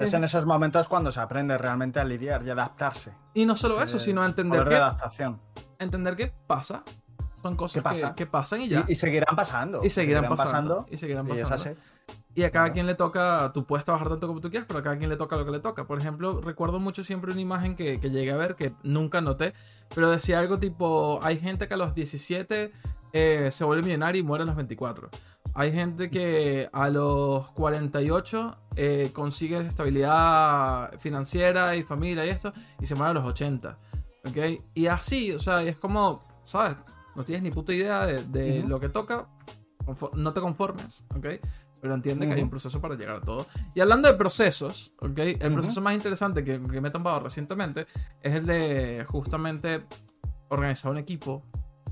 Es 0.00 0.12
en 0.12 0.24
esos 0.24 0.46
momentos 0.46 0.88
cuando 0.88 1.10
se 1.12 1.20
aprende 1.20 1.56
realmente 1.58 2.00
a 2.00 2.04
lidiar 2.04 2.42
y 2.44 2.50
adaptarse. 2.50 3.12
y 3.34 3.44
no 3.46 3.56
solo 3.56 3.82
eso, 3.82 3.98
sino 3.98 4.22
a 4.22 4.26
entender 4.26 4.64
que, 4.66 4.76
adaptación. 4.76 5.40
entender 5.78 6.16
que 6.16 6.32
pasa. 6.46 6.82
Son 7.40 7.56
cosas 7.56 7.74
¿Qué 7.74 7.82
pasa? 7.82 8.08
Que, 8.10 8.24
que 8.24 8.26
pasan 8.30 8.60
y 8.60 8.68
ya. 8.68 8.84
Y, 8.86 8.92
y 8.92 8.94
seguirán 8.94 9.34
pasando. 9.34 9.80
Y 9.82 9.90
seguirán 9.90 10.28
pasando, 10.28 10.86
y 10.88 10.96
seguirán 10.96 11.26
y 11.26 11.30
pasando. 11.30 11.54
así. 11.54 11.70
Y 12.36 12.44
a 12.44 12.50
cada 12.52 12.66
Claro. 12.66 12.72
quien 12.74 12.86
le 12.86 12.94
toca, 12.94 13.50
tú 13.52 13.66
puedes 13.66 13.84
trabajar 13.84 14.08
tanto 14.10 14.28
como 14.28 14.40
tú 14.40 14.48
quieras, 14.48 14.66
pero 14.68 14.78
a 14.78 14.82
cada 14.84 14.96
quien 14.96 15.10
le 15.10 15.16
toca 15.16 15.36
lo 15.36 15.44
que 15.44 15.50
le 15.50 15.58
toca. 15.58 15.84
Por 15.84 15.98
ejemplo, 15.98 16.40
recuerdo 16.40 16.78
mucho 16.78 17.02
siempre 17.02 17.32
una 17.32 17.40
imagen 17.40 17.74
que, 17.74 17.98
que 17.98 18.10
llegué 18.10 18.30
a 18.30 18.36
ver, 18.36 18.54
que 18.54 18.72
nunca 18.84 19.20
noté, 19.20 19.54
pero 19.92 20.08
decía 20.10 20.38
algo 20.38 20.58
tipo, 20.60 21.18
hay 21.22 21.38
gente 21.38 21.66
que 21.66 21.74
a 21.74 21.76
los 21.76 21.94
17 21.96 22.72
eh, 23.12 23.48
se 23.50 23.64
vuelve 23.64 23.82
millonario 23.82 24.20
y 24.20 24.24
muere 24.24 24.42
a 24.44 24.46
los 24.46 24.54
24. 24.56 25.10
Hay 25.54 25.72
gente 25.72 26.10
que 26.10 26.68
a 26.72 26.88
los 26.88 27.50
48 27.50 28.58
eh, 28.76 29.10
consigue 29.12 29.58
estabilidad 29.58 30.98
financiera 30.98 31.76
y 31.76 31.82
familia 31.82 32.24
y 32.24 32.30
esto, 32.30 32.52
y 32.80 32.86
se 32.86 32.94
muere 32.94 33.10
a 33.10 33.14
los 33.14 33.24
80. 33.24 33.78
¿Ok? 34.24 34.36
Y 34.74 34.86
así, 34.86 35.32
o 35.32 35.38
sea, 35.38 35.62
es 35.62 35.76
como, 35.76 36.22
¿sabes? 36.42 36.76
No 37.14 37.24
tienes 37.24 37.42
ni 37.42 37.50
puta 37.50 37.74
idea 37.74 38.06
de, 38.06 38.64
lo 38.66 38.80
que 38.80 38.88
toca, 38.88 39.28
no 40.14 40.32
te 40.32 40.40
conformes, 40.40 41.04
¿ok? 41.14 41.26
Pero 41.80 41.94
entiende 41.94 42.26
que 42.28 42.34
hay 42.34 42.42
un 42.42 42.50
proceso 42.50 42.80
para 42.80 42.94
llegar 42.94 43.16
a 43.16 43.20
todo. 43.20 43.46
Y 43.74 43.80
hablando 43.80 44.08
de 44.08 44.14
procesos, 44.14 44.94
¿ok? 45.00 45.18
El 45.18 45.52
proceso 45.52 45.80
más 45.82 45.94
interesante 45.94 46.44
que, 46.44 46.62
que 46.62 46.80
me 46.80 46.88
he 46.88 46.92
tomado 46.92 47.20
recientemente 47.20 47.86
es 48.22 48.34
el 48.34 48.46
de 48.46 49.04
justamente 49.08 49.84
organizar 50.48 50.90
un 50.90 50.98
equipo. 50.98 51.42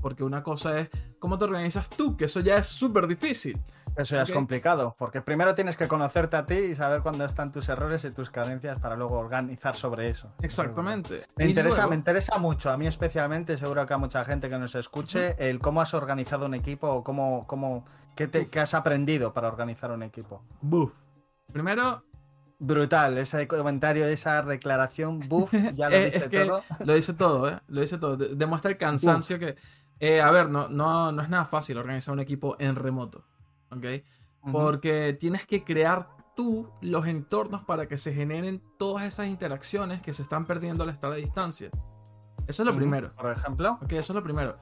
Porque 0.01 0.23
una 0.23 0.41
cosa 0.43 0.79
es 0.79 0.89
cómo 1.19 1.37
te 1.37 1.45
organizas 1.45 1.89
tú, 1.89 2.17
que 2.17 2.25
eso 2.25 2.39
ya 2.39 2.57
es 2.57 2.65
súper 2.67 3.07
difícil. 3.07 3.61
Eso 3.95 4.15
ya 4.15 4.21
es 4.21 4.31
complicado, 4.31 4.95
porque 4.97 5.21
primero 5.21 5.53
tienes 5.53 5.75
que 5.75 5.87
conocerte 5.89 6.37
a 6.37 6.45
ti 6.45 6.55
y 6.55 6.75
saber 6.75 7.01
cuándo 7.01 7.25
están 7.25 7.51
tus 7.51 7.67
errores 7.67 8.05
y 8.05 8.11
tus 8.11 8.29
carencias 8.29 8.79
para 8.79 8.95
luego 8.95 9.17
organizar 9.19 9.75
sobre 9.75 10.09
eso. 10.09 10.31
Exactamente. 10.41 11.25
Me 11.35 11.45
Y 11.45 11.49
interesa, 11.49 11.75
luego- 11.81 11.89
me 11.89 11.95
interesa 11.97 12.37
mucho, 12.37 12.69
a 12.71 12.77
mí 12.77 12.87
especialmente, 12.87 13.57
seguro 13.57 13.85
que 13.85 13.93
a 13.93 13.97
mucha 13.97 14.23
gente 14.23 14.49
que 14.49 14.57
nos 14.57 14.75
escuche, 14.75 15.35
el 15.37 15.59
cómo 15.59 15.81
has 15.81 15.93
organizado 15.93 16.45
un 16.45 16.53
equipo 16.53 16.87
o 16.87 17.03
cómo, 17.03 17.45
cómo, 17.47 17.83
qué, 18.15 18.27
te- 18.29 18.47
qué 18.47 18.61
has 18.61 18.73
aprendido 18.73 19.33
para 19.33 19.49
organizar 19.49 19.91
un 19.91 20.03
equipo. 20.03 20.41
Buf. 20.61 20.93
Primero, 21.51 22.05
Brutal, 22.63 23.17
ese 23.17 23.47
comentario, 23.47 24.05
esa 24.05 24.41
declaración, 24.43 25.19
buff, 25.27 25.51
ya 25.75 25.89
lo 25.89 25.97
dice 25.97 26.17
es 26.17 26.23
que 26.29 26.45
todo. 26.45 26.63
Lo 26.85 26.93
dice 26.93 27.13
todo, 27.13 27.49
¿eh? 27.49 27.59
Lo 27.67 27.81
dice 27.81 27.97
todo. 27.97 28.15
De- 28.17 28.35
demuestra 28.35 28.69
el 28.71 28.77
cansancio 28.77 29.37
que... 29.39 29.55
eh, 30.01 30.19
a 30.19 30.29
ver, 30.31 30.49
no, 30.49 30.67
no, 30.67 31.11
no 31.11 31.21
es 31.21 31.29
nada 31.29 31.45
fácil 31.45 31.77
organizar 31.77 32.11
un 32.13 32.19
equipo 32.19 32.55
en 32.59 32.75
remoto, 32.75 33.23
¿ok? 33.71 33.85
Ujú. 34.43 34.51
Porque 34.51 35.13
tienes 35.19 35.45
que 35.45 35.63
crear 35.63 36.09
tú 36.35 36.69
los 36.81 37.05
entornos 37.07 37.63
para 37.63 37.87
que 37.87 37.97
se 37.97 38.13
generen 38.13 38.61
todas 38.77 39.05
esas 39.05 39.27
interacciones 39.27 40.01
que 40.01 40.11
se 40.13 40.23
están 40.23 40.45
perdiendo 40.45 40.83
al 40.83 40.89
estar 40.89 41.11
a 41.11 41.15
distancia. 41.15 41.69
Eso 42.47 42.63
es 42.63 42.65
lo 42.65 42.71
Ujú. 42.71 42.79
primero, 42.79 43.13
Por 43.15 43.31
ejemplo, 43.31 43.77
¿ok? 43.81 43.91
Eso 43.93 44.13
es 44.13 44.15
lo 44.15 44.23
primero. 44.23 44.57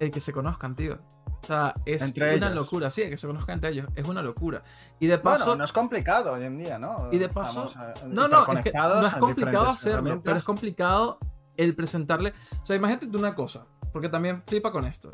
El 0.00 0.10
que 0.10 0.20
se 0.20 0.32
conozcan, 0.32 0.74
tío. 0.74 0.98
O 1.42 1.46
sea, 1.46 1.74
es 1.86 2.02
Entre 2.02 2.36
una 2.36 2.46
ellos. 2.46 2.56
locura, 2.56 2.90
sí, 2.90 3.08
que 3.08 3.16
se 3.16 3.26
conozcan 3.26 3.54
entre 3.54 3.70
ellos. 3.70 3.88
Es 3.94 4.06
una 4.06 4.22
locura. 4.22 4.62
Y 5.00 5.06
de 5.06 5.18
paso... 5.18 5.44
bueno, 5.46 5.58
no 5.58 5.64
es 5.64 5.72
complicado 5.72 6.32
hoy 6.32 6.44
en 6.44 6.58
día, 6.58 6.78
¿no? 6.78 7.08
Y 7.12 7.18
de 7.18 7.28
paso, 7.28 7.66
Estamos, 7.66 7.96
eh, 8.02 8.06
No, 8.08 8.28
no, 8.28 8.40
es 8.40 8.62
que 8.62 8.72
no 8.72 9.06
es 9.06 9.14
complicado 9.14 9.70
hacerlo, 9.70 10.20
pero 10.22 10.36
es 10.36 10.44
complicado 10.44 11.18
el 11.56 11.74
presentarle. 11.74 12.32
O 12.62 12.66
sea, 12.66 12.76
imagínate 12.76 13.08
tú 13.08 13.18
una 13.18 13.34
cosa, 13.34 13.66
porque 13.92 14.08
también 14.08 14.42
flipa 14.46 14.72
con 14.72 14.84
esto. 14.84 15.10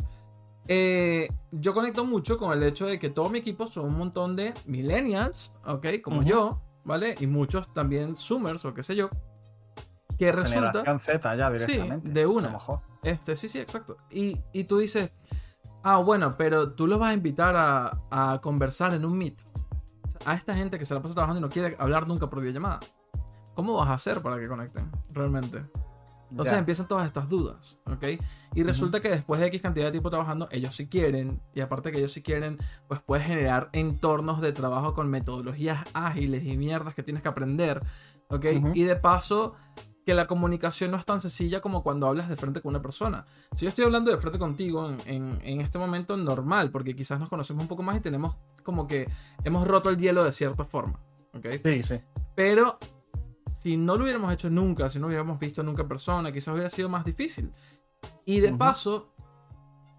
Eh, 0.67 1.29
yo 1.51 1.73
conecto 1.73 2.05
mucho 2.05 2.37
con 2.37 2.57
el 2.57 2.63
hecho 2.63 2.87
de 2.87 2.99
que 2.99 3.09
todo 3.09 3.31
mi 3.31 3.39
equipo 3.39 3.67
son 3.67 3.87
un 3.87 3.97
montón 3.97 4.37
de 4.37 4.53
millennials, 4.67 5.55
¿ok? 5.65 5.87
Como 6.03 6.23
yo, 6.23 6.61
¿vale? 6.85 7.17
Y 7.21 7.27
muchos 7.27 7.73
también 7.73 8.17
zoomers 8.17 8.65
o 8.67 8.75
qué 8.75 8.83
sé 8.83 8.95
yo. 8.95 9.09
Que 10.19 10.31
resulta. 10.33 10.99
Z 10.99 11.37
ya 11.37 11.59
Sí, 11.59 11.73
directamente. 11.73 12.11
de 12.11 12.27
una. 12.27 12.51
Mejor. 12.51 12.81
Este, 13.03 13.37
sí, 13.37 13.49
sí, 13.49 13.59
exacto. 13.61 13.97
Y, 14.11 14.37
y 14.53 14.65
tú 14.65 14.79
dices, 14.79 15.11
ah, 15.83 15.99
bueno, 15.99 16.37
pero 16.37 16.73
tú 16.73 16.87
los 16.87 16.99
vas 16.99 17.11
a 17.11 17.15
invitar 17.15 17.57
a, 17.57 18.03
a 18.11 18.41
conversar 18.43 18.93
en 18.95 19.05
un 19.05 19.17
meet. 19.17 19.41
O 20.07 20.11
sea, 20.11 20.33
a 20.33 20.35
esta 20.35 20.55
gente 20.55 20.79
que 20.79 20.85
se 20.85 20.93
la 20.93 21.01
pasa 21.01 21.15
trabajando 21.15 21.39
y 21.39 21.43
no 21.43 21.49
quiere 21.49 21.77
hablar 21.79 22.07
nunca 22.07 22.29
por 22.29 22.41
videollamada. 22.41 22.81
¿Cómo 23.55 23.75
vas 23.75 23.89
a 23.89 23.95
hacer 23.95 24.21
para 24.21 24.39
que 24.39 24.49
conecten 24.49 24.91
realmente? 25.13 25.65
Entonces 26.31 26.53
Ya. 26.53 26.59
empiezan 26.59 26.87
todas 26.89 27.07
estas 27.07 27.29
dudas, 27.29 27.81
¿ok? 27.87 28.05
Y 28.55 28.63
resulta 28.63 29.01
que 29.01 29.09
después 29.09 29.41
de 29.41 29.47
X 29.47 29.63
cantidad 29.63 29.87
de 29.87 29.93
tiempo 29.93 30.11
trabajando, 30.11 30.49
ellos 30.51 30.75
sí 30.75 30.87
quieren, 30.89 31.41
y 31.55 31.61
aparte 31.61 31.91
que 31.93 31.99
ellos 31.99 32.13
sí 32.13 32.23
quieren, 32.23 32.59
pues 32.87 33.01
puedes 33.01 33.27
generar 33.27 33.69
entornos 33.73 34.41
de 34.41 34.53
trabajo 34.53 34.95
con 34.95 35.09
metodologías 35.09 35.85
ágiles 35.95 36.45
y 36.45 36.57
mierdas 36.57 36.95
que 36.95 37.03
tienes 37.03 37.23
que 37.23 37.29
aprender, 37.29 37.81
¿ok? 38.29 38.45
Y 38.75 38.83
de 38.85 38.97
paso, 38.97 39.55
que 40.05 40.15
la 40.15 40.27
comunicación 40.27 40.91
no 40.91 40.97
es 40.97 41.05
tan 41.05 41.21
sencilla 41.21 41.61
como 41.61 41.83
cuando 41.83 42.07
hablas 42.07 42.31
de 42.31 42.37
frente 42.37 42.63
con 42.63 42.71
una 42.71 42.81
persona. 42.81 43.27
Si 43.55 43.67
yo 43.67 43.69
estoy 43.69 43.85
hablando 43.85 44.11
de 44.11 44.17
frente 44.17 44.39
contigo 44.39 44.89
en, 44.89 44.97
en- 45.07 45.39
en 45.43 45.61
este 45.61 45.79
momento 45.79 46.17
normal, 46.17 46.71
porque 46.71 46.97
quizás 46.97 47.21
nos 47.21 47.29
conocemos 47.29 47.63
un 47.63 47.69
poco 47.69 47.83
más 47.83 47.97
y 47.97 48.01
tenemos 48.01 48.37
como 48.63 48.87
que 48.87 49.07
hemos 49.45 49.69
roto 49.69 49.91
el 49.91 49.99
hielo 49.99 50.25
de 50.25 50.33
cierta 50.33 50.65
forma, 50.65 50.99
¿ok? 51.35 51.47
Sí, 51.63 51.83
sí. 51.83 52.01
Pero 52.35 52.79
si 53.51 53.77
no 53.77 53.97
lo 53.97 54.05
hubiéramos 54.05 54.33
hecho 54.33 54.51
nunca, 54.51 54.89
si 54.91 54.99
no 54.99 55.07
hubiéramos 55.07 55.39
visto 55.39 55.63
nunca 55.63 55.83
en 55.83 55.89
persona, 55.89 56.33
quizás 56.33 56.53
hubiera 56.53 56.71
sido 56.71 56.89
más 56.89 57.05
difícil. 57.05 57.53
Y 58.25 58.41
de 58.41 58.53
paso, 58.53 59.13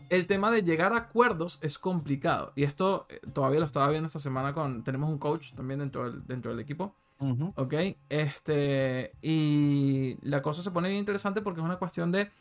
el 0.10 0.26
tema 0.28 0.52
de 0.52 0.64
llegar 0.64 0.94
a 0.94 0.98
acuerdos 0.98 1.60
es 1.62 1.78
complicado. 1.78 2.54
Y 2.56 2.64
esto 2.64 3.06
eh, 3.10 3.20
todavía 3.34 3.60
lo 3.60 3.66
estaba 3.66 3.90
viendo 3.90 4.08
esta 4.08 4.20
semana 4.20 4.54
con... 4.54 4.84
Tenemos 4.84 5.10
un 5.10 5.18
coach 5.18 5.54
también 5.54 5.80
dentro 5.80 6.10
del, 6.10 6.26
dentro 6.26 6.52
del 6.52 6.60
equipo. 6.60 6.96
Ujú. 7.20 7.52
¿Ok? 7.58 7.74
Este. 8.08 9.12
Y 9.22 10.18
la 10.22 10.42
cosa 10.42 10.62
se 10.62 10.72
pone 10.72 10.88
bien 10.88 11.00
interesante 11.00 11.42
porque 11.42 11.60
es 11.60 11.66
una 11.66 11.76
cuestión 11.78 12.14
de. 12.14 12.32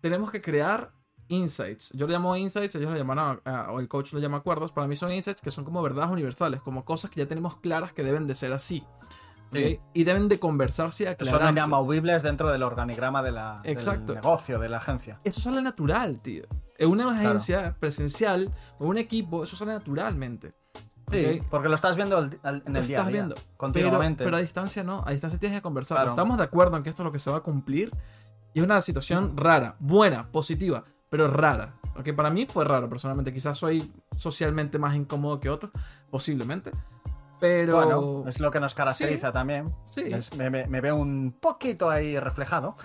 Tenemos 0.00 0.30
que 0.30 0.40
crear 0.40 0.90
insights. 1.28 1.90
Yo 1.92 2.06
lo 2.06 2.12
llamo 2.14 2.34
insights, 2.36 2.74
ellos 2.76 2.90
lo 2.90 2.96
llaman. 2.96 3.18
a- 3.18 3.40
a- 3.44 3.72
o 3.72 3.78
el 3.80 3.88
coach 3.88 4.14
lo 4.14 4.20
llama 4.20 4.38
acuerdos. 4.38 4.72
Para 4.72 4.86
mí 4.88 4.96
son 4.96 5.12
insights 5.12 5.42
que 5.42 5.50
son 5.50 5.66
como 5.66 5.82
verdades 5.82 6.10
universales, 6.10 6.62
como 6.62 6.84
cosas 6.86 7.10
que 7.10 7.20
ya 7.20 7.28
tenemos 7.28 7.58
claras 7.58 7.92
que 7.92 8.02
deben 8.02 8.26
de 8.26 8.34
ser 8.34 8.54
así. 8.54 8.82
Sí. 9.52 9.80
Y 9.94 10.04
deben 10.04 10.28
de 10.28 10.38
conversarse 10.38 11.04
y 11.04 11.06
Que 11.16 11.24
son 11.24 11.34
aclararse. 11.34 11.52
inamovibles 11.58 12.22
dentro 12.22 12.50
del 12.50 12.62
organigrama 12.62 13.22
de 13.22 13.32
la, 13.32 13.60
Exacto. 13.64 14.12
del 14.14 14.22
negocio, 14.22 14.58
de 14.58 14.68
la 14.68 14.78
agencia. 14.78 15.18
Eso 15.24 15.40
sale 15.40 15.60
natural, 15.62 16.20
tío. 16.22 16.44
En 16.78 16.90
una 16.90 17.10
agencia 17.10 17.76
presencial 17.78 18.50
o 18.78 18.86
un 18.86 18.98
equipo, 18.98 19.42
eso 19.44 19.56
sale 19.56 19.72
naturalmente. 19.72 20.54
Sí, 21.10 21.40
¿ok? 21.40 21.46
porque 21.50 21.68
lo 21.68 21.74
estás 21.74 21.96
viendo 21.96 22.18
en 22.18 22.30
Lo 22.42 22.50
el 22.50 22.62
día 22.62 22.76
a 22.76 22.80
estás 22.80 22.86
día, 22.86 23.04
viendo. 23.12 23.34
Pero, 23.34 23.56
continuamente. 23.58 24.24
pero 24.24 24.36
a 24.36 24.40
distancia 24.40 24.82
no, 24.82 25.04
a 25.06 25.10
distancia 25.10 25.38
tienes 25.38 25.58
que 25.58 25.62
conversar. 25.62 25.96
Claro. 25.98 26.10
Estamos 26.10 26.38
de 26.38 26.44
acuerdo 26.44 26.76
en 26.76 26.82
que 26.82 26.88
esto 26.90 27.02
es 27.02 27.04
lo 27.04 27.12
que 27.12 27.18
se 27.18 27.30
va 27.30 27.36
a 27.38 27.40
cumplir. 27.40 27.90
Y 28.54 28.60
es 28.60 28.64
una 28.64 28.80
situación 28.82 29.36
rara, 29.36 29.76
buena, 29.78 30.30
positiva, 30.30 30.84
pero 31.10 31.28
rara. 31.28 31.74
Ok, 31.98 32.12
para 32.14 32.30
mí 32.30 32.46
fue 32.46 32.64
raro 32.64 32.88
personalmente. 32.88 33.32
Quizás 33.32 33.58
soy 33.58 33.92
socialmente 34.16 34.78
más 34.78 34.94
incómodo 34.94 35.38
que 35.40 35.50
otros, 35.50 35.70
posiblemente. 36.10 36.70
Pero. 37.42 37.74
Bueno, 37.74 38.28
es 38.28 38.38
lo 38.38 38.52
que 38.52 38.60
nos 38.60 38.72
caracteriza 38.72 39.32
también. 39.32 39.74
Sí. 39.82 40.02
Es- 40.06 40.32
me, 40.36 40.48
me- 40.48 40.68
me 40.68 40.80
veo 40.80 40.94
un 40.94 41.36
poquito 41.40 41.90
ahí 41.90 42.16
reflejado. 42.20 42.76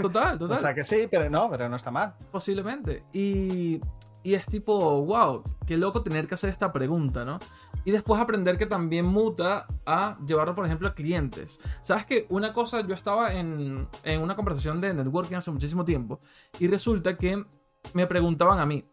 Total, 0.00 0.38
total. 0.38 0.56
O 0.58 0.60
sea 0.60 0.74
que 0.74 0.82
sí, 0.82 1.06
pero 1.10 1.28
no, 1.28 1.50
pero 1.50 1.68
no 1.68 1.76
está 1.76 1.90
mal. 1.90 2.14
Posiblemente. 2.32 3.04
Y, 3.12 3.80
y 4.22 4.32
es 4.32 4.46
tipo, 4.46 5.04
wow, 5.04 5.42
qué 5.66 5.76
loco 5.76 6.02
tener 6.02 6.26
que 6.26 6.36
hacer 6.36 6.48
esta 6.48 6.72
pregunta, 6.72 7.26
¿no? 7.26 7.38
Y 7.84 7.90
después 7.90 8.18
aprender 8.18 8.56
que 8.56 8.64
también 8.64 9.04
muta 9.04 9.66
a 9.84 10.16
llevarlo, 10.26 10.54
por 10.54 10.64
ejemplo, 10.64 10.88
a 10.88 10.94
clientes. 10.94 11.60
Sabes 11.82 12.06
que 12.06 12.24
una 12.30 12.54
cosa, 12.54 12.80
yo 12.86 12.94
estaba 12.94 13.34
en, 13.34 13.86
en 14.04 14.20
una 14.22 14.36
conversación 14.36 14.80
de 14.80 14.94
networking 14.94 15.36
hace 15.36 15.50
muchísimo 15.50 15.84
tiempo 15.84 16.20
y 16.58 16.66
resulta 16.66 17.16
que 17.18 17.44
me 17.92 18.06
preguntaban 18.06 18.58
a 18.58 18.64
mí, 18.64 18.84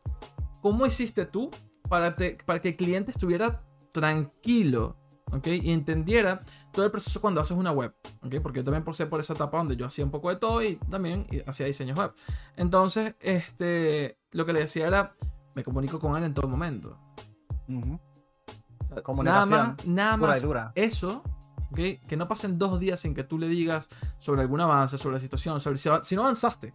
¿cómo 0.62 0.86
hiciste 0.86 1.26
tú 1.26 1.50
para, 1.90 2.16
te- 2.18 2.38
para 2.46 2.60
que 2.62 2.70
el 2.70 2.76
cliente 2.76 3.12
estuviera 3.12 3.64
tranquilo? 3.92 4.98
¿Ok? 5.36 5.48
Y 5.48 5.72
entendiera 5.72 6.44
todo 6.72 6.86
el 6.86 6.92
proceso 6.92 7.22
cuando 7.22 7.42
haces 7.42 7.58
una 7.58 7.72
web, 7.72 7.94
¿ok? 8.24 8.36
Porque 8.42 8.60
yo 8.60 8.64
también 8.64 8.84
pasé 8.84 9.06
por 9.06 9.20
esa 9.20 9.34
etapa 9.34 9.58
donde 9.58 9.76
yo 9.76 9.86
hacía 9.86 10.06
un 10.06 10.12
poco 10.12 10.30
de 10.30 10.38
todo 10.38 10.64
y 10.64 10.76
también 10.90 11.28
hacía 11.46 11.66
diseños 11.66 11.98
web. 11.98 12.14
Entonces, 12.56 13.16
este, 13.20 14.18
lo 14.32 14.46
que 14.46 14.54
le 14.54 14.62
decía 14.62 14.88
era, 14.88 15.16
me 15.54 15.64
comunico 15.64 16.00
con 16.00 16.16
él 16.18 16.24
en 16.24 16.34
todo 16.34 16.48
momento. 16.48 16.98
O 17.68 18.94
sea, 18.94 19.04
Comunicación 19.04 19.50
nada 19.50 19.68
más, 19.76 19.86
nada 19.86 20.18
más 20.18 20.42
dura. 20.42 20.72
eso, 20.76 21.24
¿ok? 21.72 22.08
que 22.08 22.18
no 22.18 22.28
pasen 22.28 22.58
dos 22.58 22.80
días 22.80 23.00
sin 23.00 23.14
que 23.14 23.24
tú 23.24 23.38
le 23.38 23.48
digas 23.48 23.90
sobre 24.20 24.42
algún 24.42 24.62
avance, 24.62 24.98
sobre 24.98 25.16
la 25.16 25.20
situación, 25.20 25.60
sobre 25.60 25.78
si, 25.78 25.90
si 26.04 26.16
no 26.16 26.22
avanzaste. 26.22 26.74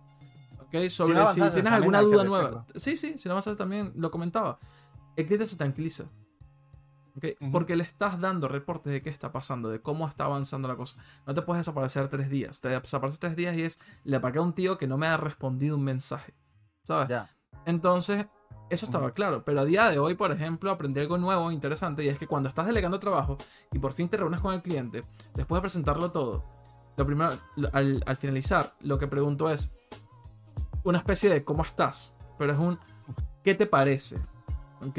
¿ok? 0.60 0.88
Sobre 0.88 1.14
si, 1.14 1.20
avanzaste, 1.20 1.34
tienes 1.34 1.52
también 1.52 1.74
alguna 1.74 2.00
duda 2.02 2.24
nueva. 2.24 2.66
Sí, 2.76 2.96
sí, 2.96 3.16
si 3.16 3.28
no 3.28 3.32
avanzaste 3.34 3.56
también 3.56 3.92
lo 3.96 4.10
comentaba. 4.10 4.58
El 5.16 5.26
cliente 5.26 5.46
se 5.46 5.56
tranquiliza. 5.56 6.04
Porque 7.52 7.76
le 7.76 7.84
estás 7.84 8.20
dando 8.20 8.48
reportes 8.48 8.92
de 8.92 9.02
qué 9.02 9.10
está 9.10 9.32
pasando, 9.32 9.68
de 9.68 9.80
cómo 9.80 10.08
está 10.08 10.24
avanzando 10.24 10.68
la 10.68 10.76
cosa. 10.76 11.02
No 11.26 11.34
te 11.34 11.42
puedes 11.42 11.60
desaparecer 11.60 12.08
tres 12.08 12.30
días. 12.30 12.60
Te 12.60 12.68
desapareces 12.68 13.18
tres 13.18 13.36
días 13.36 13.56
y 13.56 13.62
es, 13.62 13.78
le 14.04 14.16
apagué 14.16 14.38
a 14.38 14.42
un 14.42 14.54
tío 14.54 14.78
que 14.78 14.86
no 14.86 14.98
me 14.98 15.06
ha 15.06 15.16
respondido 15.16 15.76
un 15.76 15.84
mensaje. 15.84 16.34
¿Sabes? 16.82 17.08
Entonces, 17.66 18.26
eso 18.70 18.86
estaba 18.86 19.12
claro. 19.12 19.44
Pero 19.44 19.60
a 19.60 19.64
día 19.64 19.90
de 19.90 19.98
hoy, 19.98 20.14
por 20.14 20.32
ejemplo, 20.32 20.70
aprendí 20.70 21.00
algo 21.00 21.18
nuevo, 21.18 21.50
interesante, 21.50 22.04
y 22.04 22.08
es 22.08 22.18
que 22.18 22.26
cuando 22.26 22.48
estás 22.48 22.66
delegando 22.66 23.00
trabajo 23.00 23.36
y 23.72 23.78
por 23.78 23.92
fin 23.92 24.08
te 24.08 24.16
reúnes 24.16 24.40
con 24.40 24.54
el 24.54 24.62
cliente, 24.62 25.04
después 25.34 25.58
de 25.58 25.62
presentarlo 25.62 26.10
todo, 26.10 26.44
lo 26.96 27.06
primero, 27.06 27.32
al, 27.72 28.02
al 28.06 28.16
finalizar, 28.16 28.74
lo 28.80 28.98
que 28.98 29.06
pregunto 29.06 29.50
es 29.50 29.74
una 30.84 30.98
especie 30.98 31.30
de 31.30 31.44
¿cómo 31.44 31.62
estás? 31.62 32.14
Pero 32.38 32.52
es 32.52 32.58
un 32.58 32.78
¿qué 33.42 33.54
te 33.54 33.66
parece? 33.66 34.18
¿Ok? 34.80 34.98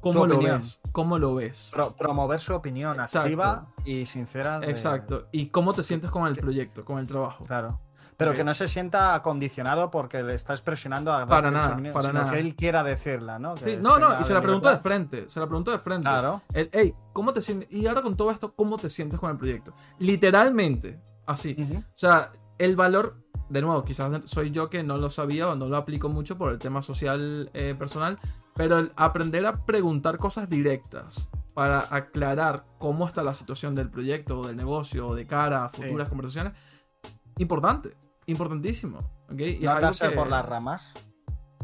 ¿Cómo 0.00 0.26
lo 0.26 0.36
opinión. 0.36 0.58
ves? 0.58 0.80
¿Cómo 0.92 1.18
lo 1.18 1.34
ves? 1.34 1.70
Pro- 1.72 1.94
promover 1.96 2.40
su 2.40 2.54
opinión 2.54 2.94
Exacto. 3.00 3.20
activa 3.20 3.66
y 3.84 4.06
sincera. 4.06 4.60
de- 4.60 4.70
Exacto. 4.70 5.26
¿Y 5.32 5.48
cómo 5.48 5.74
te 5.74 5.82
sientes 5.82 6.10
con 6.10 6.26
el 6.26 6.36
proyecto, 6.36 6.84
con 6.84 6.98
el 6.98 7.06
trabajo? 7.06 7.44
Claro. 7.44 7.80
Pero 8.16 8.34
que 8.34 8.42
no 8.42 8.52
se 8.52 8.66
sienta 8.66 9.22
condicionado 9.22 9.92
porque 9.92 10.24
le 10.24 10.34
estás 10.34 10.60
presionando 10.60 11.12
a 11.12 11.24
Para 11.24 11.52
nada, 11.52 11.74
opinión, 11.74 11.94
para 11.94 12.08
sino 12.08 12.18
nada. 12.20 12.32
que 12.32 12.40
él 12.40 12.56
quiera 12.56 12.82
decirla, 12.82 13.38
¿no? 13.38 13.54
Que 13.54 13.76
Sí, 13.76 13.78
no, 13.80 14.00
no, 14.00 14.20
y 14.20 14.24
se 14.24 14.34
la 14.34 14.42
preguntó 14.42 14.68
de 14.70 14.78
frente, 14.78 15.28
se 15.28 15.38
la 15.38 15.46
preguntó 15.46 15.70
de 15.70 15.78
frente. 15.78 16.02
Claro. 16.02 16.42
El, 16.52 16.68
hey, 16.72 16.94
¿cómo 17.12 17.32
te 17.32 17.40
sientes? 17.42 17.70
Y 17.70 17.86
ahora 17.86 18.02
con 18.02 18.16
todo 18.16 18.32
esto, 18.32 18.52
¿cómo 18.56 18.76
te 18.76 18.90
sientes 18.90 19.20
con 19.20 19.30
el 19.30 19.36
proyecto? 19.36 19.72
Literalmente, 20.22 21.00
así. 21.26 21.54
Ujú. 21.56 21.78
O 21.78 21.82
sea, 21.94 22.32
el 22.58 22.74
valor, 22.74 23.22
de 23.48 23.62
nuevo, 23.62 23.84
quizás 23.84 24.10
soy 24.24 24.50
yo 24.50 24.68
que 24.68 24.82
no 24.82 24.96
lo 24.96 25.10
sabía 25.10 25.48
o 25.48 25.54
no 25.54 25.66
lo 25.68 25.76
aplico 25.76 26.08
mucho 26.08 26.36
por 26.36 26.50
el 26.50 26.58
tema 26.58 26.82
social 26.82 27.50
eh, 27.54 27.76
personal, 27.78 28.18
pero 28.58 28.78
el 28.80 28.92
aprender 28.96 29.46
a 29.46 29.64
preguntar 29.64 30.18
cosas 30.18 30.48
directas 30.50 31.30
para 31.54 31.86
aclarar 31.90 32.66
cómo 32.78 33.06
está 33.06 33.22
la 33.22 33.32
situación 33.32 33.74
del 33.74 33.88
proyecto 33.90 34.40
o 34.40 34.46
del 34.46 34.56
negocio 34.56 35.06
o 35.08 35.14
de 35.14 35.26
cara 35.26 35.64
a 35.64 35.68
futuras 35.70 36.06
Sí. 36.06 36.10
conversaciones, 36.10 36.52
importante, 37.38 37.96
importantísimo. 38.26 38.98
Y 39.36 39.58
No 39.64 39.70
andarse 39.72 40.08
que- 40.08 40.14
por 40.14 40.28
las 40.28 40.44
ramas. 40.44 40.92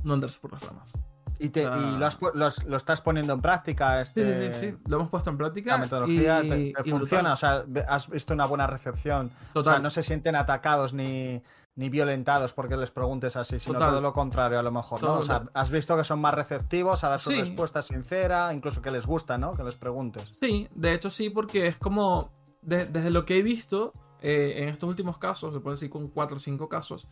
No 0.03 0.15
andarse 0.15 0.39
por 0.41 0.53
las 0.53 0.63
ramas. 0.63 0.93
Y, 1.39 1.49
te, 1.49 1.67
Ah. 1.67 1.79
y 1.95 1.99
lo, 1.99 2.07
has 2.07 2.17
los- 2.35 2.65
lo 2.65 2.77
estás 2.77 3.01
poniendo 3.01 3.33
en 3.33 3.41
práctica. 3.41 3.97
Sí, 4.05 4.21
Este, 4.21 4.53
sí, 4.53 4.61
sí, 4.61 4.71
sí. 4.73 4.79
Lo 4.87 4.97
hemos 4.97 5.09
puesto 5.11 5.31
en 5.31 5.37
práctica. 5.37 5.73
La 5.73 5.79
metodología 5.79 6.45
y- 6.45 6.49
te, 6.49 6.55
te 6.55 6.61
y 6.61 6.73
brutal. 6.73 6.99
funciona. 6.99 7.33
O 7.33 7.37
sea, 7.37 7.65
has 7.89 8.09
visto 8.09 8.33
una 8.35 8.47
buena 8.47 8.67
recepción. 8.69 9.33
O 9.51 9.53
Total. 9.55 9.75
sea, 9.75 9.83
no 9.83 9.91
se 9.91 10.03
sienten 10.05 10.37
atacados 10.37 10.95
ni, 10.95 11.43
ni 11.77 11.89
violentados 11.89 12.53
porque 12.53 12.77
les 12.77 12.91
preguntes 12.93 13.35
así, 13.37 13.59
sino 13.59 13.75
Total. 13.75 13.91
todo 13.91 14.01
lo 14.01 14.13
contrario 14.13 14.59
a 14.59 14.63
lo 14.63 14.71
mejor, 14.71 15.03
¿no? 15.03 15.15
O 15.15 15.23
sea, 15.23 15.45
has 15.55 15.71
visto 15.71 15.97
que 15.97 16.05
son 16.05 16.21
más 16.21 16.33
receptivos 16.35 17.03
a 17.03 17.09
dar 17.09 17.19
su 17.19 17.31
Sí. 17.33 17.41
respuesta 17.41 17.83
sincera, 17.83 18.53
incluso 18.55 18.81
que 18.81 18.91
les 18.93 19.07
gusta, 19.07 19.39
¿no? 19.39 19.55
Que 19.57 19.65
les 19.65 19.77
preguntes. 19.77 20.31
Sí, 20.41 20.69
de 20.75 20.95
hecho 20.95 21.11
sí, 21.11 21.31
porque 21.31 21.67
es 21.67 21.77
como, 21.79 22.31
de- 22.63 22.87
desde 22.87 23.11
lo 23.11 23.25
que 23.25 23.39
he 23.39 23.43
visto 23.43 23.93
eh, 24.27 24.63
en 24.63 24.69
estos 24.71 24.89
últimos 24.89 25.19
casos, 25.19 25.53
se 25.53 25.61
puede 25.61 25.75
decir 25.77 25.91
con 25.91 26.09
4 26.09 26.37
o 26.39 26.41
5 26.41 26.67
casos. 26.69 27.07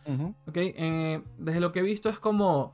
¿ok? 0.47 0.55
Eh, 0.57 1.21
desde 1.37 1.59
lo 1.59 1.71
que 1.71 1.81
he 1.81 1.83
visto 1.83 2.09
es 2.09 2.17
como, 2.17 2.73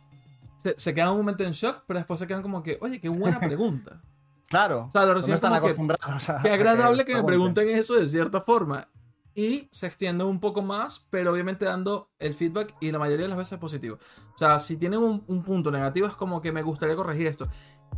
se, 0.57 0.75
se 0.77 0.93
quedan 0.93 1.09
un 1.09 1.17
momento 1.17 1.43
en 1.43 1.51
shock, 1.51 1.83
pero 1.87 1.99
después 1.99 2.19
se 2.21 2.27
quedan 2.27 2.41
como 2.41 2.63
que, 2.63 2.77
oye, 2.81 3.01
qué 3.01 3.09
buena 3.09 3.39
pregunta. 3.39 4.01
Claro. 4.49 4.87
O 4.87 4.91
sea, 4.91 5.05
lo 5.05 5.13
no 5.13 5.19
están 5.19 5.51
que, 5.51 5.57
acostumbrados 5.59 6.27
a 6.29 6.41
Qué 6.41 6.49
agradable 6.49 7.05
que 7.05 7.13
me 7.13 7.23
pregunten 7.23 7.69
eso 7.69 7.93
de 7.93 8.07
cierta 8.07 8.41
forma. 8.41 8.87
Y 9.39 9.69
se 9.71 9.87
extiende 9.87 10.25
un 10.25 10.41
poco 10.41 10.61
más, 10.61 11.07
pero 11.09 11.31
obviamente 11.31 11.63
dando 11.63 12.11
el 12.19 12.33
feedback 12.33 12.75
y 12.81 12.91
la 12.91 12.99
mayoría 12.99 13.23
de 13.23 13.29
las 13.29 13.37
veces 13.37 13.53
es 13.53 13.59
positivo. 13.59 13.97
O 14.35 14.37
sea, 14.37 14.59
si 14.59 14.75
tienen 14.75 14.99
un, 14.99 15.23
un 15.27 15.43
punto 15.43 15.71
negativo 15.71 16.07
es 16.07 16.13
como 16.13 16.41
que 16.41 16.51
me 16.51 16.61
gustaría 16.61 16.93
corregir 16.97 17.27
esto. 17.27 17.47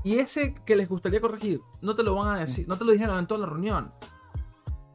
Y 0.04 0.20
ese 0.20 0.54
que 0.54 0.76
les 0.76 0.88
gustaría 0.88 1.20
corregir, 1.20 1.60
no 1.82 1.96
te 1.96 2.04
lo 2.04 2.14
van 2.14 2.28
a 2.28 2.40
decir, 2.40 2.68
no 2.68 2.78
te 2.78 2.86
lo 2.86 2.92
dijeron 2.92 3.18
en 3.18 3.26
toda 3.26 3.40
la 3.40 3.48
reunión. 3.48 3.92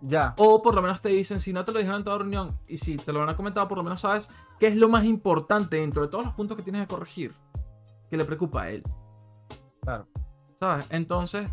Ya. 0.03 0.35
O 0.39 0.63
por 0.63 0.77
lo 0.77 0.83
menos 0.83 1.01
te 1.01 1.09
dicen, 1.09 1.41
si 1.41 1.53
no 1.53 1.65
te 1.65 1.73
lo 1.73 1.81
dijeron 1.81 1.99
en 1.99 2.05
toda 2.05 2.19
la 2.19 2.23
reunión 2.23 2.61
y 2.69 2.77
si 2.77 2.97
te 2.97 3.13
lo 3.13 3.25
han 3.25 3.35
comentado, 3.35 3.67
por 3.67 3.79
lo 3.79 3.83
menos 3.83 4.03
sabes 4.03 4.29
qué 4.61 4.69
es 4.69 4.77
lo 4.77 4.89
más 4.89 5.03
importante 5.03 5.79
dentro 5.79 6.03
de 6.03 6.09
todos 6.09 6.27
los 6.27 6.35
puntos 6.35 6.57
que 6.57 6.63
tienes 6.63 6.83
que 6.83 6.87
corregir 6.87 7.35
que 8.09 8.17
le 8.17 8.25
preocupa 8.25 8.63
a 8.63 8.71
él. 8.71 8.85
Claro. 9.83 10.07
¿Sabes? 10.61 10.87
Entonces, 10.91 11.49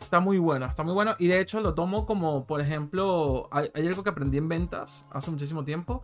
está 0.00 0.20
muy 0.20 0.38
bueno, 0.38 0.66
está 0.66 0.82
muy 0.82 0.94
bueno. 0.94 1.14
Y 1.18 1.26
de 1.28 1.40
hecho 1.40 1.60
lo 1.60 1.74
tomo 1.74 2.06
como, 2.06 2.46
por 2.46 2.60
ejemplo, 2.60 3.48
hay, 3.50 3.68
hay 3.74 3.86
algo 3.88 4.02
que 4.02 4.10
aprendí 4.10 4.38
en 4.38 4.48
ventas 4.48 5.06
hace 5.10 5.30
muchísimo 5.30 5.64
tiempo. 5.64 6.02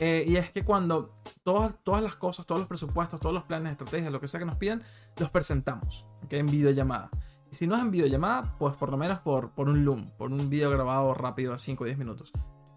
eh, 0.00 0.24
y 0.28 0.36
es 0.36 0.50
que 0.52 0.64
cuando 0.64 1.14
todas, 1.42 1.74
todas 1.82 2.02
las 2.02 2.14
cosas, 2.14 2.46
todos 2.46 2.60
los 2.60 2.68
presupuestos, 2.68 3.18
todos 3.20 3.34
los 3.34 3.44
planes, 3.44 3.72
estrategias, 3.72 4.12
lo 4.12 4.20
que 4.20 4.28
sea 4.28 4.38
que 4.38 4.46
nos 4.46 4.56
piden, 4.56 4.82
los 5.18 5.30
presentamos 5.30 6.06
¿ok? 6.24 6.34
en 6.34 6.46
videollamada. 6.46 7.10
Y 7.50 7.54
si 7.56 7.66
no 7.66 7.74
es 7.74 7.80
en 7.82 7.90
videollamada, 7.90 8.54
pues 8.58 8.76
por 8.76 8.90
lo 8.90 8.96
menos 8.98 9.18
por, 9.20 9.50
por 9.52 9.68
un 9.68 9.84
Loom, 9.84 10.10
por 10.18 10.30
un 10.30 10.48
video 10.50 10.70
grabado 10.70 11.14
rápido 11.14 11.54
a 11.54 11.58
5 11.58 11.82
o 11.82 11.86
10 11.86 11.98
minutos. 11.98 12.30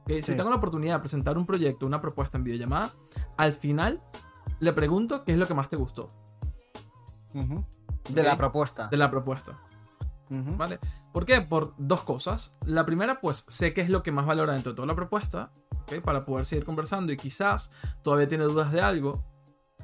¿Ok? 0.03 0.11
Si 0.13 0.21
Sí. 0.23 0.35
tengo 0.35 0.49
la 0.49 0.55
oportunidad 0.55 0.95
de 0.95 0.99
presentar 1.01 1.37
un 1.37 1.45
proyecto, 1.45 1.85
una 1.85 2.01
propuesta 2.01 2.37
en 2.37 2.43
videollamada, 2.45 2.91
al 3.37 3.53
final 3.53 4.01
le 4.59 4.73
pregunto 4.73 5.23
qué 5.25 5.33
es 5.33 5.37
lo 5.37 5.45
que 5.45 5.53
más 5.53 5.69
te 5.69 5.75
gustó. 5.75 6.07
De 8.09 8.23
la 8.23 8.35
propuesta. 8.37 8.87
de 8.87 8.97
la 8.97 9.11
propuesta. 9.11 9.59
¿Vale? 10.57 10.79
¿Por 11.11 11.25
qué? 11.25 11.41
Por 11.41 11.73
dos 11.77 12.03
cosas. 12.03 12.57
La 12.65 12.85
primera, 12.85 13.19
pues 13.19 13.43
sé 13.49 13.73
qué 13.73 13.81
es 13.81 13.89
lo 13.89 14.01
que 14.01 14.11
más 14.13 14.25
valora 14.25 14.53
dentro 14.53 14.71
de 14.71 14.75
toda 14.77 14.85
la 14.87 14.95
propuesta, 14.95 15.51
¿ok? 15.81 15.99
Para 16.03 16.23
poder 16.25 16.45
seguir 16.45 16.63
conversando 16.63 17.11
y 17.11 17.17
quizás 17.17 17.71
todavía 18.01 18.27
tiene 18.29 18.45
dudas 18.45 18.71
de 18.71 18.79
algo, 18.81 19.25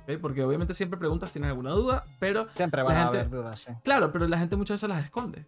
¿ok? 0.03 0.13
Porque 0.21 0.43
obviamente 0.43 0.73
siempre 0.73 0.97
preguntas, 0.97 1.31
¿tienes 1.31 1.49
alguna 1.49 1.71
duda? 1.71 2.05
Pero, 2.19 2.47
Siempre 2.55 2.81
La 2.81 2.87
van 2.87 2.95
a 2.97 3.03
gente- 3.03 3.19
haber 3.19 3.29
dudas, 3.29 3.59
sí. 3.59 3.71
claro, 3.83 4.11
pero 4.11 4.25
la 4.27 4.37
gente 4.39 4.55
muchas 4.55 4.75
veces 4.75 4.87
las 4.89 5.03
esconde, 5.03 5.45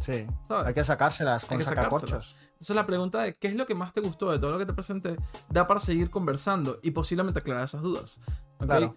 Sí. 0.00 0.26
¿sabes? 0.46 0.66
Hay 0.66 0.74
que 0.74 0.84
sacárselas 0.84 1.50
Hay 1.50 1.58
que 1.58 1.64
sacárselas. 1.64 2.36
Entonces 2.52 2.76
la 2.76 2.86
pregunta 2.86 3.22
de 3.22 3.32
qué 3.34 3.48
es 3.48 3.54
lo 3.56 3.66
que 3.66 3.74
más 3.74 3.92
te 3.92 4.00
gustó 4.00 4.30
de 4.30 4.38
todo 4.38 4.52
lo 4.52 4.58
que 4.58 4.66
te 4.66 4.72
presenté 4.74 5.16
da 5.48 5.66
para 5.66 5.80
seguir 5.80 6.10
conversando 6.10 6.78
y 6.82 6.90
posiblemente 6.92 7.40
aclarar 7.40 7.64
esas 7.64 7.82
dudas. 7.82 8.20
Claro. 8.58 8.96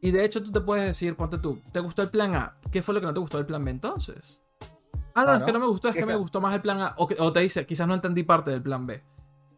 Y 0.00 0.10
de 0.10 0.24
hecho 0.24 0.42
tú 0.42 0.52
te 0.52 0.60
puedes 0.60 0.84
decir, 0.84 1.16
ponte 1.16 1.38
tú, 1.38 1.60
¿te 1.72 1.80
gustó 1.80 2.02
el 2.02 2.10
plan 2.10 2.34
A? 2.34 2.56
¿Qué 2.70 2.82
fue 2.82 2.94
lo 2.94 3.00
que 3.00 3.06
no 3.06 3.14
te 3.14 3.20
gustó 3.20 3.38
del 3.38 3.46
plan 3.46 3.64
B 3.64 3.70
entonces? 3.70 4.40
Ah, 5.14 5.24
no, 5.24 5.32
es 5.32 5.36
Claro. 5.38 5.46
que 5.46 5.52
no 5.52 5.60
me 5.60 5.66
gustó, 5.66 5.88
es 5.88 5.94
¿Qué 5.94 6.00
que 6.00 6.06
me 6.06 6.14
gustó 6.14 6.40
más 6.40 6.54
el 6.54 6.60
plan 6.60 6.80
A. 6.80 6.94
O, 6.98 7.06
que- 7.08 7.16
o 7.18 7.32
te 7.32 7.40
dice, 7.40 7.64
quizás 7.66 7.88
no 7.88 7.94
entendí 7.94 8.22
parte 8.22 8.50
del 8.50 8.62
plan 8.62 8.86
B. 8.86 9.02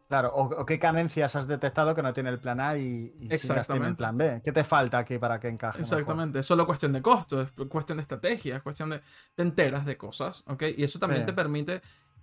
Claro, 0.09 0.31
o, 0.33 0.45
o 0.45 0.65
qué 0.65 0.79
carencias 0.79 1.37
has 1.37 1.47
detectado 1.49 1.95
que 1.95 2.03
no 2.03 2.15
tiene 2.15 2.31
el 2.31 2.39
plan 2.39 2.61
A 2.61 2.79
y, 2.79 3.13
y 3.21 3.29
sí 3.37 3.49
las 3.49 3.67
tiene 3.69 3.89
el 3.89 3.97
plan 3.97 4.17
B. 4.17 4.41
¿Qué 4.43 4.53
te 4.53 4.65
falta 4.65 4.99
aquí 4.99 5.19
para 5.19 5.39
que 5.39 5.49
encaje? 5.49 5.81
mejor? 5.81 5.99
Exactamente, 5.99 6.39
es 6.39 6.47
solo 6.47 6.65
cuestión 6.65 6.93
de 6.95 7.03
costo, 7.03 7.43
es 7.43 7.51
cuestión 7.69 7.99
de 7.99 8.03
estrategia, 8.03 8.57
es 8.57 8.63
cuestión 8.63 8.89
de... 8.91 9.03
Te 9.35 9.43
enteras 9.43 9.85
de 9.85 9.99
cosas, 9.99 10.45
¿ok? 10.47 10.63
Y 10.79 10.85
eso 10.85 10.99
también 10.99 11.23
Sí. 11.23 11.27
te 11.27 11.33
permite 11.35 11.83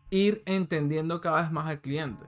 ir 0.10 0.42
entendiendo 0.46 1.22
cada 1.22 1.42
vez 1.44 1.52
más 1.52 1.68
al 1.68 1.80
cliente, 1.82 2.24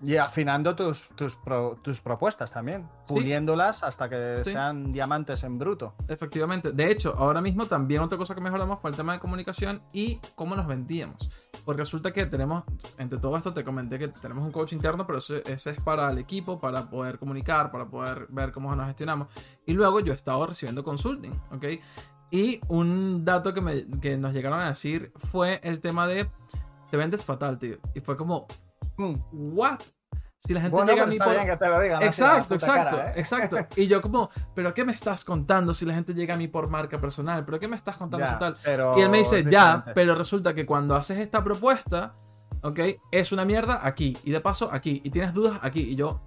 Y 0.00 0.16
afinando 0.16 0.74
tus, 0.74 1.08
tus, 1.10 1.36
pro- 1.36 1.76
tus 1.82 2.00
propuestas 2.00 2.50
también, 2.50 2.88
Sí. 3.06 3.14
puliéndolas 3.14 3.82
hasta 3.82 4.08
que 4.08 4.40
Sí. 4.44 4.50
sean 4.50 4.92
diamantes 4.92 5.44
en 5.44 5.58
bruto. 5.58 5.94
Efectivamente. 6.08 6.72
De 6.72 6.90
hecho, 6.90 7.14
ahora 7.16 7.40
mismo 7.40 7.66
también 7.66 8.00
otra 8.02 8.18
cosa 8.18 8.34
que 8.34 8.40
mejoramos 8.40 8.80
fue 8.80 8.90
el 8.90 8.96
tema 8.96 9.12
de 9.12 9.20
comunicación 9.20 9.82
y 9.92 10.20
cómo 10.34 10.56
nos 10.56 10.66
vendíamos. 10.66 11.30
Porque 11.64 11.82
resulta 11.82 12.12
que 12.12 12.26
tenemos, 12.26 12.64
entre 12.98 13.18
todo 13.20 13.36
esto 13.36 13.54
te 13.54 13.62
comenté 13.62 13.98
que 13.98 14.08
tenemos 14.08 14.42
un 14.44 14.50
coach 14.50 14.72
interno, 14.72 15.06
pero 15.06 15.18
ese, 15.20 15.42
ese 15.46 15.70
es 15.70 15.80
para 15.80 16.10
el 16.10 16.18
equipo, 16.18 16.58
para 16.60 16.90
poder 16.90 17.18
comunicar, 17.20 17.70
para 17.70 17.86
poder 17.88 18.26
ver 18.30 18.50
cómo 18.50 18.74
nos 18.74 18.86
gestionamos. 18.86 19.28
Y 19.64 19.74
luego 19.74 20.00
yo 20.00 20.12
he 20.12 20.16
estado 20.16 20.44
recibiendo 20.46 20.82
consulting, 20.82 21.32
¿ok? 21.52 21.64
Y 22.32 22.60
un 22.68 23.24
dato 23.24 23.52
que, 23.54 23.60
me- 23.60 23.86
que 24.00 24.16
nos 24.16 24.32
llegaron 24.32 24.58
a 24.58 24.68
decir 24.68 25.12
fue 25.16 25.60
el 25.62 25.80
tema 25.80 26.06
de, 26.08 26.28
te 26.90 26.96
vendes 26.96 27.24
fatal, 27.24 27.58
tío. 27.58 27.76
Y 27.94 28.00
fue 28.00 28.16
como, 28.16 28.46
Mm. 28.96 29.14
¿what? 29.56 29.80
Si 30.44 30.52
la 30.54 30.60
gente 30.60 30.74
Bueno, 30.74 30.90
llega 30.90 31.04
a 31.04 31.06
mí 31.06 31.18
por... 31.18 31.30
bien 31.30 31.46
que 31.46 31.56
te 31.56 31.68
lo 31.68 31.78
digan. 31.80 32.02
así, 32.02 32.20
a 32.22 32.26
la 32.26 32.36
Exacto, 32.36 32.54
exacto, 32.56 32.96
cara, 32.96 33.10
¿eh? 33.10 33.14
exacto. 33.16 33.56
Y 33.76 33.86
yo 33.86 34.02
como, 34.02 34.28
¿pero 34.56 34.74
qué 34.74 34.84
me 34.84 34.92
estás 34.92 35.24
contando 35.24 35.72
si 35.72 35.84
la 35.86 35.94
gente 35.94 36.14
llega 36.14 36.34
a 36.34 36.36
mí 36.36 36.48
por 36.48 36.68
marca 36.68 37.00
personal? 37.00 37.44
¿Pero 37.44 37.60
qué 37.60 37.68
me 37.68 37.76
estás 37.76 37.96
contando 37.96 38.26
Ya, 38.26 38.32
si 38.32 38.38
tal? 38.40 38.56
pero 38.64 38.98
Y 38.98 39.02
él 39.02 39.08
me 39.08 39.18
dice, 39.18 39.44
ya, 39.44 39.84
pero 39.94 40.16
resulta 40.16 40.52
que 40.52 40.66
cuando 40.66 40.96
haces 40.96 41.18
esta 41.18 41.44
propuesta, 41.44 42.14
¿ok? 42.62 42.80
Es 43.12 43.30
una 43.30 43.44
mierda 43.44 43.80
aquí. 43.86 44.18
Y 44.24 44.32
de 44.32 44.40
paso 44.40 44.68
aquí. 44.72 45.00
Y 45.04 45.10
tienes 45.10 45.32
dudas 45.32 45.60
aquí. 45.62 45.80
Y 45.80 45.94
yo... 45.94 46.20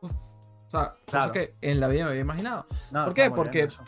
uf. 0.00 0.12
O 0.12 0.70
sea, 0.70 0.94
cosas 1.04 1.30
Claro. 1.30 1.32
que 1.32 1.54
en 1.60 1.80
la 1.80 1.88
vida 1.88 2.04
me 2.04 2.10
había 2.10 2.22
imaginado. 2.22 2.66
No, 2.90 3.04
¿Por 3.04 3.12
qué? 3.14 3.30
Porque 3.30 3.66
bien. 3.66 3.78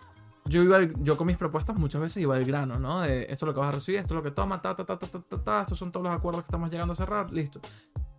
Yo 0.48 0.62
iba 0.62 0.76
al- 0.76 0.94
yo 1.02 1.16
con 1.16 1.26
mis 1.26 1.36
propuestas 1.36 1.76
muchas 1.76 2.00
veces 2.00 2.22
iba 2.22 2.36
al 2.36 2.44
grano, 2.44 2.78
¿no? 2.78 3.00
De 3.00 3.22
esto 3.22 3.32
es 3.32 3.42
lo 3.42 3.54
que 3.54 3.60
vas 3.60 3.68
a 3.68 3.72
recibir, 3.72 4.00
esto 4.00 4.14
es 4.14 4.16
lo 4.16 4.22
que 4.22 4.30
toma, 4.30 4.60
ta, 4.62 4.74
ta, 4.74 4.84
ta, 4.84 4.98
ta, 4.98 5.06
ta, 5.06 5.20
ta, 5.20 5.44
ta, 5.44 5.60
estos 5.62 5.78
son 5.78 5.92
todos 5.92 6.06
los 6.06 6.14
acuerdos 6.14 6.42
que 6.42 6.46
estamos 6.46 6.70
llegando 6.70 6.92
a 6.92 6.96
cerrar, 6.96 7.30
listo. 7.30 7.60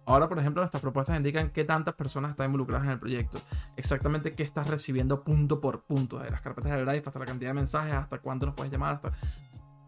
Ahora, 0.05 0.29
por 0.29 0.39
ejemplo, 0.39 0.61
nuestras 0.61 0.81
propuestas 0.81 1.17
indican 1.17 1.49
qué 1.49 1.65
tantas 1.65 1.93
personas 1.93 2.31
están 2.31 2.45
involucradas 2.45 2.85
en 2.85 2.93
el 2.93 2.99
proyecto. 2.99 3.39
Exactamente 3.75 4.35
qué 4.35 4.43
estás 4.43 4.69
recibiendo 4.69 5.21
punto 5.25 5.59
por 5.59 5.83
punto. 5.83 6.17
De 6.19 6.31
las 6.31 6.39
carpetas 6.39 6.71
de 6.71 6.85
Drive 6.85 7.03
hasta 7.05 7.19
la 7.19 7.25
cantidad 7.25 7.49
de 7.49 7.55
mensajes, 7.55 7.93
hasta 7.93 8.19
cuánto 8.19 8.45
nos 8.45 8.55
puedes 8.55 8.71
llamar, 8.71 8.93
hasta 8.95 9.11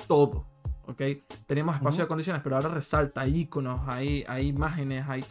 todo. 0.10 0.46
¿Ok? 0.88 1.02
Teníamos 1.48 1.76
espacio 1.76 2.04
de 2.04 2.08
condiciones, 2.10 2.42
pero 2.44 2.58
ahora 2.58 2.68
resalta, 2.68 3.22
hay 3.22 3.42
iconos, 3.42 3.88
hay, 3.88 4.26
hay 4.28 4.48
imágenes, 4.48 5.08
hay, 5.08 5.24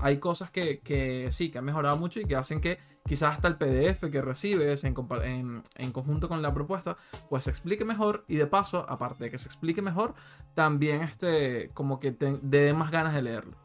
hay 0.00 0.18
cosas 0.18 0.50
que, 0.50 0.80
que, 0.80 1.28
sí, 1.30 1.50
que 1.50 1.56
han 1.58 1.64
mejorado 1.64 1.96
mucho 1.96 2.20
y 2.20 2.26
que 2.26 2.36
hacen 2.36 2.60
que 2.60 2.78
quizás 3.08 3.34
hasta 3.34 3.48
el 3.48 3.56
PDF 3.56 4.10
que 4.10 4.22
recibes 4.22 4.84
en, 4.84 4.94
en, 5.24 5.64
en, 5.74 5.92
conjunto 5.92 6.28
con 6.28 6.42
la 6.42 6.52
propuesta, 6.52 6.96
pues 7.28 7.44
se 7.44 7.50
explique 7.50 7.84
mejor 7.84 8.24
y 8.28 8.36
de 8.36 8.46
paso, 8.46 8.86
aparte 8.88 9.24
de 9.24 9.30
que 9.30 9.38
se 9.38 9.48
explique 9.48 9.82
mejor, 9.82 10.14
también 10.54 11.02
este, 11.02 11.70
como 11.74 11.98
que 11.98 12.12
te 12.12 12.38
dé 12.42 12.72
más 12.74 12.90
ganas 12.90 13.14
de 13.14 13.22
leerlo. 13.22 13.56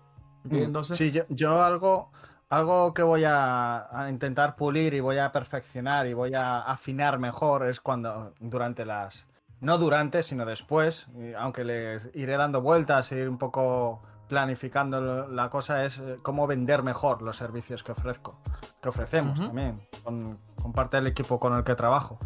Mm. 0.46 0.56
Entonces... 0.56 0.98
Sí, 0.98 1.14
yo, 1.30 1.64
algo, 1.64 2.12
algo 2.50 2.94
que 2.94 3.04
voy 3.04 3.26
a, 3.26 3.88
a, 3.92 4.10
intentar 4.10 4.56
pulir 4.56 4.94
y 4.94 5.02
voy 5.02 5.18
a 5.18 5.32
perfeccionar 5.32 6.08
y 6.08 6.14
voy 6.14 6.34
a 6.34 6.62
afinar 6.62 7.20
mejor 7.20 7.68
es 7.68 7.80
cuando 7.80 8.34
durante 8.40 8.86
las 8.86 9.28
no 9.64 9.78
durante, 9.78 10.24
sino 10.24 10.46
después, 10.46 11.08
aunque 11.38 11.64
le 11.64 11.98
iré 12.16 12.36
dando 12.36 12.62
vueltas 12.62 13.14
e 13.14 13.22
ir 13.22 13.30
un 13.30 13.38
poco 13.38 14.04
planificando 14.28 15.28
la 15.28 15.50
cosa, 15.50 15.86
es 15.86 16.00
eh, 16.00 16.18
cómo 16.22 16.48
vender 16.48 16.84
mejor 16.84 17.22
los 17.22 17.38
servicios 17.38 17.84
que 17.84 17.92
ofrezco, 17.92 18.38
que 18.82 18.90
ofrecemos 18.90 19.40
también, 19.40 19.88
con, 20.04 20.38
con, 20.64 20.74
parte 20.74 20.98
del 20.98 21.08
equipo 21.08 21.40
con 21.40 21.54
el 21.54 21.64
que 21.64 21.76
trabajo, 21.76 22.18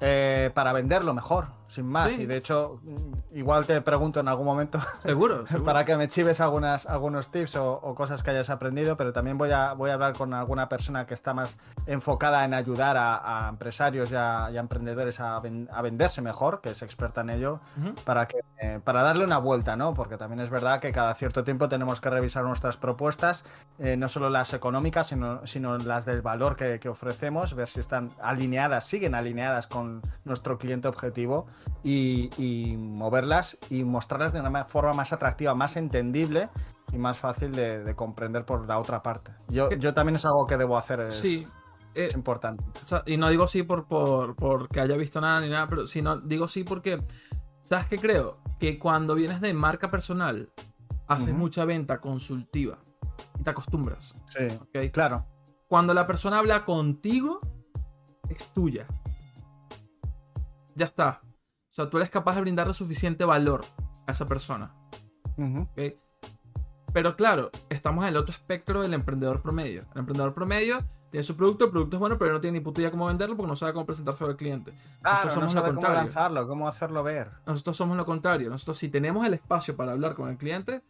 eh, 0.00 0.50
para 0.54 0.72
venderlo 0.72 1.14
mejor 1.14 1.60
sin 1.70 1.86
más. 1.86 2.18
Y 2.18 2.26
de 2.26 2.36
hecho, 2.36 2.80
igual 3.30 3.64
te 3.64 3.80
pregunto 3.80 4.18
en 4.18 4.26
algún 4.26 4.44
momento. 4.44 4.80
Seguro. 4.98 5.44
para 5.64 5.84
que 5.84 5.96
me 5.96 6.08
chives 6.08 6.40
algunas, 6.40 6.86
algunos 6.86 7.30
tips 7.30 7.56
o, 7.56 7.94
cosas 7.94 8.22
que 8.22 8.30
hayas 8.30 8.50
aprendido, 8.50 8.96
pero 8.96 9.12
también 9.12 9.38
voy 9.38 9.52
a, 9.52 9.72
voy 9.74 9.90
a 9.90 9.94
hablar 9.94 10.14
con 10.14 10.34
alguna 10.34 10.68
persona 10.68 11.06
que 11.06 11.14
está 11.14 11.32
más 11.32 11.56
enfocada 11.86 12.44
en 12.44 12.54
ayudar 12.54 12.96
a, 12.98 13.46
empresarios 13.48 14.10
y 14.10 14.16
a, 14.16 14.50
emprendedores 14.52 15.20
a, 15.20 15.40
venderse 15.40 16.22
mejor, 16.22 16.60
que 16.60 16.70
es 16.70 16.82
experta 16.82 17.20
en 17.20 17.30
ello, 17.30 17.60
para, 18.04 18.26
que, 18.26 18.40
eh, 18.58 18.80
para 18.82 19.02
darle 19.02 19.24
una 19.24 19.38
vuelta, 19.38 19.76
¿no? 19.76 19.94
Porque 19.94 20.16
también 20.16 20.40
es 20.40 20.50
verdad 20.50 20.80
que 20.80 20.90
cada 20.90 21.14
cierto 21.14 21.44
tiempo 21.44 21.68
tenemos 21.68 22.00
que 22.00 22.10
revisar 22.10 22.44
nuestras 22.44 22.76
propuestas, 22.76 23.44
eh, 23.78 23.96
no 23.96 24.08
solo 24.08 24.28
las 24.28 24.52
económicas, 24.54 25.06
sino, 25.06 25.46
sino 25.46 25.78
las 25.78 26.04
del 26.04 26.20
valor 26.20 26.56
que, 26.56 26.80
que 26.80 26.88
ofrecemos, 26.88 27.54
ver 27.54 27.68
si 27.70 27.80
están 27.80 28.12
alineadas, 28.20 28.84
siguen 28.84 29.14
alineadas 29.14 29.66
con 29.66 30.02
nuestro 30.24 30.58
cliente 30.58 30.88
objetivo 30.88 31.46
y, 31.82 32.76
moverlas 32.78 33.58
y 33.70 33.84
mostrarlas 33.84 34.32
de 34.32 34.40
una 34.40 34.64
forma 34.64 34.92
más 34.92 35.12
atractiva, 35.12 35.54
más 35.54 35.76
entendible 35.76 36.48
y 36.92 36.98
más 36.98 37.18
fácil 37.18 37.52
de, 37.52 37.94
comprender 37.94 38.44
por 38.44 38.66
la 38.66 38.78
otra 38.78 39.02
parte. 39.02 39.32
Yo, 39.48 39.70
yo, 39.70 39.94
también 39.94 40.16
es 40.16 40.24
algo 40.24 40.46
que 40.46 40.56
debo 40.56 40.76
hacer. 40.76 41.00
Es, 41.00 41.14
sí. 41.14 41.46
es 41.94 42.14
importante. 42.14 42.64
y 43.06 43.16
no 43.16 43.28
digo 43.28 43.46
sí 43.46 43.62
por, 43.62 43.86
por, 43.86 44.36
porque 44.36 44.80
haya 44.80 44.96
visto 44.96 45.20
nada 45.20 45.40
ni 45.40 45.48
nada, 45.48 45.68
pero 45.68 45.86
sino 45.86 46.16
digo 46.18 46.48
sí 46.48 46.64
porque, 46.64 47.02
¿sabes 47.62 47.86
qué 47.86 47.98
creo? 47.98 48.38
Que 48.58 48.78
cuando 48.78 49.14
vienes 49.14 49.40
de 49.40 49.54
marca 49.54 49.90
personal, 49.90 50.52
haces 51.06 51.34
mucha 51.34 51.64
venta 51.64 52.00
consultiva 52.00 52.78
y 53.38 53.42
te 53.42 53.50
acostumbras. 53.50 54.16
Sí, 54.26 54.90
claro. 54.90 55.26
Cuando 55.68 55.94
la 55.94 56.06
persona 56.06 56.38
habla 56.38 56.64
contigo, 56.64 57.40
es 58.30 58.52
tuya. 58.52 58.86
Ya 60.74 60.86
está. 60.86 61.20
O 61.24 61.74
sea, 61.74 61.90
tú 61.90 61.98
eres 61.98 62.10
capaz 62.10 62.34
de 62.34 62.40
brindarle 62.40 62.74
suficiente 62.74 63.24
valor 63.24 63.64
a 64.06 64.12
esa 64.12 64.26
persona. 64.26 64.74
Pero 66.92 67.16
claro, 67.16 67.50
estamos 67.68 68.04
en 68.04 68.10
el 68.10 68.16
otro 68.16 68.32
espectro 68.32 68.82
del 68.82 68.94
emprendedor 68.94 69.42
promedio. 69.42 69.84
El 69.92 70.00
emprendedor 70.00 70.34
promedio 70.34 70.84
tiene 71.10 71.24
su 71.24 71.36
producto, 71.36 71.64
el 71.64 71.70
producto 71.70 71.96
es 71.96 72.00
bueno, 72.00 72.18
pero 72.18 72.32
no 72.32 72.40
tiene 72.40 72.58
ni 72.58 72.64
puta 72.64 72.80
idea 72.80 72.90
cómo 72.90 73.06
venderlo 73.06 73.36
porque 73.36 73.48
no 73.48 73.56
sabe 73.56 73.72
cómo 73.72 73.86
presentarse 73.86 74.24
al 74.24 74.36
cliente. 74.36 74.72
Nosotros 75.02 75.34
somos 75.34 75.54
lo 75.54 75.62
contrario. 75.62 75.96
Cómo 75.96 76.04
lanzarlo, 76.04 76.48
cómo 76.48 76.68
hacerlo 76.68 77.02
ver. 77.02 77.30
Nosotros 77.46 77.76
somos 77.76 77.96
lo 77.96 78.04
contrario. 78.04 78.50
Nosotros 78.50 78.78
si 78.78 78.88
tenemos 78.88 79.26
el 79.26 79.34
espacio 79.34 79.76
para 79.76 79.92
hablar 79.92 80.14
con 80.14 80.28
el 80.28 80.36
cliente, 80.36 80.82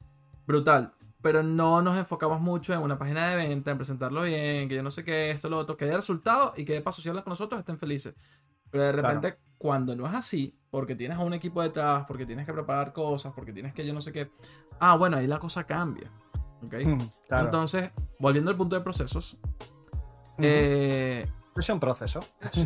brutal. 0.46 0.92
Pero 1.22 1.42
no 1.42 1.82
nos 1.82 1.98
enfocamos 1.98 2.40
mucho 2.40 2.72
en 2.72 2.80
una 2.80 2.98
página 2.98 3.28
de 3.28 3.36
venta, 3.36 3.70
en 3.70 3.76
presentarlo 3.76 4.22
bien, 4.22 4.68
que 4.68 4.74
yo 4.74 4.82
no 4.82 4.90
sé 4.90 5.04
qué, 5.04 5.30
esto, 5.30 5.48
lo 5.48 5.58
otro, 5.58 5.76
que 5.76 5.84
dé 5.84 5.94
resultados 5.94 6.58
y 6.58 6.64
que 6.64 6.72
de 6.72 6.80
paso 6.80 7.02
si 7.02 7.08
hablan 7.08 7.24
con 7.24 7.32
nosotros 7.32 7.58
estén 7.58 7.78
felices. 7.78 8.14
Pero 8.70 8.84
de 8.84 8.92
repente, 8.92 9.38
cuando 9.58 9.94
no 9.94 10.06
es 10.06 10.14
así, 10.14 10.58
porque 10.70 10.94
tienes 10.94 11.18
a 11.18 11.20
un 11.20 11.34
equipo 11.34 11.60
detrás, 11.60 12.04
porque 12.06 12.24
tienes 12.24 12.46
que 12.46 12.52
preparar 12.52 12.92
cosas, 12.92 13.32
porque 13.34 13.52
tienes 13.52 13.74
que 13.74 13.84
yo 13.84 13.92
no 13.92 14.00
sé 14.00 14.12
qué, 14.12 14.30
ah, 14.78 14.96
bueno, 14.96 15.16
ahí 15.16 15.26
la 15.26 15.38
cosa 15.38 15.64
cambia. 15.64 16.10
¿Ok? 16.64 16.74
Entonces, 17.30 17.90
volviendo 18.18 18.50
al 18.50 18.56
punto 18.56 18.76
de 18.76 18.82
procesos. 18.82 19.36
Eh, 20.38 21.26
es 21.56 21.68
un 21.68 21.80
proceso. 21.80 22.20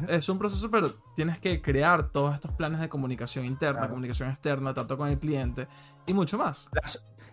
Es, 0.08 0.28
un 0.28 0.38
proceso, 0.38 0.70
pero 0.70 0.90
tienes 1.16 1.40
que 1.40 1.60
crear 1.62 2.10
todos 2.10 2.34
estos 2.34 2.52
planes 2.52 2.80
de 2.80 2.88
comunicación 2.88 3.44
interna, 3.44 3.88
comunicación 3.88 4.28
externa, 4.28 4.74
tanto 4.74 4.96
con 4.96 5.08
el 5.08 5.18
cliente 5.18 5.66
y 6.06 6.12
mucho 6.12 6.38
más. 6.38 6.68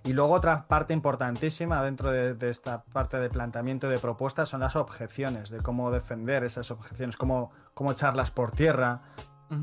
Y 0.04 0.14
luego 0.14 0.34
otra 0.34 0.68
parte 0.68 0.94
importantísima 0.94 1.84
dentro 1.84 2.12
de, 2.12 2.50
esta 2.50 2.84
parte 2.86 3.18
de 3.20 3.30
planteamiento 3.30 3.88
de 3.88 4.00
propuestas 4.00 4.50
son 4.50 4.62
las 4.62 4.76
objeciones, 4.76 5.50
de 5.52 5.60
cómo 5.60 5.92
defender 5.92 6.44
esas 6.44 6.72
objeciones, 6.72 7.18
cómo, 7.18 7.52
cómo 7.74 7.92
echarlas 7.92 8.32
por 8.32 8.52
tierra. 8.52 9.02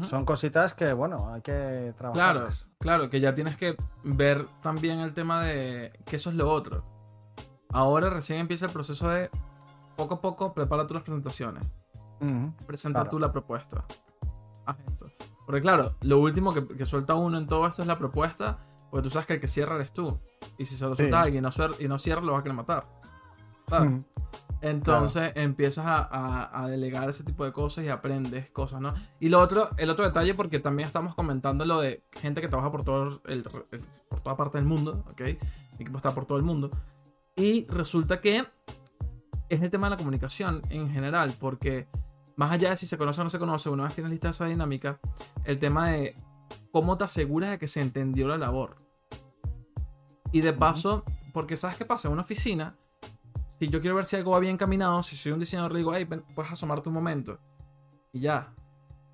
Son 0.03 0.27
cositas 0.27 0.75
que, 0.75 0.93
bueno, 0.93 1.33
hay 1.33 1.41
que 1.41 1.95
trabajar. 1.97 2.35
Claro, 2.35 2.49
claro, 2.79 3.11
que 3.11 3.21
ya 3.21 3.35
tienes 3.35 3.57
que 3.57 3.75
ver 4.05 4.47
también 4.61 5.01
el 5.01 5.15
tema 5.15 5.43
de 5.43 5.99
que 6.05 6.17
eso 6.17 6.29
es 6.29 6.37
lo 6.37 6.53
otro. 6.53 6.85
Ahora 7.71 8.11
recién 8.11 8.41
empieza 8.41 8.67
el 8.67 8.73
proceso 8.73 9.09
de 9.09 9.31
poco 9.97 10.17
a 10.17 10.21
poco 10.21 10.53
prepara 10.53 10.87
tus 10.87 11.01
presentaciones. 11.01 11.65
Presenta 12.67 13.09
tú 13.09 13.19
la 13.19 13.33
propuesta. 13.33 13.87
Haz 14.67 14.79
esto. 14.93 15.07
Porque 15.47 15.63
claro, 15.63 15.95
lo 16.03 16.21
último 16.21 16.53
que, 16.53 16.67
que 16.69 16.85
suelta 16.85 17.15
uno 17.15 17.39
en 17.39 17.47
todo 17.47 17.67
esto 17.67 17.81
es 17.81 17.89
la 17.89 17.97
propuesta 17.97 18.59
porque 18.91 19.03
tú 19.05 19.11
sabes 19.11 19.27
que 19.27 19.35
el 19.35 19.41
que 19.41 19.49
cierra 19.49 19.77
eres 19.77 19.93
tú. 19.93 20.19
Y 20.57 20.65
si 20.65 20.77
se 20.77 20.87
lo 20.87 20.97
sueltas 20.97 21.21
a 21.21 21.23
alguien 21.23 21.45
y 21.79 21.89
no, 21.89 21.99
cierra, 21.99 22.21
lo 22.21 22.33
vas 22.33 22.41
a 22.41 22.43
querer 22.43 22.57
matar. 22.57 22.87
Entonces 24.61 25.33
empiezas 25.37 25.85
a, 25.87 26.67
delegar 26.69 27.09
ese 27.09 27.25
tipo 27.25 27.45
de 27.45 27.53
cosas 27.53 27.85
y 27.85 27.89
aprendes 27.89 28.51
cosas, 28.51 28.81
¿no? 28.81 28.93
Y 29.21 29.29
lo 29.29 29.41
otro, 29.41 29.69
el 29.77 29.91
otro 29.91 30.05
detalle, 30.05 30.35
porque 30.35 30.59
también 30.59 30.87
estamos 30.87 31.15
comentando 31.15 31.65
lo 31.65 31.81
de 31.81 32.05
gente 32.13 32.41
que 32.41 32.49
trabaja 32.49 32.73
por, 32.73 32.85
todo 32.85 33.23
el, 33.27 33.43
por 33.43 34.21
toda 34.21 34.37
parte 34.37 34.59
del 34.59 34.67
mundo, 34.67 35.05
¿ok? 35.11 35.21
Mi 35.21 35.83
equipo 35.83 35.97
está 35.97 36.15
por 36.15 36.27
todo 36.27 36.39
el 36.39 36.45
mundo. 36.45 36.71
Y 37.37 37.67
resulta 37.69 38.21
que 38.21 38.45
es 39.49 39.63
el 39.63 39.71
tema 39.71 39.87
de 39.87 39.91
la 39.93 39.97
comunicación 39.97 40.63
en 40.71 40.91
general, 40.91 41.35
porque 41.39 41.89
más 42.37 42.51
allá 42.51 42.71
de 42.71 42.77
si 42.77 42.87
se 42.87 42.99
conoce 42.99 43.21
o 43.21 43.25
no 43.25 43.31
se 43.31 43.39
conoce, 43.39 43.71
una 43.71 43.85
vez 43.85 43.95
tienes 43.95 44.11
lista 44.11 44.31
esa 44.31 44.47
dinámica, 44.47 45.01
el 45.45 45.59
tema 45.59 45.91
de 45.91 46.17
cómo 46.73 46.99
te 46.99 47.05
aseguras 47.05 47.51
de 47.51 47.59
que 47.59 47.69
se 47.69 47.81
entendió 47.81 48.27
la 48.29 48.39
labor. 48.39 48.77
Y 50.33 50.41
de 50.41 50.53
paso, 50.53 51.05
porque 51.33 51.57
¿sabes 51.57 51.77
qué 51.77 51.85
pasa? 51.85 52.09
En 52.09 52.13
una 52.13 52.23
oficina, 52.23 52.77
si 53.59 53.69
yo 53.69 53.81
quiero 53.81 53.97
ver 53.97 54.05
si 54.05 54.17
algo 54.17 54.33
va 54.33 54.39
bien 54.39 54.57
caminado, 54.57 55.03
si 55.03 55.17
soy 55.17 55.33
un 55.33 55.41
diseñador, 55.41 55.73
le 55.73 55.79
digo, 55.79 55.95
hey, 55.95 56.07
puedes 56.35 56.53
asomarte 56.53 56.89
un 56.89 56.95
momento. 56.95 57.39
Y 58.13 58.21
ya. 58.21 58.53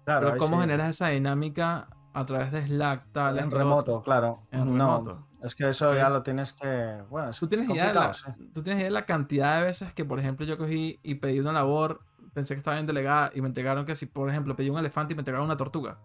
Pero 0.04 0.36
¿cómo 0.36 0.60
generas 0.60 0.90
esa 0.90 1.08
dinámica 1.08 1.88
a 2.12 2.26
través 2.26 2.52
de 2.52 2.66
Slack, 2.66 3.12
tal? 3.12 3.38
En 3.38 3.50
remoto, 3.50 4.02
claro. 4.02 4.42
En 4.50 4.66
remoto. 4.66 5.26
Es 5.42 5.54
que 5.54 5.68
eso 5.68 5.94
ya 5.94 6.08
lo 6.08 6.22
tienes 6.22 6.54
que. 6.54 7.02
Bueno, 7.10 7.30
¿Tú 7.38 7.46
tienes, 7.46 7.68
idea 7.68 7.88
de 7.88 7.94
la, 7.94 8.12
tú 8.54 8.62
tienes 8.62 8.80
idea 8.80 8.88
de 8.88 8.90
la 8.90 9.04
cantidad 9.04 9.58
de 9.58 9.66
veces 9.66 9.92
que, 9.92 10.04
por 10.04 10.18
ejemplo, 10.18 10.46
yo 10.46 10.56
cogí 10.56 10.98
y 11.02 11.16
pedí 11.16 11.38
una 11.38 11.52
labor, 11.52 12.00
pensé 12.32 12.54
que 12.54 12.58
estaba 12.58 12.76
bien 12.76 12.86
delegada 12.86 13.30
y 13.34 13.42
me 13.42 13.48
entregaron 13.48 13.84
que 13.84 13.94
si, 13.94 14.06
por 14.06 14.30
ejemplo, 14.30 14.56
pedí 14.56 14.70
un 14.70 14.78
elefante 14.78 15.12
y 15.12 15.16
me 15.16 15.20
entregaron 15.20 15.44
una 15.44 15.58
tortuga. 15.58 15.98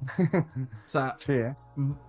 o 0.18 0.88
sea, 0.88 1.14
¿eh? 1.28 1.54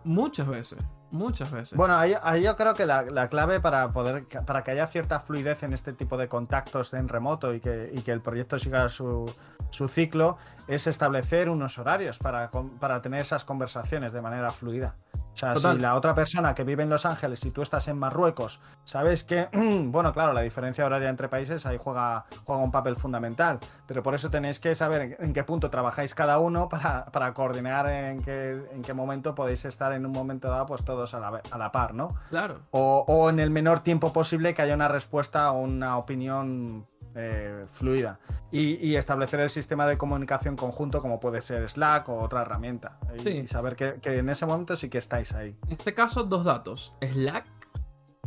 muchas 0.06 0.48
veces. 0.48 0.80
Muchas 1.16 1.50
veces. 1.50 1.78
Bueno, 1.78 1.98
ahí, 1.98 2.44
yo 2.44 2.58
creo 2.58 2.74
que 2.74 2.86
la, 2.86 3.30
clave 3.30 3.62
para 3.62 3.92
poder 3.94 4.26
para 4.46 4.64
que 4.64 4.72
haya 4.72 4.86
cierta 4.86 5.22
fluidez 5.22 5.64
en 5.64 5.72
este 5.72 5.94
tipo 5.94 6.18
de 6.18 6.28
contactos 6.28 6.94
en 6.94 7.08
remoto 7.08 7.54
y 7.54 7.62
que, 7.62 7.90
y 7.94 8.02
que 8.02 8.12
el 8.12 8.20
proyecto 8.20 8.60
siga 8.60 8.90
su, 8.90 9.34
su, 9.76 9.88
ciclo 9.88 10.38
es 10.68 10.88
establecer 10.88 11.50
unos 11.50 11.78
horarios 11.78 12.20
para, 12.20 12.50
para 12.52 13.02
tener 13.02 13.22
esas 13.22 13.46
conversaciones 13.46 14.14
de 14.14 14.22
manera 14.22 14.52
fluida. 14.52 14.96
O 15.36 15.38
sea, 15.38 15.58
si 15.58 15.80
la 15.80 15.96
otra 15.96 16.16
persona 16.16 16.56
que 16.56 16.64
vive 16.64 16.84
en 16.84 16.90
Los 16.90 17.06
Ángeles 17.06 17.44
y 17.44 17.52
tú 17.52 17.62
estás 17.62 17.90
en 17.90 17.98
Marruecos, 18.00 18.62
sabes 18.86 19.26
que, 19.26 19.50
bueno, 19.88 20.14
claro, 20.14 20.32
la 20.32 20.40
diferencia 20.40 20.86
horaria 20.86 21.10
entre 21.10 21.28
países 21.28 21.66
ahí 21.66 21.78
juega, 21.78 22.26
juega 22.46 22.64
un 22.64 22.72
papel 22.72 22.96
fundamental, 22.96 23.60
pero 23.86 24.02
por 24.02 24.16
eso 24.16 24.30
tenéis 24.30 24.62
que 24.62 24.74
saber 24.76 25.18
en 25.20 25.34
qué 25.34 25.44
punto 25.44 25.70
trabajáis 25.70 26.16
cada 26.16 26.40
uno 26.40 26.70
para, 26.70 27.34
coordinar 27.34 27.90
en 27.90 28.22
qué, 28.22 28.66
en 28.72 28.82
qué 28.82 28.94
momento 28.94 29.36
podéis 29.36 29.66
estar 29.66 29.92
en 29.92 30.06
un 30.06 30.14
momento 30.14 30.48
dado, 30.48 30.68
pues 30.68 30.86
todos 30.86 31.14
a 31.14 31.20
la, 31.20 31.42
a 31.52 31.58
la 31.58 31.70
par, 31.70 31.94
¿no? 31.94 32.16
Claro. 32.30 32.62
O, 32.72 33.04
o 33.06 33.30
en 33.30 33.42
el 33.42 33.50
menor 33.50 33.82
tiempo 33.82 34.14
posible 34.14 34.54
que 34.54 34.62
haya 34.62 34.74
una 34.74 34.88
respuesta 34.88 35.52
o 35.52 35.60
una 35.60 35.98
opinión 35.98 36.88
eh, 37.16 37.66
fluida 37.70 38.20
y, 38.52 38.96
establecer 38.96 39.40
el 39.40 39.50
sistema 39.50 39.86
de 39.86 39.98
comunicación 39.98 40.56
conjunto 40.56 41.02
como 41.02 41.20
puede 41.20 41.42
ser 41.42 41.70
Slack 41.70 42.08
o 42.10 42.20
otra 42.22 42.42
herramienta 42.42 43.00
y, 43.26 43.48
saber 43.48 43.76
que, 43.76 44.00
en 44.04 44.30
ese 44.30 44.46
momento 44.46 44.76
sí 44.76 44.90
que 44.90 44.98
estáis 44.98 45.34
ahí. 45.34 45.58
En 45.68 45.74
este 45.74 45.94
caso, 45.94 46.24
dos 46.24 46.46
datos. 46.46 46.94
Slack 47.02 47.46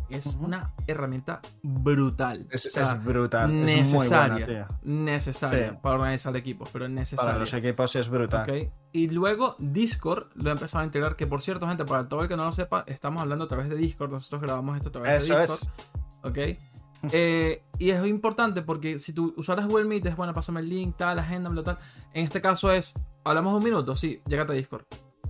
es 0.08 0.36
una 0.40 0.74
herramienta 0.86 1.40
brutal. 1.62 2.46
Es, 2.50 2.66
O 2.66 2.70
sea, 2.70 2.82
es 2.84 3.04
brutal. 3.04 3.50
Es 3.68 3.90
muy 3.90 4.06
buena, 4.08 4.28
necesaria. 4.28 4.46
tío. 4.46 4.78
necesaria 4.82 5.70
Sí. 5.70 5.78
para 5.82 5.94
organizar 5.96 6.36
equipos, 6.36 6.70
pero 6.72 6.88
necesaria. 6.88 7.32
Para 7.32 7.38
los 7.38 7.52
equipos 7.52 7.94
es 7.96 8.08
brutal. 8.08 8.48
Ok. 8.48 8.72
Y 8.92 9.08
luego 9.08 9.56
Discord 9.58 10.28
lo 10.34 10.48
he 10.48 10.52
empezado 10.52 10.82
a 10.82 10.86
integrar. 10.86 11.16
Que 11.16 11.26
por 11.26 11.42
cierto, 11.42 11.68
gente, 11.68 11.84
para 11.84 12.08
todo 12.08 12.22
el 12.22 12.28
que 12.28 12.36
no 12.36 12.44
lo 12.44 12.52
sepa, 12.52 12.84
estamos 12.86 13.20
hablando 13.22 13.44
a 13.44 13.48
través 13.48 13.68
de 13.68 13.76
Discord. 13.76 14.10
Nosotros 14.10 14.40
grabamos 14.40 14.76
esto 14.76 14.88
a 14.88 14.92
través 14.92 15.24
Eso 15.24 15.36
de 15.36 15.44
es. 15.44 15.50
Discord. 15.50 15.98
Ok. 16.22 16.38
Eh, 17.12 17.62
y 17.78 17.90
es 17.90 18.06
importante 18.06 18.62
porque 18.62 18.98
si 18.98 19.12
tú 19.12 19.34
usaras 19.36 19.66
Google 19.66 19.84
Meet, 19.84 20.06
es 20.06 20.16
bueno, 20.16 20.34
pásame 20.34 20.60
el 20.60 20.68
link, 20.68 20.96
tal, 20.96 21.18
agenda, 21.18 21.48
bla, 21.50 21.62
tal. 21.62 21.78
En 22.12 22.24
este 22.24 22.40
caso 22.40 22.72
es, 22.72 22.94
hablamos 23.24 23.54
un 23.54 23.62
minuto, 23.62 23.94
sí, 23.94 24.20
llégate 24.26 24.52
a 24.52 24.56
Discord. 24.56 24.84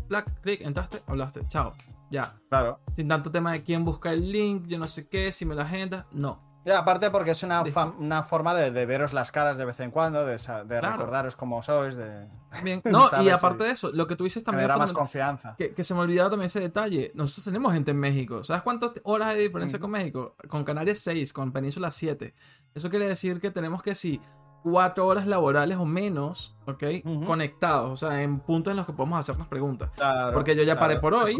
Plac, 0.08 0.40
clic, 0.40 0.62
entraste, 0.62 1.02
hablaste, 1.06 1.46
chao. 1.48 1.74
Ya. 2.10 2.38
Claro. 2.48 2.80
Sin 2.96 3.08
tanto 3.08 3.30
tema 3.30 3.52
de 3.52 3.62
quién 3.62 3.84
busca 3.84 4.12
el 4.12 4.32
link, 4.32 4.66
yo 4.66 4.78
no 4.78 4.86
sé 4.86 5.08
qué, 5.08 5.30
si 5.30 5.44
me 5.44 5.54
lo 5.54 5.62
agenda. 5.62 6.06
No. 6.12 6.47
Y 6.68 6.70
aparte 6.70 7.10
porque 7.10 7.30
es 7.30 7.42
una, 7.42 7.62
una 7.98 8.22
forma 8.22 8.54
de, 8.54 8.70
de 8.70 8.84
veros 8.86 9.12
las 9.14 9.32
caras 9.32 9.56
de 9.56 9.64
vez 9.64 9.80
en 9.80 9.90
cuando, 9.90 10.26
de, 10.26 10.38
sa- 10.38 10.64
de 10.64 10.78
Claro. 10.80 10.96
recordaros 10.98 11.34
cómo 11.36 11.62
sois, 11.62 11.96
de 11.96 12.26
Bien. 12.62 12.82
No, 12.84 13.08
y 13.22 13.28
aparte 13.30 13.64
de 13.64 13.70
eso, 13.70 13.90
lo 13.92 14.06
que 14.06 14.16
tú 14.16 14.24
dices 14.24 14.44
también 14.44 14.68
más 14.68 14.92
confianza. 14.92 15.54
Que, 15.56 15.72
que 15.74 15.84
se 15.84 15.94
me 15.94 16.00
olvidaba 16.00 16.30
también 16.30 16.46
ese 16.46 16.60
detalle. 16.60 17.10
Nosotros 17.14 17.44
tenemos 17.44 17.72
gente 17.72 17.92
en 17.92 17.98
México. 18.00 18.44
¿Sabes 18.44 18.62
cuántas 18.62 18.90
horas 19.04 19.34
de 19.34 19.40
diferencia 19.40 19.78
con 19.78 19.90
México? 19.90 20.34
Con 20.48 20.64
Canarias 20.64 20.98
6, 21.00 21.32
con 21.32 21.52
Península 21.52 21.90
7. 21.90 22.34
Eso 22.74 22.90
quiere 22.90 23.06
decir 23.08 23.40
que 23.40 23.50
tenemos 23.50 23.82
que 23.82 23.94
sí, 23.94 24.20
4 24.62 25.06
horas 25.06 25.26
laborales 25.26 25.78
o 25.78 25.84
menos, 25.86 26.56
¿ok? 26.66 26.84
Conectados, 27.26 27.90
o 27.90 27.96
sea, 27.96 28.22
en 28.22 28.40
puntos 28.40 28.72
en 28.72 28.76
los 28.76 28.86
que 28.86 28.92
podemos 28.92 29.18
hacernos 29.18 29.46
preguntas. 29.48 29.90
Claro, 29.96 30.34
Porque 30.34 30.54
yo 30.56 30.62
ya 30.62 30.74
claro, 30.74 30.80
paré 30.88 31.00
por 31.00 31.14
hoy. 31.14 31.38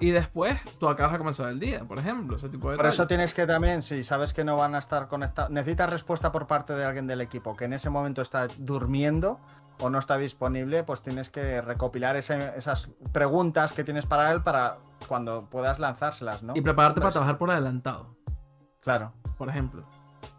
Y 0.00 0.10
después 0.10 0.58
tú 0.78 0.88
acabas 0.88 1.12
de 1.12 1.18
comenzar 1.18 1.48
el 1.48 1.60
día, 1.60 1.84
por 1.84 1.98
ejemplo, 1.98 2.36
ese 2.36 2.48
tipo 2.48 2.70
de 2.70 2.76
Por 2.76 2.86
eso 2.86 3.06
tienes 3.06 3.34
que 3.34 3.46
también, 3.46 3.82
si 3.82 4.02
sabes 4.04 4.34
que 4.34 4.44
no 4.44 4.56
van 4.56 4.74
a 4.74 4.78
estar 4.78 5.08
conectados, 5.08 5.50
necesitas 5.50 5.90
respuesta 5.90 6.32
por 6.32 6.46
parte 6.46 6.74
de 6.74 6.84
alguien 6.84 7.06
del 7.06 7.20
equipo 7.20 7.56
que 7.56 7.64
en 7.66 7.72
ese 7.72 7.88
momento 7.90 8.20
está 8.20 8.48
durmiendo 8.58 9.38
o 9.78 9.90
no 9.90 9.98
está 9.98 10.16
disponible, 10.18 10.84
pues 10.84 11.02
tienes 11.02 11.28
que 11.30 11.60
recopilar 11.60 12.16
ese- 12.16 12.52
esas 12.56 12.88
preguntas 13.12 13.72
que 13.74 13.84
tienes 13.84 14.06
para 14.06 14.32
él 14.32 14.42
para 14.42 14.78
cuando 15.06 15.48
puedas 15.50 15.78
lanzárselas, 15.78 16.42
¿no? 16.42 16.54
Y 16.56 16.62
prepararte 16.62 17.00
para 17.00 17.06
Pues, 17.08 17.12
trabajar 17.14 17.38
por 17.38 17.50
adelantado, 17.50 18.16
Claro. 18.80 19.12
por 19.36 19.48
ejemplo. 19.50 19.84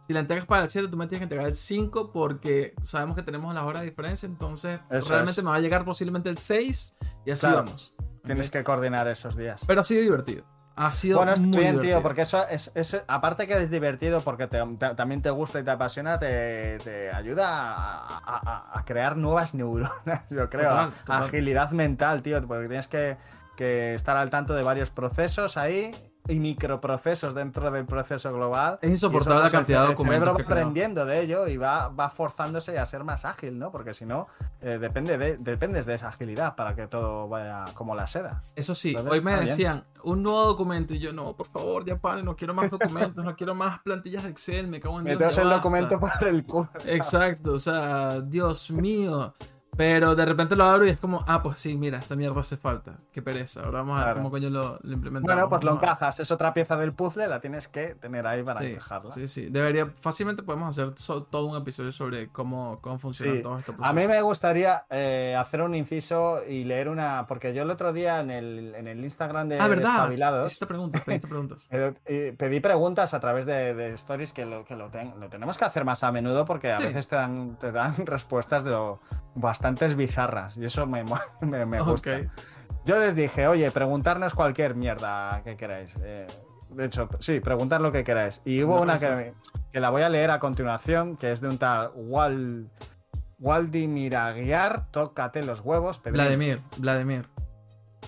Si 0.08 0.14
la 0.14 0.22
entregas 0.22 0.46
para 0.46 0.64
el 0.64 0.70
7, 0.70 0.88
tú 0.88 0.96
me 0.98 1.06
tienes 1.08 1.20
que 1.20 1.24
entregar 1.26 1.48
el 1.48 1.56
5 1.56 2.12
porque 2.14 2.74
sabemos 2.82 3.16
que 3.16 3.24
tenemos 3.24 3.54
las 3.54 3.64
horas 3.64 3.82
de 3.82 3.90
diferencia, 3.90 4.26
entonces 4.26 4.80
Eso 4.90 5.10
realmente 5.10 5.42
es. 5.42 5.44
me 5.46 5.52
va 5.52 5.58
a 5.58 5.60
llegar 5.60 5.84
posiblemente 5.84 6.30
el 6.30 6.38
6 6.38 6.96
y 7.26 7.32
así 7.32 7.42
Claro. 7.46 7.64
vamos. 7.66 7.94
Tienes 8.24 8.50
que 8.50 8.64
coordinar 8.64 9.08
esos 9.08 9.36
días. 9.36 9.62
Pero 9.68 9.82
ha 9.82 9.84
sido 9.84 10.02
divertido. 10.02 10.44
Ha 10.78 10.92
sido 10.92 11.18
Bueno, 11.18 11.34
es 11.34 11.42
muy 11.42 11.58
bien, 11.58 11.72
divertido. 11.72 11.96
tío, 11.98 12.04
porque 12.04 12.22
eso 12.22 12.48
es, 12.50 12.72
es- 12.76 13.02
aparte 13.08 13.48
que 13.48 13.54
es 13.56 13.72
divertido, 13.72 14.22
porque 14.22 14.46
te- 14.48 14.64
te- 14.78 14.96
también 14.96 15.22
te 15.22 15.30
gusta 15.32 15.60
y 15.60 15.64
te 15.64 15.72
apasiona, 15.72 16.20
te, 16.20 16.78
te 16.84 17.10
ayuda 17.12 17.48
a, 17.50 18.18
a- 18.18 18.42
a- 18.74 18.80
a 18.80 18.86
crear 18.86 19.18
nuevas 19.18 19.56
neuronas, 19.56 19.92
yo 20.30 20.50
creo, 20.50 20.70
Total, 20.70 20.88
a- 20.88 20.92
total. 20.92 21.24
agilidad 21.24 21.72
mental, 21.72 22.22
tío, 22.22 22.46
porque 22.48 22.68
tienes 22.68 22.88
que, 22.88 23.18
que 23.56 23.96
estar 23.96 24.16
al 24.18 24.30
tanto 24.30 24.54
de 24.54 24.62
varios 24.64 24.92
procesos 24.92 25.58
ahí 25.58 25.96
y 26.28 26.40
microprocesos 26.40 27.34
dentro 27.34 27.72
del 27.72 27.86
proceso 27.86 28.32
global. 28.34 28.80
Es 28.82 28.90
insoportable 28.90 29.36
la 29.36 29.42
pues, 29.44 29.54
el 29.54 29.58
cantidad 29.60 29.80
de 29.82 29.86
ce- 29.86 29.92
el 29.92 29.98
documentos 29.98 30.20
cerebro 30.26 30.38
que 30.38 30.44
creo. 30.46 30.58
aprendiendo 30.58 31.06
de 31.06 31.22
ello 31.22 31.48
y 31.48 31.58
va, 31.58 31.88
va 31.90 32.10
forzándose 32.10 32.78
a 32.80 32.86
ser 32.86 33.04
más 33.04 33.26
ágil, 33.26 33.58
¿no? 33.60 33.72
Porque 33.72 33.94
si 33.94 34.06
no, 34.06 34.28
eh, 34.62 34.78
depende 34.80 35.18
de, 35.18 35.38
dependes 35.38 35.86
de 35.86 35.96
esa 35.96 36.10
agilidad 36.10 36.56
para 36.56 36.76
que 36.76 36.88
todo 36.88 37.28
vaya 37.28 37.66
como 37.74 37.96
la 37.96 38.08
seda. 38.08 38.44
Eso 38.56 38.76
sí, 38.76 38.90
Entonces, 38.90 39.12
hoy 39.12 39.22
me 39.22 39.34
bien. 39.36 39.48
decían 39.48 39.84
un 40.04 40.24
nuevo 40.24 40.46
documento 40.46 40.94
y 40.94 41.00
yo 41.00 41.12
no, 41.14 41.36
por 41.36 41.48
favor, 41.48 41.86
ya 41.86 41.98
paren, 41.98 42.26
no 42.26 42.36
quiero 42.36 42.54
más 42.54 42.70
documentos, 42.72 43.24
no 43.24 43.36
quiero 43.36 43.56
más 43.56 43.80
plantillas 43.80 44.24
de 44.24 44.30
Excel, 44.30 44.68
me 44.68 44.80
cago 44.80 45.00
en 45.00 45.06
Dios. 45.06 45.16
Meteos 45.20 45.38
el 45.38 45.44
basta. 45.46 45.56
documento 45.58 46.00
por 46.00 46.28
el 46.28 46.46
culo. 46.46 46.70
Exacto, 46.86 47.54
o 47.54 47.60
sea, 47.60 48.22
Dios 48.22 48.72
mío. 48.72 49.34
Pero 49.78 50.16
de 50.16 50.26
repente 50.26 50.56
lo 50.56 50.66
abro 50.66 50.86
y 50.86 50.90
es 50.90 51.00
como, 51.00 51.24
ah, 51.28 51.42
pues 51.44 51.60
sí, 51.60 51.78
mira, 51.78 52.00
esta 52.00 52.16
mierda 52.16 52.42
hace 52.42 52.58
falta. 52.58 52.98
Qué 53.12 53.22
pereza. 53.22 53.62
Ahora 53.64 53.80
vamos 53.80 53.94
a 53.96 53.98
ver 53.98 54.04
Claro. 54.06 54.18
cómo 54.20 54.32
coño 54.32 54.50
lo, 54.50 54.80
lo 54.82 54.94
implementamos. 54.94 55.36
Bueno, 55.36 55.50
pues 55.50 55.64
lo 55.64 55.74
encajas. 55.74 56.20
Es 56.20 56.32
otra 56.32 56.54
pieza 56.54 56.76
del 56.78 56.94
puzzle, 56.94 57.28
la 57.28 57.40
tienes 57.40 57.68
que 57.68 57.94
tener 57.96 58.26
ahí 58.26 58.42
para 58.44 58.62
Sí, 58.62 58.68
encajarla. 58.72 59.12
sí, 59.12 59.28
sí. 59.28 59.46
Debería, 59.50 59.94
fácilmente 60.00 60.42
podemos 60.44 60.70
hacer 60.78 60.98
so- 60.98 61.24
todo 61.24 61.46
un 61.46 61.58
episodio 61.58 61.92
sobre 61.92 62.30
cómo, 62.30 62.80
cómo 62.82 62.98
funcionan 62.98 63.36
Sí. 63.38 63.42
todos 63.44 63.60
estos 63.60 63.76
A 63.80 63.94
mí 63.94 64.08
me 64.08 64.22
gustaría 64.22 64.86
eh, 64.90 65.36
hacer 65.38 65.62
un 65.62 65.76
inciso 65.76 66.42
y 66.48 66.64
leer 66.64 66.90
una. 66.90 67.26
Porque 67.28 67.54
yo 67.54 67.62
el 67.64 67.70
otro 67.70 67.94
día 67.94 68.20
en 68.20 68.32
el, 68.32 68.74
en 68.76 68.88
el 68.88 69.04
Instagram 69.04 69.48
de 69.50 69.60
Ah, 69.60 69.68
¿verdad? 69.68 70.46
Hiciste 70.46 70.66
preguntas, 70.66 71.04
pediste 71.04 71.28
preguntas. 71.28 71.68
eh, 71.72 71.94
eh, 72.06 72.36
pedí 72.38 72.60
preguntas 72.60 73.14
a 73.14 73.20
través 73.20 73.46
de, 73.46 73.74
de 73.76 73.94
stories 73.94 74.34
que, 74.34 74.46
lo, 74.46 74.66
que 74.66 74.76
lo, 74.76 74.90
ten- 74.90 75.14
lo 75.20 75.30
tenemos 75.30 75.58
que 75.58 75.66
hacer 75.66 75.86
más 75.86 76.04
a 76.04 76.12
menudo 76.12 76.46
porque 76.46 76.72
a 76.72 76.80
Sí. 76.80 76.88
veces 76.88 77.08
te 77.08 77.16
dan, 77.16 77.58
te 77.60 77.72
dan 77.72 77.94
respuestas 78.08 78.64
de 78.64 78.72
lo 78.72 79.00
bastantes 79.68 79.96
bizarras 79.96 80.58
y 80.58 80.66
eso 80.66 80.86
me, 80.88 81.04
me, 81.42 81.66
me 81.66 81.82
gusta. 81.82 82.22
Yo 82.86 83.00
les 83.00 83.16
dije, 83.16 83.48
oye, 83.48 83.70
preguntarnos 83.72 84.34
cualquier 84.34 84.76
mierda 84.76 85.42
que 85.44 85.58
queráis. 85.58 85.94
Eh, 86.02 86.26
de 86.70 86.86
hecho, 86.86 87.10
sí, 87.20 87.40
preguntar 87.42 87.82
lo 87.82 87.92
que 87.92 88.04
queráis. 88.04 88.42
Y 88.46 88.64
hubo 88.64 88.82
una 88.82 88.98
que, 88.98 89.34
que 89.72 89.80
la 89.80 89.90
voy 89.90 90.04
a 90.04 90.10
leer 90.10 90.32
a 90.32 90.40
continuación, 90.40 91.16
que 91.18 91.32
es 91.34 91.42
de 91.42 91.50
un 91.50 91.58
tal 91.58 91.92
Wal, 91.96 92.70
Waldimir 93.40 94.16
Aguiar, 94.16 94.90
tócate 94.92 95.44
los 95.44 95.60
huevos. 95.62 96.02
Vladimir, 96.04 96.62
Vladimir. 96.78 97.28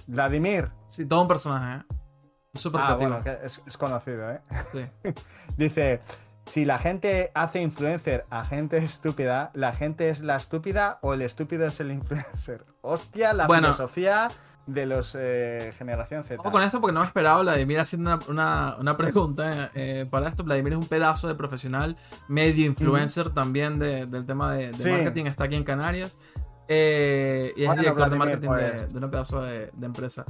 Vladimir. 0.08 0.72
Sí, 0.88 1.06
todo 1.06 1.22
un 1.24 1.28
personaje, 1.28 1.82
¿eh? 1.82 1.96
Súper 2.56 2.82
Ah, 2.82 2.86
creativo. 2.98 3.10
bueno, 3.10 3.24
que 3.24 3.46
es, 3.46 3.62
es 3.68 3.78
conocido, 3.78 4.32
¿eh? 4.32 4.40
Sí. 4.72 4.86
Dice, 5.58 6.00
si 6.50 6.66
la 6.66 6.78
gente 6.80 7.32
hace 7.34 7.62
influencer 7.62 8.26
a 8.30 8.44
gente 8.44 8.78
estúpida, 8.84 9.52
¿la 9.54 9.72
gente 9.72 10.10
es 10.10 10.22
la 10.22 10.36
estúpida 10.36 11.00
o 11.02 11.14
el 11.14 11.22
estúpido 11.22 11.66
es 11.68 11.80
el 11.80 11.92
influencer? 11.92 12.66
Hostia, 12.82 13.34
la 13.34 13.48
Bueno. 13.48 13.68
filosofía 13.68 14.30
de 14.66 14.86
los 14.86 15.16
eh, 15.18 15.72
generación 15.78 16.24
Z. 16.24 16.40
Ojo 16.42 16.52
con 16.52 16.62
esto 16.62 16.80
porque 16.80 16.94
no 16.94 17.00
me 17.00 17.08
esperaba 17.08 17.42
Vladimir 17.42 17.80
haciendo 17.80 18.12
una, 18.16 18.20
una- 18.28 18.76
una 18.80 18.98
pregunta 18.98 19.72
eh, 19.74 20.06
para 20.12 20.28
esto. 20.30 20.44
Vladimir 20.44 20.74
es 20.74 20.80
un 20.80 20.88
pedazo 20.88 21.28
de 21.28 21.34
profesional, 21.36 21.98
medio 22.28 22.66
influencer 22.68 23.32
también 23.32 23.80
de- 23.80 24.06
del 24.06 24.26
tema 24.28 24.54
de, 24.54 24.72
de 24.72 24.78
Sí. 24.78 24.90
marketing, 24.92 25.26
está 25.26 25.46
aquí 25.46 25.56
en 25.56 25.64
Canarias. 25.64 26.18
eh, 26.72 27.52
y 27.58 27.62
es 27.62 27.68
Bueno, 27.68 27.82
director 27.82 28.10
de 28.12 28.18
marketing 28.18 28.50
de, 28.50 28.70
pues. 28.70 28.90
de 28.94 28.98
una 29.00 29.10
pedazo 29.10 29.42
de, 29.42 29.72
de 29.74 29.86
empresa. 29.88 30.26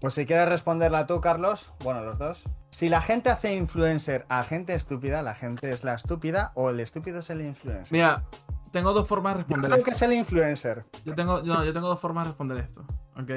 Pues 0.00 0.14
si 0.14 0.26
quieres 0.26 0.48
responderla 0.48 1.06
tú, 1.06 1.20
Carlos, 1.20 1.72
bueno, 1.84 2.02
los 2.02 2.18
dos. 2.18 2.42
Si 2.74 2.88
la 2.88 3.00
gente 3.00 3.30
hace 3.30 3.54
influencer 3.54 4.26
a 4.28 4.42
gente 4.42 4.74
estúpida, 4.74 5.22
¿la 5.22 5.36
gente 5.36 5.70
es 5.70 5.84
la 5.84 5.94
estúpida 5.94 6.50
o 6.56 6.70
el 6.70 6.80
estúpido 6.80 7.20
es 7.20 7.30
el 7.30 7.40
influencer? 7.40 7.92
Mira, 7.92 8.24
tengo 8.72 8.92
dos 8.92 9.06
formas 9.06 9.34
de 9.34 9.42
Yo 9.42 9.46
responder 9.46 9.70
creo 9.70 9.76
esto. 9.78 9.84
que 9.84 9.90
es 9.92 10.02
el 10.02 10.12
influencer. 10.12 10.84
Yo 11.04 11.14
tengo, 11.14 11.40
no, 11.44 11.64
yo 11.64 11.72
tengo 11.72 11.86
dos 11.86 12.00
formas 12.00 12.24
de 12.24 12.30
responder 12.30 12.58
esto. 12.58 12.84
¿ok? 13.16 13.30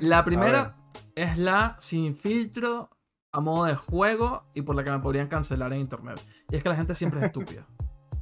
La 0.00 0.22
primera 0.22 0.76
es 1.14 1.38
la 1.38 1.76
sin 1.80 2.14
filtro, 2.14 2.90
a 3.32 3.40
modo 3.40 3.64
de 3.64 3.74
juego 3.74 4.44
y 4.52 4.60
por 4.60 4.76
la 4.76 4.84
que 4.84 4.90
me 4.90 4.98
podrían 4.98 5.28
cancelar 5.28 5.72
en 5.72 5.80
internet. 5.80 6.20
Y 6.50 6.56
es 6.56 6.62
que 6.62 6.68
la 6.68 6.76
gente 6.76 6.94
siempre 6.94 7.20
es 7.20 7.26
estúpida. 7.28 7.66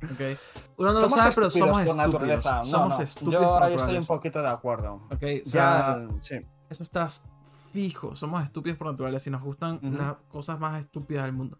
¿ok? 0.04 0.38
Uno 0.76 0.92
no 0.92 1.00
lo 1.00 1.08
sabe, 1.08 1.32
pero 1.34 1.50
somos 1.50 1.80
estúpidos. 1.82 2.44
No, 2.44 2.64
somos 2.64 2.98
no. 2.98 3.04
estúpidos. 3.04 3.42
Yo 3.42 3.64
ahí 3.64 3.74
estoy 3.74 3.96
un 3.96 4.06
poquito 4.06 4.40
de 4.40 4.48
acuerdo. 4.48 5.08
¿ok? 5.10 5.22
O 5.44 5.48
sea, 5.48 5.98
Ya, 5.98 6.08
sí. 6.20 6.36
eso 6.70 6.84
estás 6.84 7.26
fijo. 7.72 8.14
Somos 8.14 8.42
estúpidos 8.42 8.78
por 8.78 8.86
naturaleza 8.88 9.28
y 9.28 9.32
nos 9.32 9.42
gustan 9.42 9.80
las 9.82 10.16
cosas 10.30 10.60
más 10.60 10.78
estúpidas 10.80 11.24
del 11.24 11.32
mundo. 11.32 11.58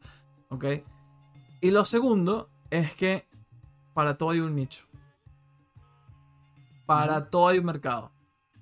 ¿Ok? 0.51 0.65
Y 1.61 1.71
lo 1.71 1.85
segundo 1.85 2.49
es 2.71 2.95
que 2.95 3.27
para 3.95 4.17
todo 4.17 4.31
hay 4.31 4.41
un 4.41 4.55
nicho. 4.55 4.85
Para 6.87 7.31
todo 7.31 7.49
hay 7.49 7.59
un 7.59 7.67
mercado. 7.67 8.13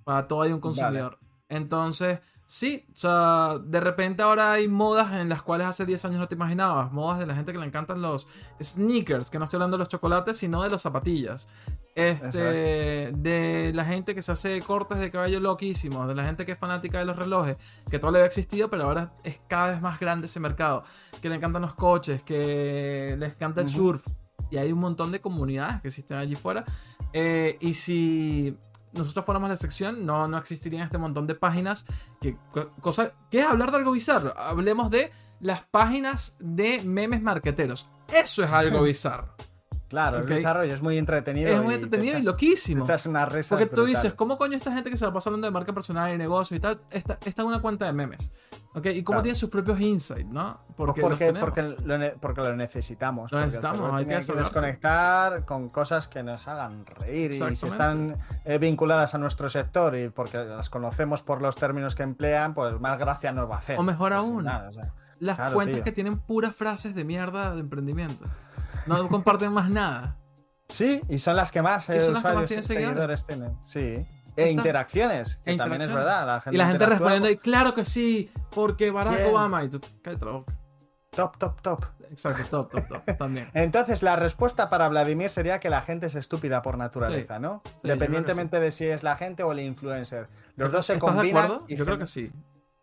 Para 0.05 0.29
todo 0.29 0.43
hay 0.43 0.53
un 0.53 0.61
consumidor. 0.61 1.19
Entonces, 1.49 2.21
sí, 2.51 2.85
o 2.93 2.99
sea, 2.99 3.59
de 3.65 3.79
repente 3.79 4.25
ahora 4.25 4.51
hay 4.51 4.67
modas 4.67 5.13
en 5.13 5.29
las 5.29 5.41
cuales 5.41 5.69
hace 5.69 5.87
10 5.87 6.07
años 6.07 6.19
no 6.19 6.27
te 6.27 6.35
imaginabas. 6.35 6.91
Modas 6.91 7.21
de 7.21 7.27
la 7.27 7.37
gente 7.37 7.53
que 7.53 7.59
le 7.59 7.65
encantan 7.65 8.03
los 8.03 8.27
sneakers, 8.61 9.31
que 9.31 9.39
no 9.39 9.45
estoy 9.45 9.59
hablando 9.59 9.77
de 9.77 9.79
los 9.79 9.89
chocolates, 9.89 10.37
sino 10.37 10.61
de 10.65 10.69
las 10.69 10.83
zapatillas. 10.83 11.47
Este, 11.95 13.13
de 13.13 13.71
la 13.73 13.85
gente 13.85 14.17
que 14.17 14.23
se 14.23 14.33
hace 14.33 14.61
cortes 14.63 14.99
de 14.99 15.13
cabello 15.13 15.39
loquísimos, 15.39 16.09
de 16.09 16.17
la 16.17 16.25
gente 16.25 16.45
que 16.45 16.53
es 16.53 16.59
fanática 16.59 16.99
de 16.99 17.05
los 17.05 17.17
relojes, 17.17 17.57
que 17.89 18.01
todo 18.01 18.11
le 18.11 18.19
había 18.19 18.27
existido, 18.27 18.69
pero 18.69 18.85
ahora 18.85 19.13
es 19.23 19.41
cada 19.47 19.69
vez 19.69 19.81
más 19.81 20.01
grande 20.01 20.27
ese 20.27 20.41
mercado. 20.41 20.83
Que 21.23 21.29
le 21.29 21.37
encantan 21.37 21.63
los 21.63 21.75
coches, 21.75 22.25
que 22.25 23.15
les 23.17 23.35
encanta 23.35 23.61
el 23.61 23.69
surf. 23.69 24.09
Y 24.51 24.57
hay 24.57 24.73
un 24.73 24.81
montón 24.81 25.13
de 25.13 25.21
comunidades 25.21 25.83
que 25.83 25.89
existen 25.89 26.17
allí 26.17 26.35
fuera. 26.35 26.65
Eh, 27.13 27.59
y 27.61 27.75
si 27.75 28.59
nosotros 28.93 29.25
ponemos 29.25 29.49
la 29.49 29.57
sección, 29.57 30.05
no, 30.07 30.27
no 30.29 30.39
existirían 30.39 30.83
este 30.85 30.99
montón 30.99 31.27
de 31.27 31.35
páginas. 31.35 31.85
Que, 32.21 32.37
co- 32.51 32.71
cosa, 32.81 33.13
¿Qué 33.31 33.41
es 33.41 33.47
hablar 33.47 33.71
de 33.71 33.79
algo 33.79 33.93
bizarro? 33.93 34.37
Hablemos 34.39 34.91
de 34.91 35.11
las 35.41 35.63
páginas 35.71 36.37
de 36.39 36.83
memes 36.85 37.23
marqueteros. 37.23 37.91
Eso 38.13 38.45
es 38.45 38.51
algo 38.51 38.83
bizarro. 38.85 39.35
Claro, 39.91 40.19
Ok. 40.19 40.31
es 40.31 40.37
bizarro 40.37 40.65
y 40.65 40.71
es 40.71 40.81
muy 40.81 40.97
entretenido. 40.99 41.51
Es 41.51 41.61
muy 41.63 41.75
te 41.75 41.83
entretenido 41.83 42.15
y 42.17 42.21
echas- 42.21 42.25
loquísimo. 42.25 42.85
echas 42.85 43.07
una 43.07 43.27
risa 43.27 43.57
Porque 43.57 43.67
tú 43.67 43.85
dices, 43.85 44.15
¿cómo 44.15 44.39
coño 44.39 44.57
esta 44.57 44.73
gente 44.73 44.89
que 44.89 44.97
se 44.97 45.05
la 45.05 45.13
pasa 45.13 45.29
hablando 45.31 45.49
de 45.49 45.51
marca 45.51 45.73
personal 45.73 46.15
y 46.15 46.17
negocios 46.17 46.57
y 46.57 46.61
tal 46.61 46.81
está, 46.91 47.19
está 47.25 47.43
en 47.43 47.49
una 47.49 47.61
cuenta 47.61 47.87
de 47.87 47.93
memes? 47.93 48.31
¿Ok? 48.73 48.87
Y 48.87 49.03
cómo 49.03 49.17
Claro. 49.17 49.23
tiene 49.25 49.35
sus 49.35 49.51
propios 49.51 49.81
insights, 49.81 50.31
¿no? 50.31 50.61
Pues 50.77 50.95
Porque, 51.03 51.33
porque, 51.35 51.63
lo, 51.85 51.99
ne- 51.99 52.11
porque 52.21 52.41
lo 52.41 52.55
necesitamos. 52.55 53.33
Lo 53.33 53.39
el 53.39 53.47
necesitamos, 53.47 53.93
hay 53.93 54.07
que 54.07 54.15
desahogarse. 54.15 54.49
desconectar 54.49 55.45
con 55.45 55.69
cosas 55.71 56.07
que 56.07 56.23
nos 56.23 56.47
hagan 56.47 56.87
reír 56.87 57.33
y 57.33 57.57
si 57.57 57.67
están 57.67 58.17
eh, 58.45 58.59
vinculadas 58.59 59.15
a 59.17 59.19
nuestro 59.19 59.49
sector 59.49 59.97
y 59.97 60.09
porque 60.09 60.39
las 60.39 60.71
conocemos 60.71 61.23
por 61.23 61.43
los 61.43 61.57
términos 61.57 61.97
que 61.97 62.05
emplean, 62.05 62.55
pues 62.55 62.79
más 62.81 62.97
gracia 62.97 63.33
nos 63.33 63.51
va 63.51 63.57
a 63.57 63.59
hacer. 63.59 63.77
O 63.77 63.83
mejor 63.83 64.11
Pues, 64.13 64.21
aún, 64.21 64.45
nada, 64.45 64.69
o 64.69 64.73
sea, 64.73 64.93
Las 65.19 65.37
claro, 65.37 65.55
cuentas 65.57 65.75
tío. 65.75 65.85
que 65.85 65.93
tienen 65.93 66.19
puras 66.19 66.55
frases 66.55 66.95
de 66.95 67.05
mierda 67.05 67.53
de 67.55 67.61
emprendimiento. 67.61 68.25
No 68.87 69.09
comparten 69.09 69.53
más 69.53 69.71
nada. 69.71 70.17
Sí, 70.69 71.03
y 71.09 71.19
son 71.19 71.37
las 71.37 71.51
que 71.53 71.63
más 71.63 71.89
eh, 71.91 71.95
que 71.95 72.09
más 72.11 72.19
usuarios 72.19 72.47
tienen 72.47 72.65
y 72.65 72.67
seguidores. 72.67 73.27
tienen. 73.27 73.59
Sí. 73.65 74.07
E 74.37 74.45
está. 74.45 74.51
interacciones, 74.51 75.41
que 75.45 75.53
E 75.53 75.57
también 75.57 75.83
es 75.83 75.93
verdad. 75.93 76.27
La 76.27 76.41
gente 76.41 76.55
Y 76.55 76.59
la 76.59 76.69
gente 76.69 76.87
respondiendo, 76.87 77.29
y 77.29 77.37
claro 77.37 77.75
que 77.75 77.85
sí, 77.85 78.31
porque 78.55 78.91
Barack 78.93 79.17
¿Quién? 79.17 79.29
Obama. 79.35 79.65
Y 79.65 79.69
tú, 79.69 79.81
cállate 80.03 80.25
la 80.25 80.31
boca. 80.33 80.57
Top, 81.11 81.37
top, 81.39 81.61
top. 81.61 81.85
Exacto, 82.13 82.45
top, 82.69 82.71
top, 82.71 83.05
top. 83.05 83.17
También. 83.19 83.49
Entonces, 83.55 84.03
la 84.05 84.15
respuesta 84.15 84.69
para 84.71 84.89
Vladimir 84.89 85.29
sería 85.31 85.59
que 85.59 85.69
la 85.71 85.83
gente 85.83 86.07
es 86.07 86.15
estúpida 86.15 86.63
por 86.63 86.79
naturaleza, 86.79 87.37
Sí. 87.37 87.43
¿no? 87.43 87.63
Sí, 87.65 87.73
que 87.83 87.89
Independientemente 87.89 88.61
de 88.61 88.71
si 88.71 88.87
es 88.87 89.03
la 89.03 89.17
gente 89.17 89.43
o 89.43 89.51
el 89.53 89.59
influencer. 89.61 90.29
Los 90.55 90.71
dos 90.71 90.87
se 90.87 90.95
¿Estás 90.95 91.11
de 91.11 91.17
combinan. 91.17 91.45
acuerdo? 91.45 91.65
y 91.69 91.77
Yo 91.77 91.85
creo 91.85 91.99
que 91.99 92.07
sí. 92.07 92.31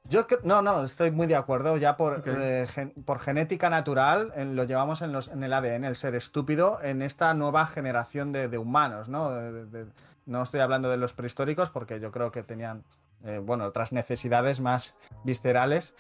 Yo 0.09 0.25
no, 0.43 0.61
no, 0.61 0.83
estoy 0.83 1.11
muy 1.11 1.27
de 1.27 1.35
acuerdo. 1.35 1.77
Ya 1.77 1.97
por, 1.97 2.23
eh, 2.25 2.65
gen- 2.69 2.91
por 3.05 3.19
genética 3.19 3.69
natural 3.69 4.31
en- 4.35 4.55
lo 4.55 4.63
llevamos 4.63 5.01
en, 5.01 5.11
los, 5.11 5.27
en 5.27 5.43
el 5.43 5.51
ADN, 5.53 5.85
el 5.87 5.95
ser 5.95 6.15
estúpido, 6.15 6.79
en 6.81 7.01
esta 7.01 7.33
nueva 7.33 7.65
generación 7.65 8.31
de, 8.31 8.47
de 8.47 8.57
humanos, 8.57 9.09
¿no? 9.09 9.31
De- 9.31 9.51
de- 9.51 9.65
de- 9.65 9.91
no 10.25 10.41
estoy 10.43 10.59
hablando 10.61 10.89
de 10.89 10.97
los 10.97 11.13
prehistóricos 11.13 11.69
porque 11.69 11.99
yo 11.99 12.11
creo 12.11 12.31
que 12.31 12.43
tenían, 12.43 12.83
eh, 13.23 13.39
bueno, 13.39 13.65
otras 13.65 13.91
necesidades 13.93 14.59
más 14.61 14.95
viscerales. 15.23 15.93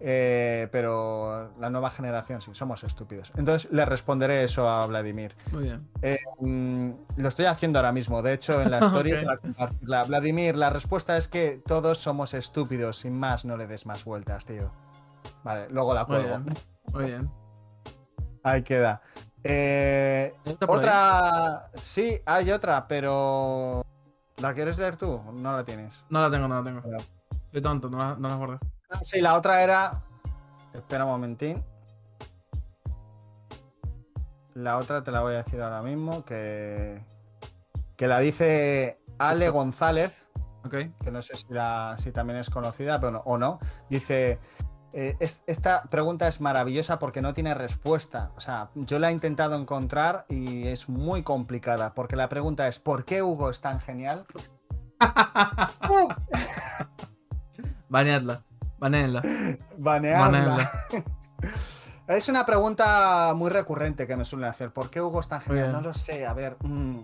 Eh, 0.00 0.68
pero 0.70 1.50
la 1.58 1.70
nueva 1.70 1.90
generación 1.90 2.40
sí, 2.40 2.50
somos 2.54 2.84
estúpidos. 2.84 3.32
Entonces 3.36 3.70
le 3.72 3.84
responderé 3.84 4.44
eso 4.44 4.68
a 4.68 4.86
Vladimir. 4.86 5.36
Muy 5.52 5.64
bien. 5.64 5.88
Mm, 6.40 6.90
lo 7.16 7.28
estoy 7.28 7.46
haciendo 7.46 7.78
ahora 7.78 7.92
mismo. 7.92 8.22
De 8.22 8.32
hecho, 8.34 8.60
en 8.62 8.70
la 8.70 8.78
story 8.86 9.12
Ok. 9.14 9.24
para 9.24 9.36
compartirla. 9.38 10.04
Vladimir, 10.04 10.56
la 10.56 10.70
respuesta 10.70 11.16
es 11.16 11.28
que 11.28 11.60
todos 11.66 11.98
somos 11.98 12.34
estúpidos. 12.34 12.98
Sin 12.98 13.18
más, 13.18 13.44
no 13.44 13.56
le 13.56 13.66
des 13.66 13.86
más 13.86 14.04
vueltas, 14.04 14.46
tío. 14.46 14.70
Vale, 15.44 15.68
luego 15.70 15.94
la 15.94 16.04
Muy 16.04 16.16
cuelgo. 16.18 16.38
bien. 16.38 16.56
Muy 16.92 17.04
bien. 17.04 17.30
Ahí 18.44 18.62
queda. 18.62 19.02
Eh, 19.44 20.34
otra. 20.66 21.70
Sí, 21.74 22.20
hay 22.26 22.50
otra, 22.50 22.86
pero. 22.88 23.84
¿La 24.38 24.54
quieres 24.54 24.78
leer 24.78 24.96
tú? 24.96 25.20
No 25.32 25.56
la 25.56 25.64
tienes. 25.64 26.04
No 26.10 26.20
la 26.20 26.30
tengo, 26.30 26.46
no 26.48 26.62
la 26.62 26.64
tengo. 26.64 26.82
Soy 27.50 27.60
tonto, 27.60 27.88
no 27.90 27.98
la, 27.98 28.16
no 28.16 28.28
la 28.28 28.34
guardé. 28.36 28.58
Ah, 28.90 29.00
Sí, 29.02 29.20
la 29.20 29.34
otra 29.34 29.62
era. 29.62 30.02
Espera 30.72 31.04
un 31.04 31.10
momentín. 31.10 31.62
La 34.54 34.76
otra 34.76 35.02
te 35.02 35.10
la 35.12 35.20
voy 35.20 35.34
a 35.34 35.42
decir 35.42 35.60
ahora 35.62 35.82
mismo. 35.82 36.24
Que. 36.24 37.02
Que 37.96 38.06
la 38.08 38.18
dice 38.20 39.00
Ale 39.18 39.48
González. 39.50 40.24
Ok. 40.64 40.74
que 41.02 41.10
no 41.10 41.22
sé 41.22 41.34
si, 41.36 41.46
la- 41.48 41.96
si 41.98 42.12
también 42.12 42.38
es 42.40 42.50
conocida 42.50 42.98
pero 43.00 43.12
no- 43.12 43.22
o 43.24 43.38
no, 43.38 43.58
dice, 43.88 44.38
eh, 44.92 45.16
es- 45.18 45.42
esta 45.46 45.84
pregunta 45.84 46.28
es 46.28 46.40
maravillosa 46.42 46.98
porque 46.98 47.22
no 47.22 47.32
tiene 47.32 47.54
respuesta. 47.54 48.32
O 48.36 48.40
sea, 48.40 48.68
yo 48.74 48.98
la 48.98 49.08
he 49.08 49.12
intentado 49.12 49.54
encontrar 49.56 50.26
y 50.28 50.66
es 50.66 50.88
muy 50.90 51.22
complicada, 51.22 51.94
porque 51.94 52.16
la 52.16 52.28
pregunta 52.28 52.68
es, 52.68 52.80
¿por 52.80 53.04
qué 53.06 53.22
Hugo 53.22 53.48
es 53.50 53.60
tan 53.62 53.80
genial? 53.80 54.26
Baneadla. 57.88 58.42
Baneadla. 58.78 59.22
Banearla. 59.76 60.70
Es 62.08 62.30
una 62.30 62.46
pregunta 62.46 63.34
muy 63.36 63.50
recurrente 63.50 64.06
que 64.06 64.16
me 64.16 64.24
suelen 64.24 64.48
hacer. 64.48 64.72
¿Por 64.72 64.88
qué 64.88 65.02
Hugo 65.02 65.20
es 65.20 65.28
tan 65.28 65.42
genial? 65.42 65.72
No 65.72 65.82
lo 65.82 65.92
sé. 65.92 66.26
A 66.26 66.32
ver, 66.32 66.56
mm, 66.62 67.00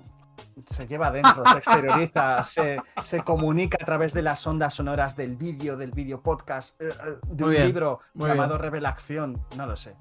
se 0.67 0.87
lleva 0.87 1.09
adentro, 1.09 1.45
se 1.47 1.59
exterioriza, 1.59 2.43
se, 2.45 2.81
se 3.03 3.23
comunica 3.23 3.77
a 3.79 3.85
través 3.85 4.15
de 4.15 4.23
las 4.23 4.47
ondas 4.47 4.73
sonoras 4.73 5.15
del 5.15 5.37
vídeo, 5.37 5.77
del 5.77 5.93
vídeo 5.93 6.23
podcast, 6.23 6.81
eh, 6.81 6.87
eh, 6.87 7.19
de 7.27 7.45
un 7.45 7.51
bien, 7.51 7.67
libro 7.67 8.01
muy 8.15 8.31
llamado 8.31 8.55
bien. 8.55 8.63
Revelación. 8.63 9.47
No 9.59 9.67
lo 9.67 9.77
sé. 9.77 9.95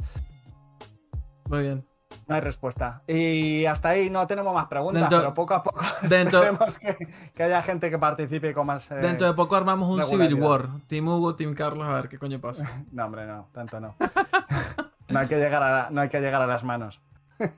Muy 1.50 1.60
bien. 1.64 1.86
No 2.28 2.36
hay 2.36 2.42
respuesta. 2.42 3.02
Y 3.08 3.66
hasta 3.66 3.90
ahí 3.90 4.10
no 4.10 4.26
tenemos 4.28 4.54
más 4.54 4.66
preguntas, 4.68 5.02
Dentro- 5.04 5.20
pero 5.20 5.34
poco 5.34 5.54
a 5.54 5.64
poco 5.64 5.80
Dentro, 6.04 6.44
esperemos 6.44 6.80
que, 6.80 6.98
que 7.34 7.44
haya 7.44 7.62
gente 7.62 7.90
que 7.90 7.98
participe 8.00 8.54
con 8.54 8.68
más. 8.68 8.90
eh, 8.92 8.96
dentro 8.96 9.28
de 9.28 9.34
poco 9.34 9.56
armamos 9.56 9.90
un 9.90 10.04
Civil. 10.04 10.36
War. 10.36 10.70
Team 10.88 11.08
Hugo, 11.08 11.36
Team 11.36 11.54
Carlos, 11.54 11.88
a 11.88 11.94
ver 11.94 12.10
qué 12.10 12.18
coño 12.18 12.40
pasa. 12.40 12.70
No, 12.92 13.06
hombre, 13.06 13.26
no, 13.26 13.48
tanto 13.54 13.80
no. 13.80 13.96
no, 15.10 15.20
hay 15.20 15.28
que 15.28 15.38
llegar 15.38 15.64
a, 15.64 15.90
no 15.92 16.02
hay 16.02 16.10
que 16.10 16.20
llegar 16.22 16.42
a 16.42 16.48
las 16.48 16.64
manos. 16.64 17.02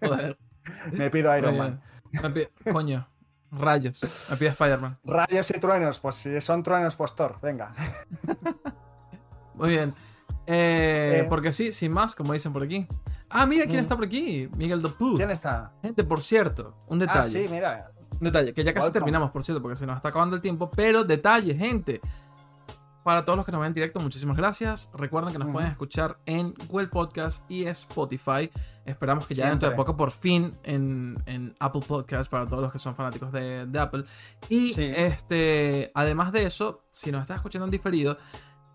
Joder. 0.01 0.37
Me 0.93 1.09
pido 1.09 1.35
Iron 1.37 1.57
Man. 1.57 1.81
Me 2.11 2.71
Coño. 2.71 3.07
Rayos. 3.51 4.01
Me 4.31 4.35
pide 4.37 4.49
Spider-Man. 4.49 4.97
Rayos 5.05 5.49
y 5.51 5.59
truenos, 5.59 5.99
pues 5.99 6.15
si 6.15 6.41
son 6.41 6.63
truenos, 6.63 6.95
pues 6.95 7.13
Thor, 7.15 7.37
venga. 7.41 7.73
Muy 9.53 9.69
bien. 9.69 9.93
Eh, 10.47 11.21
Eh. 11.23 11.27
porque 11.29 11.53
sí, 11.53 11.71
sin 11.71 11.91
más, 11.91 12.15
como 12.15 12.33
dicen 12.33 12.51
por 12.53 12.63
aquí. 12.63 12.87
Ah, 13.29 13.45
mira 13.45 13.65
quién 13.65 13.77
Mm. 13.77 13.83
está 13.83 13.95
por 13.95 14.05
aquí. 14.05 14.49
Miguel 14.55 14.81
Dopu. 14.81 15.15
¿Quién 15.17 15.31
está? 15.31 15.73
Gente, 15.81 16.03
por 16.03 16.21
cierto, 16.21 16.75
un 16.87 16.97
Ah, 17.01 17.05
detalle. 17.05 17.29
sí, 17.29 17.47
mira. 17.51 17.91
Un 18.13 18.19
detalle, 18.21 18.53
que 18.53 18.63
ya 18.63 18.73
casi 18.73 18.85
Welcome. 18.85 18.99
terminamos, 18.99 19.31
por 19.31 19.43
cierto, 19.43 19.61
porque 19.61 19.75
se 19.75 19.85
nos 19.85 19.97
está 19.97 20.09
acabando 20.09 20.35
el 20.37 20.41
tiempo. 20.41 20.71
Pero 20.71 21.03
detalle, 21.03 21.53
gente. 21.55 21.99
Para 23.03 23.23
todos 23.23 23.37
los 23.37 23.45
que 23.45 23.51
nos 23.51 23.61
ven 23.61 23.67
en 23.67 23.73
directo, 23.75 23.99
muchísimas 23.99 24.35
gracias. 24.35 24.89
Recuerden 24.95 25.31
que 25.31 25.37
nos 25.37 25.51
pueden 25.51 25.69
escuchar 25.69 26.17
en 26.25 26.55
Google 26.69 26.87
Podcast 26.87 27.43
y 27.51 27.65
Spotify. 27.65 28.49
Esperamos 28.83 29.27
que 29.27 29.35
ya 29.35 29.43
Siempre. 29.43 29.51
dentro 29.51 29.69
de 29.69 29.75
poco, 29.75 29.95
por 29.95 30.09
fin, 30.09 30.53
en, 30.63 31.15
en 31.27 31.53
Apple 31.59 31.81
Podcast, 31.87 32.31
para 32.31 32.47
todos 32.47 32.63
los 32.63 32.71
que 32.71 32.79
son 32.79 32.95
fanáticos 32.95 33.31
de, 33.31 33.67
de 33.67 33.79
Apple. 33.79 34.05
Y 34.49 34.69
Sí. 34.69 34.91
este, 34.95 35.91
además 35.93 36.31
de 36.31 36.45
eso, 36.45 36.81
si 36.89 37.11
nos 37.11 37.21
estás 37.21 37.35
escuchando 37.35 37.65
en 37.65 37.71
diferido, 37.71 38.17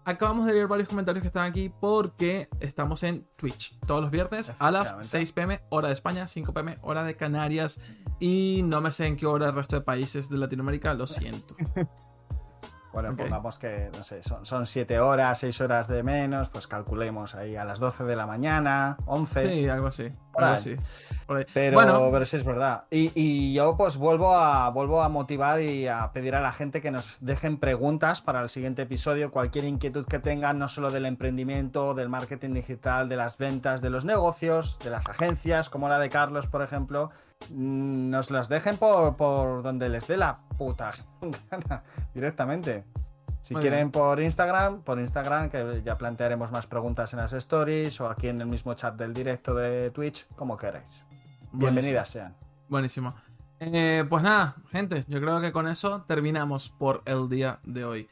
acabamos 0.04 0.46
de 0.46 0.54
leer 0.54 0.66
varios 0.66 0.88
comentarios 0.88 1.22
que 1.22 1.28
están 1.28 1.46
aquí 1.46 1.72
porque 1.80 2.48
estamos 2.60 3.02
en 3.02 3.26
Twitch 3.36 3.78
todos 3.86 4.00
los 4.00 4.10
viernes 4.10 4.52
a 4.58 4.70
las 4.70 4.92
Efectivamente. 4.92 5.08
6 5.08 5.32
pm, 5.32 5.60
hora 5.70 5.88
de 5.88 5.94
España, 5.94 6.26
5 6.26 6.52
pm, 6.52 6.78
hora 6.82 7.04
de 7.04 7.16
Canarias. 7.16 7.80
Y 8.18 8.62
no 8.64 8.80
me 8.80 8.90
sé 8.90 9.06
en 9.06 9.16
qué 9.16 9.26
hora 9.26 9.48
el 9.48 9.54
resto 9.54 9.76
de 9.76 9.82
países 9.82 10.28
de 10.28 10.38
Latinoamérica, 10.38 10.94
lo 10.94 11.06
siento. 11.06 11.54
Bueno, 12.92 13.10
Ok. 13.10 13.18
pongamos 13.18 13.58
que, 13.58 13.90
no 13.96 14.02
sé, 14.02 14.22
son, 14.22 14.44
son 14.44 14.66
siete 14.66 14.98
horas, 14.98 15.38
seis 15.38 15.60
horas 15.60 15.86
de 15.86 16.02
menos, 16.02 16.48
pues 16.48 16.66
calculemos 16.66 17.34
ahí 17.36 17.54
a 17.56 17.64
las 17.64 17.78
12 17.78 18.04
de 18.04 18.16
la 18.16 18.26
mañana, 18.26 18.96
11. 19.06 19.48
Sí, 19.48 19.68
algo 19.68 19.86
así. 19.86 20.10
Por 20.32 20.44
Algo 20.44 20.54
así. 20.54 20.76
Por 21.26 21.36
ahí. 21.38 21.46
Pero, 21.54 21.76
bueno, 21.76 22.08
pero 22.10 22.24
sí 22.24 22.36
es 22.36 22.44
verdad. 22.44 22.84
Y, 22.90 23.12
y 23.14 23.52
yo 23.52 23.76
pues 23.76 23.96
vuelvo 23.96 24.34
a, 24.34 24.70
vuelvo 24.70 25.02
a 25.02 25.08
motivar 25.08 25.60
y 25.60 25.86
a 25.86 26.10
pedir 26.12 26.34
a 26.34 26.40
la 26.40 26.52
gente 26.52 26.80
que 26.80 26.90
nos 26.90 27.18
dejen 27.20 27.58
preguntas 27.58 28.22
para 28.22 28.40
el 28.42 28.48
siguiente 28.48 28.82
episodio, 28.82 29.30
cualquier 29.30 29.64
inquietud 29.66 30.06
que 30.06 30.18
tengan, 30.18 30.58
no 30.58 30.68
solo 30.68 30.90
del 30.90 31.06
emprendimiento, 31.06 31.94
del 31.94 32.08
marketing 32.08 32.54
digital, 32.54 33.08
de 33.08 33.16
las 33.16 33.38
ventas, 33.38 33.82
de 33.82 33.90
los 33.90 34.04
negocios, 34.04 34.78
de 34.82 34.90
las 34.90 35.06
agencias, 35.08 35.70
como 35.70 35.88
la 35.88 35.98
de 35.98 36.08
Carlos, 36.10 36.46
por 36.48 36.62
ejemplo, 36.62 37.10
nos 37.50 38.30
las 38.30 38.48
dejen 38.48 38.76
por, 38.76 39.16
por 39.16 39.62
donde 39.62 39.88
les 39.88 40.06
dé 40.06 40.16
la 40.16 40.40
puta 40.58 40.90
gana, 41.50 41.82
directamente. 42.14 42.84
Si 43.40 43.54
Muy 43.54 43.62
quieren 43.62 43.78
bien. 43.78 43.90
por 43.90 44.20
Instagram, 44.20 44.82
por 44.82 44.98
Instagram, 45.00 45.48
que 45.48 45.82
ya 45.82 45.96
plantearemos 45.96 46.52
más 46.52 46.66
preguntas 46.66 47.12
en 47.14 47.20
las 47.20 47.32
stories 47.32 47.98
o 48.00 48.08
aquí 48.10 48.28
en 48.28 48.40
el 48.42 48.46
mismo 48.46 48.74
chat 48.74 48.94
del 48.96 49.14
directo 49.14 49.54
de 49.54 49.90
Twitch, 49.90 50.26
como 50.36 50.56
queráis. 50.58 51.04
Bienvenidas 51.52 52.10
sean. 52.10 52.36
Buenísimo. 52.68 53.14
Eh, 53.58 54.04
pues 54.08 54.22
nada, 54.22 54.56
gente, 54.70 55.04
yo 55.08 55.20
creo 55.20 55.40
que 55.40 55.52
con 55.52 55.68
eso 55.68 56.02
terminamos 56.02 56.68
por 56.68 57.02
el 57.06 57.28
día 57.28 57.60
de 57.64 57.84
hoy. 57.84 58.08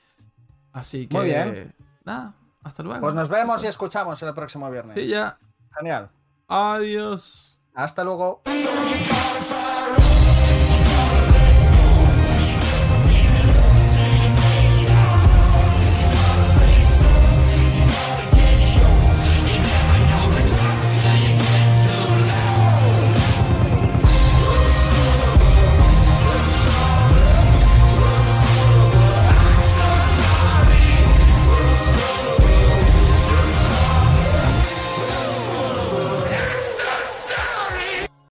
Así 0.72 1.06
que. 1.06 1.16
Muy 1.16 1.26
bien. 1.26 1.74
Nada, 2.04 2.34
hasta 2.62 2.82
luego. 2.82 3.00
Pues 3.00 3.14
nos 3.14 3.28
vemos 3.28 3.62
y 3.64 3.66
escuchamos 3.66 4.22
el 4.22 4.34
próximo 4.34 4.70
viernes. 4.70 4.92
Sí, 4.92 5.06
ya. 5.06 5.38
Genial. 5.76 6.10
Adiós. 6.48 7.57
Hasta 7.78 8.02
luego. 8.02 8.42